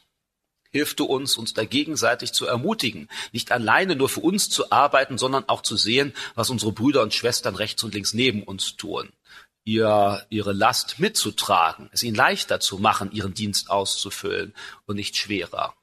Hilf 0.71 0.95
du 0.95 1.05
uns, 1.05 1.37
uns 1.37 1.55
da 1.55 1.64
gegenseitig 1.64 2.33
zu 2.33 2.47
ermutigen, 2.47 3.09
nicht 3.33 3.53
alleine 3.53 3.97
nur 3.97 4.09
für 4.09 4.21
uns 4.21 4.51
zu 4.51 4.71
arbeiten, 4.71 5.16
sondern 5.16 5.49
auch 5.49 5.62
zu 5.62 5.77
sehen, 5.77 6.12
was 6.35 6.51
unsere 6.51 6.73
Brüder 6.73 7.03
und 7.03 7.14
Schwestern 7.14 7.57
rechts 7.57 7.83
und 7.85 7.95
links 7.95 8.12
neben 8.12 8.43
uns 8.43 8.77
tun. 8.77 9.11
Ihr, 9.64 10.27
ihre 10.31 10.53
Last 10.53 10.99
mitzutragen, 10.99 11.91
es 11.93 12.03
ihnen 12.03 12.16
leichter 12.16 12.61
zu 12.61 12.79
machen, 12.79 13.12
ihren 13.12 13.35
Dienst 13.35 13.71
auszufüllen 13.71 14.55
und 14.87 14.97
nicht 14.97 15.16
schwerer. 15.16 15.75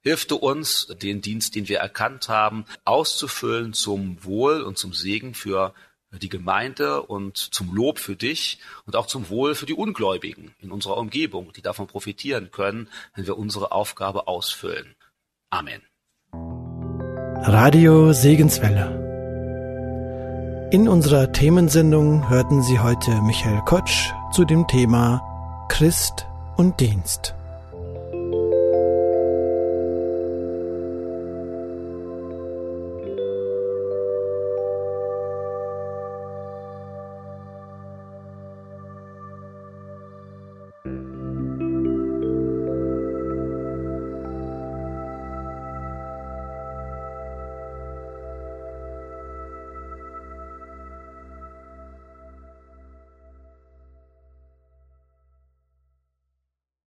Hilf 0.00 0.26
du 0.26 0.36
uns, 0.36 0.88
den 1.02 1.22
Dienst, 1.22 1.54
den 1.54 1.68
wir 1.68 1.78
erkannt 1.78 2.28
haben, 2.28 2.66
auszufüllen 2.84 3.72
zum 3.72 4.22
Wohl 4.22 4.60
und 4.62 4.76
zum 4.76 4.92
Segen 4.92 5.34
für 5.34 5.74
die 6.18 6.28
Gemeinde 6.28 7.02
und 7.02 7.36
zum 7.36 7.74
Lob 7.74 7.98
für 7.98 8.16
dich 8.16 8.58
und 8.86 8.96
auch 8.96 9.06
zum 9.06 9.28
Wohl 9.28 9.54
für 9.54 9.66
die 9.66 9.74
Ungläubigen 9.74 10.54
in 10.60 10.70
unserer 10.70 10.96
Umgebung, 10.96 11.52
die 11.52 11.62
davon 11.62 11.86
profitieren 11.86 12.50
können, 12.50 12.88
wenn 13.14 13.26
wir 13.26 13.38
unsere 13.38 13.72
Aufgabe 13.72 14.26
ausfüllen. 14.28 14.94
Amen. 15.50 15.82
Radio 17.46 18.12
Segenswelle. 18.12 19.04
In 20.72 20.88
unserer 20.88 21.30
Themensendung 21.30 22.28
hörten 22.28 22.62
Sie 22.62 22.80
heute 22.80 23.22
Michael 23.22 23.60
Kotsch 23.60 24.12
zu 24.32 24.44
dem 24.44 24.66
Thema 24.66 25.22
Christ 25.68 26.26
und 26.56 26.80
Dienst. 26.80 27.34